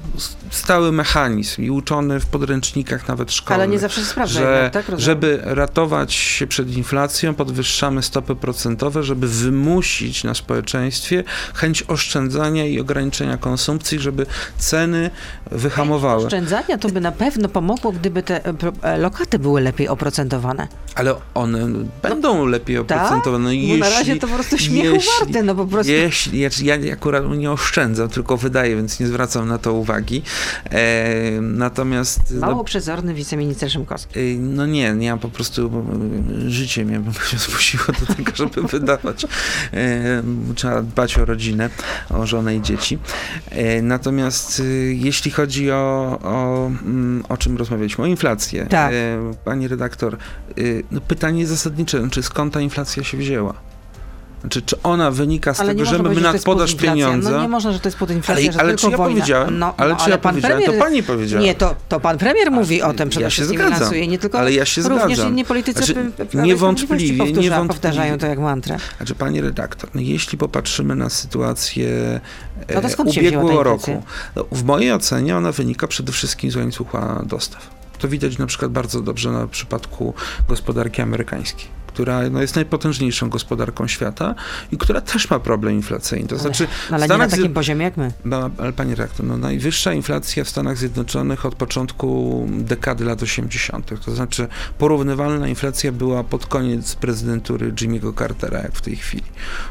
stały 0.51 0.93
mechanizm 0.93 1.62
i 1.62 1.70
uczony 1.70 2.20
w 2.20 2.26
podręcznikach 2.26 3.09
nawet 3.09 3.32
szkolnych. 3.32 3.62
Ale 3.62 3.72
nie 3.72 3.78
zawsze 3.78 4.01
się 4.01 4.07
sprawdza 4.07 4.41
że 4.41 4.53
jednak, 4.53 4.72
tak? 4.72 4.89
Rozumiem. 4.89 5.05
żeby 5.05 5.41
ratować 5.45 6.14
się 6.14 6.47
przed 6.47 6.76
inflacją, 6.76 7.34
podwyższamy 7.34 8.03
stopy 8.03 8.36
procentowe, 8.36 9.03
żeby 9.03 9.28
wymusić 9.28 10.24
na 10.24 10.34
społeczeństwie 10.34 11.24
chęć 11.55 11.84
oszczędzania 11.89 12.66
i 12.66 12.80
ograniczenia 12.80 13.36
konsumpcji, 13.36 13.99
żeby 13.99 14.26
ceny 14.59 15.11
wyhamowały. 15.51 16.26
Oszczędzania 16.26 16.78
to 16.78 16.89
by 16.89 17.01
na 17.01 17.12
pewno 17.12 17.49
pomogło, 17.49 17.93
gdyby 17.93 18.22
te 18.22 18.47
e, 18.47 18.55
e, 18.82 18.99
lokaty 18.99 19.39
były 19.39 19.61
lepiej 19.61 19.89
oprocentowane. 19.89 20.68
Ale 20.95 21.14
one 21.34 21.66
będą 22.03 22.47
lepiej 22.47 22.78
oprocentowane. 22.78 23.55
No, 23.55 23.68
Bo 23.68 23.76
na 23.76 23.91
razie 23.91 24.16
to 24.16 24.28
po 24.28 24.34
prostu 24.34 24.59
śmiechu 24.59 25.01
no 25.45 25.55
po 25.55 25.66
prostu. 25.66 25.93
Jeśli, 25.93 26.41
ja, 26.41 26.49
ja 26.64 26.93
akurat 26.93 27.24
nie 27.39 27.51
oszczędzam, 27.51 28.09
tylko 28.09 28.37
wydaję, 28.37 28.76
więc 28.76 29.01
nie 29.01 29.07
zwracam 29.07 29.49
na 29.49 29.59
to 29.59 29.72
uwagi. 29.72 30.22
E, 30.70 31.41
natomiast... 31.41 32.35
Mało 32.35 32.57
no, 32.57 32.64
przezorny 32.64 33.14
wiceminister 33.14 33.70
Szymkowski. 33.70 34.18
y, 34.20 34.37
no 34.41 34.66
nie, 34.66 34.95
ja 35.01 35.16
po 35.16 35.29
prostu 35.29 35.85
y, 36.47 36.51
życie 36.51 36.85
mnie 36.85 37.01
zmusiło 37.49 37.85
do 38.01 38.14
tego, 38.14 38.33
żeby 38.35 38.62
wydawać. 38.62 39.24
E, 39.72 40.22
Trzeba 40.55 40.83
dbać 40.83 41.18
o 41.18 41.24
rodzinę, 41.24 41.70
o 42.11 42.26
żonę 42.26 42.57
i 42.57 42.62
dzieci. 42.62 42.99
E, 43.51 43.83
Natomiast 43.83 44.61
y, 44.61 44.95
jeśli 44.99 45.31
chodzi 45.31 45.70
o, 45.70 46.18
o, 46.22 46.66
mm, 46.66 47.24
o 47.29 47.37
czym 47.37 47.57
rozmawialiśmy, 47.57 48.05
o 48.05 48.07
inflację. 48.07 48.66
Tak. 48.66 48.93
E, 48.93 49.18
Pani 49.45 49.68
redaktor, 49.68 50.16
no 50.91 51.01
pytanie 51.01 51.47
zasadnicze, 51.47 52.09
czy 52.11 52.22
skąd 52.22 52.55
ta 52.55 52.61
inflacja 52.61 53.05
się 53.05 53.18
wzięła? 53.18 53.55
Znaczy, 54.41 54.62
czy 54.62 54.82
ona 54.82 55.11
wynika 55.11 55.55
z 55.55 55.61
Ale 55.61 55.68
tego, 55.74 55.84
że 55.84 55.99
my 55.99 55.99
powiedzieć, 55.99 56.16
że 56.18 56.22
to 56.22 56.26
nad 56.28 56.34
jest 56.34 56.47
podaż 56.47 56.74
podinflacja. 56.74 57.07
pieniądza? 57.07 57.30
No 57.30 57.43
nie 57.43 57.49
można, 57.49 57.72
że 57.72 57.80
to 57.80 57.89
jest 57.89 57.99
podinflacja, 57.99 58.45
ale 58.45 58.53
że 58.53 58.61
ale 58.61 58.76
czy 58.76 58.91
ja 58.91 58.97
wojna. 58.97 59.14
powiedziałem? 59.14 59.59
No, 59.59 59.74
ale 59.76 59.95
no, 59.95 60.01
czy 60.05 60.11
ja 60.11 60.18
pan 60.18 60.32
powiedziałem? 60.34 60.59
premier... 60.62 60.78
To 60.80 60.84
pani 60.84 61.03
powiedziała. 61.03 61.45
Nie, 61.45 61.55
to, 61.55 61.74
to 61.89 62.01
pan 62.01 62.18
premier 62.18 62.51
mówi 62.51 62.82
o 62.82 62.93
tym 62.95 63.09
przede 63.09 63.24
ja 63.24 63.30
się 63.30 63.34
wszystkim 63.34 63.59
zgadzam. 63.61 63.80
lansuje, 63.80 64.07
nie 64.07 64.18
tylko 64.18 64.39
Ale 64.39 64.53
ja 64.53 64.64
się 64.64 64.82
również 64.82 65.07
zgadzam. 65.07 65.28
inni 65.28 65.45
politycy 65.45 65.84
Znaczy, 65.84 66.11
niewątpliwie, 66.34 67.14
niewątpliwie. 67.24 67.68
powtarzają 67.68 68.18
to 68.18 68.26
jak 68.26 68.39
mantrę. 68.39 68.76
Znaczy, 68.97 69.14
panie 69.14 69.41
redaktor, 69.41 69.91
no 69.95 70.01
jeśli 70.01 70.39
popatrzymy 70.39 70.97
na 70.97 71.11
sytuację 71.11 72.20
e, 72.68 72.74
No 72.74 72.80
to 72.80 72.89
skąd 72.89 73.11
wzięła 73.11 73.30
ta 73.30 73.36
ubiegłego 73.39 73.62
roku, 73.62 74.03
no, 74.36 74.45
w 74.53 74.64
mojej 74.64 74.93
ocenie 74.93 75.36
ona 75.36 75.53
wynika 75.53 75.86
przede 75.86 76.12
wszystkim 76.12 76.51
z 76.51 76.57
łańcucha 76.57 77.22
dostaw. 77.26 77.70
To 77.99 78.09
widać 78.09 78.39
na 78.39 78.47
przykład 78.47 78.70
bardzo 78.70 79.01
dobrze 79.01 79.30
na 79.32 79.47
przypadku 79.47 80.14
gospodarki 80.49 81.03
amerykańskiej 81.03 81.78
która 81.89 82.30
no, 82.30 82.41
jest 82.41 82.55
najpotężniejszą 82.57 83.28
gospodarką 83.30 83.86
świata 83.86 84.34
i 84.72 84.78
która 84.78 85.01
też 85.01 85.30
ma 85.30 85.39
problem 85.39 85.74
inflacyjny. 85.74 86.28
To 86.28 86.39
znaczy, 86.39 86.66
No, 86.91 86.97
ale 86.97 87.07
w 87.07 87.09
nie 87.09 87.09
na 87.09 87.14
Stanach 87.14 87.30
takim 87.30 87.55
poziomie 87.55 87.84
jak 87.84 87.97
my. 87.97 88.12
no, 88.24 88.51
ale 88.59 88.72
panie 88.72 88.95
rektor, 88.95 89.26
no 89.26 89.36
najwyższa 89.36 89.93
inflacja 89.93 90.45
w 90.45 90.49
Stanach 90.49 90.78
Zjednoczonych 90.78 91.47
od 91.47 91.55
początku 91.55 92.47
dekady 92.51 93.05
lat 93.05 93.22
80. 93.22 94.05
To 94.05 94.14
znaczy 94.14 94.49
porównywalna 94.78 95.49
inflacja 95.49 95.93
była 95.93 96.24
pod 96.24 96.47
koniec 96.47 96.95
prezydentury 96.95 97.72
Jimmy'ego 97.72 98.18
Cartera, 98.18 98.59
jak 98.62 98.72
w 98.72 98.80
tej 98.80 98.97
chwili. 98.97 99.24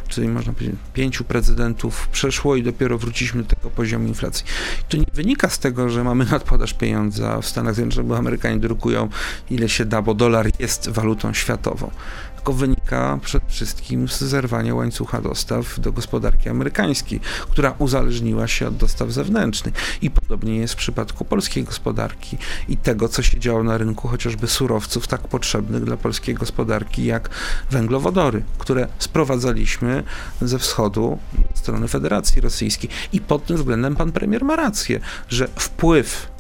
Czyli 0.08 0.28
można 0.28 0.54
powiedzieć, 0.54 0.76
pięciu 0.94 1.24
prezydentów 1.24 2.08
przeszło 2.08 2.56
i 2.56 2.64
dopiero 2.64 2.98
wróciliśmy 2.98 3.44
do 3.44 3.56
tego 3.56 3.70
poziomu 3.70 4.08
inflacji. 4.08 4.46
To 4.90 4.98
nie 4.98 5.06
wynika 5.14 5.50
z 5.50 5.60
tego, 5.60 5.90
że 5.90 6.04
mamy 6.04 6.26
nadpodaż 6.32 6.74
pieniądza 6.74 7.42
w 7.42 7.46
Stanach 7.46 7.76
Zjednoczonych, 7.76 8.08
bo 8.08 8.18
Amerykanie 8.18 8.60
drukują 8.60 9.10
ile 9.52 9.70
się 9.70 9.86
da, 9.86 10.02
bo 10.02 10.14
dolar 10.14 10.48
jest 10.60 10.90
walutą 10.90 11.34
światową. 11.34 11.92
Tylko 12.38 12.54
wynika 12.54 13.20
przede 13.22 13.46
wszystkim 13.50 14.08
z 14.08 14.20
zerwania 14.20 14.76
łańcucha 14.76 15.22
dostaw 15.22 15.80
do 15.80 15.92
gospodarki 15.92 16.50
amerykańskiej, 16.50 17.20
która 17.50 17.76
uzależniła 17.80 18.48
się 18.48 18.68
od 18.68 18.78
dostaw 18.78 19.12
zewnętrznych. 19.12 19.74
I 20.02 20.12
podobnie 20.12 20.58
jest 20.58 20.74
w 20.74 20.78
przypadku 20.78 21.26
polskiej 21.26 21.64
gospodarki 21.64 22.38
i 22.70 22.78
tego, 22.78 23.10
co 23.10 23.22
się 23.22 23.40
działo 23.40 23.64
na 23.64 23.78
rynku 23.78 24.08
chociażby 24.08 24.48
surowców 24.48 25.08
tak 25.08 25.22
potrzebnych 25.28 25.84
dla 25.84 25.98
polskiej 25.98 26.36
gospodarki, 26.36 27.06
jak 27.06 27.30
węglowodory, 27.72 28.44
które 28.58 28.88
sprowadzaliśmy 29.00 30.04
ze 30.42 30.60
wschodu 30.60 31.20
do 31.34 31.58
strony 31.58 31.88
Federacji 31.88 32.42
Rosyjskiej. 32.42 32.90
I 33.14 33.22
pod 33.22 33.46
tym 33.46 33.58
względem 33.58 33.96
pan 33.96 34.12
premier 34.12 34.46
ma 34.46 34.56
rację, 34.56 35.00
że 35.30 35.48
wpływ 35.56 36.37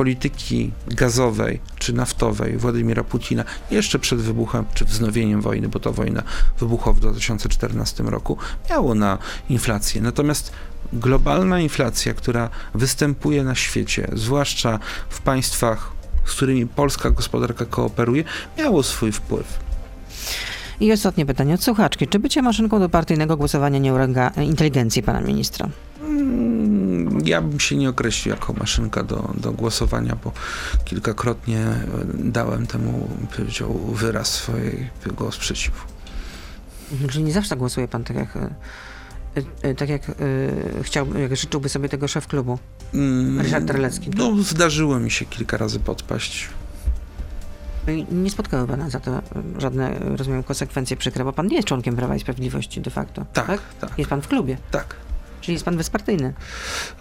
polityki 0.00 0.70
gazowej 0.86 1.60
czy 1.78 1.92
naftowej 1.92 2.56
Władimira 2.56 3.04
Putina 3.04 3.44
jeszcze 3.70 3.98
przed 3.98 4.20
wybuchem 4.20 4.64
czy 4.74 4.84
wznowieniem 4.84 5.40
wojny, 5.40 5.68
bo 5.68 5.80
ta 5.80 5.90
wojna 5.90 6.22
wybuchła 6.58 6.92
w 6.92 7.00
2014 7.00 8.02
roku, 8.02 8.36
miało 8.70 8.94
na 8.94 9.18
inflację. 9.48 10.00
Natomiast 10.00 10.52
globalna 10.92 11.60
inflacja, 11.60 12.14
która 12.14 12.50
występuje 12.74 13.44
na 13.44 13.54
świecie, 13.54 14.08
zwłaszcza 14.12 14.78
w 15.08 15.20
państwach, 15.20 15.92
z 16.24 16.34
którymi 16.34 16.66
polska 16.66 17.10
gospodarka 17.10 17.64
kooperuje, 17.64 18.24
miało 18.58 18.82
swój 18.82 19.12
wpływ. 19.12 19.58
I 20.80 20.92
ostatnie 20.92 21.26
pytanie 21.26 21.54
od 21.54 21.62
słuchaczki. 21.62 22.08
Czy 22.08 22.18
bycie 22.18 22.42
maszynką 22.42 22.80
do 22.80 22.88
partyjnego 22.88 23.36
głosowania 23.36 23.78
nie 23.78 23.94
urąga 23.94 24.28
inteligencji 24.28 25.02
pana 25.02 25.20
ministra? 25.20 25.68
Mm, 26.10 27.20
Ja 27.26 27.42
bym 27.42 27.60
się 27.60 27.76
nie 27.76 27.88
określił 27.88 28.34
jako 28.34 28.52
maszynka 28.52 29.02
do, 29.02 29.34
do 29.36 29.52
głosowania, 29.52 30.16
bo 30.24 30.32
kilkakrotnie 30.84 31.58
e, 31.58 31.84
dałem 32.14 32.66
temu 32.66 33.08
powiedział, 33.36 33.78
wyraz 33.78 34.28
swojego 34.34 35.32
sprzeciwu. 35.32 35.76
Czyli 37.10 37.24
nie 37.24 37.32
zawsze 37.32 37.56
głosuje 37.56 37.88
pan 37.88 38.04
tak 38.04 38.16
jak, 38.16 38.36
e, 38.36 38.50
e, 39.62 39.74
tak 39.74 39.88
jak 39.88 40.02
chciał, 40.82 41.18
jak 41.18 41.36
życzyłby 41.36 41.68
sobie 41.68 41.88
tego 41.88 42.08
szef 42.08 42.26
klubu. 42.26 42.58
Mm, 42.94 43.40
Ryszard 43.40 43.66
Terlecki. 43.66 44.10
No, 44.16 44.32
zdarzyło 44.42 44.98
mi 45.00 45.10
się 45.10 45.24
kilka 45.24 45.56
razy 45.56 45.80
podpaść. 45.80 46.48
No 47.86 47.92
Nie 48.22 48.30
spotkały 48.30 48.66
pana 48.68 48.90
za 48.90 49.00
to 49.00 49.22
żadne, 49.58 49.98
rozumiem, 50.16 50.42
konsekwencje 50.42 50.96
przykre, 50.96 51.24
bo 51.24 51.32
pan 51.32 51.46
nie 51.46 51.56
jest 51.56 51.68
członkiem 51.68 51.96
Prawa 51.96 52.16
i 52.16 52.20
Sprawiedliwości 52.20 52.80
de 52.80 52.90
facto. 52.90 53.24
Tak, 53.32 53.60
tak, 53.80 53.98
Jest 53.98 54.10
pan 54.10 54.22
w 54.22 54.28
klubie, 54.28 54.56
tak. 54.70 54.96
Czyli 55.40 55.52
jest 55.52 55.64
pan 55.64 55.76
bezpartyjny. 55.76 56.34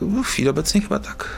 W 0.01 0.23
chwili 0.23 0.49
obecnej 0.49 0.83
chyba 0.83 0.99
tak. 0.99 1.29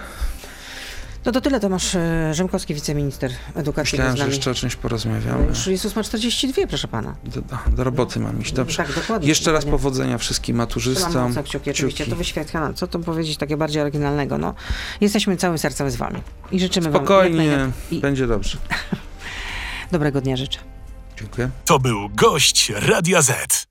No 1.25 1.31
to 1.31 1.41
tyle, 1.41 1.59
Tomasz 1.59 1.95
e, 1.95 2.33
Rzymkowski, 2.33 2.73
wiceminister 2.73 3.31
edukacji 3.55 3.97
Myślałem, 3.97 4.17
że 4.17 4.27
jeszcze 4.27 4.51
o 4.51 4.53
czymś 4.53 4.75
porozmawiamy. 4.75 5.47
Już 5.47 5.67
jest 5.67 5.85
8.42, 5.85 6.67
proszę 6.67 6.87
pana. 6.87 7.15
Do, 7.23 7.41
do, 7.41 7.57
do 7.67 7.83
roboty 7.83 8.19
mam 8.19 8.41
iść. 8.41 8.53
Dobrze. 8.53 8.77
Tak, 8.77 8.95
dokładnie. 8.95 9.29
Jeszcze 9.29 9.51
raz 9.51 9.65
powodzenia 9.65 10.17
wszystkim 10.17 10.55
maturzystom. 10.55 11.27
mocno 11.27 11.43
kciuki, 11.43 11.71
oczywiście. 11.71 12.03
Kciuki. 12.03 12.11
To 12.11 12.17
wyświetla 12.17 12.59
nam. 12.59 12.73
Co 12.73 12.87
tu 12.87 12.99
powiedzieć 12.99 13.37
takie 13.37 13.57
bardziej 13.57 13.81
oryginalnego? 13.81 14.37
No, 14.37 14.53
jesteśmy 15.01 15.37
całym 15.37 15.57
sercem 15.57 15.91
z 15.91 15.95
wami 15.95 16.21
i 16.51 16.59
życzymy 16.59 16.89
wam 16.91 17.01
Spokojnie, 17.01 17.57
najlep- 17.57 17.71
i 17.91 17.99
będzie 17.99 18.27
dobrze. 18.27 18.57
dobrego 19.91 20.21
dnia 20.21 20.37
życzę. 20.37 20.59
Dziękuję. 21.19 21.49
To 21.65 21.79
był 21.79 22.09
gość 22.09 22.71
Radia 22.75 23.21
Z. 23.21 23.70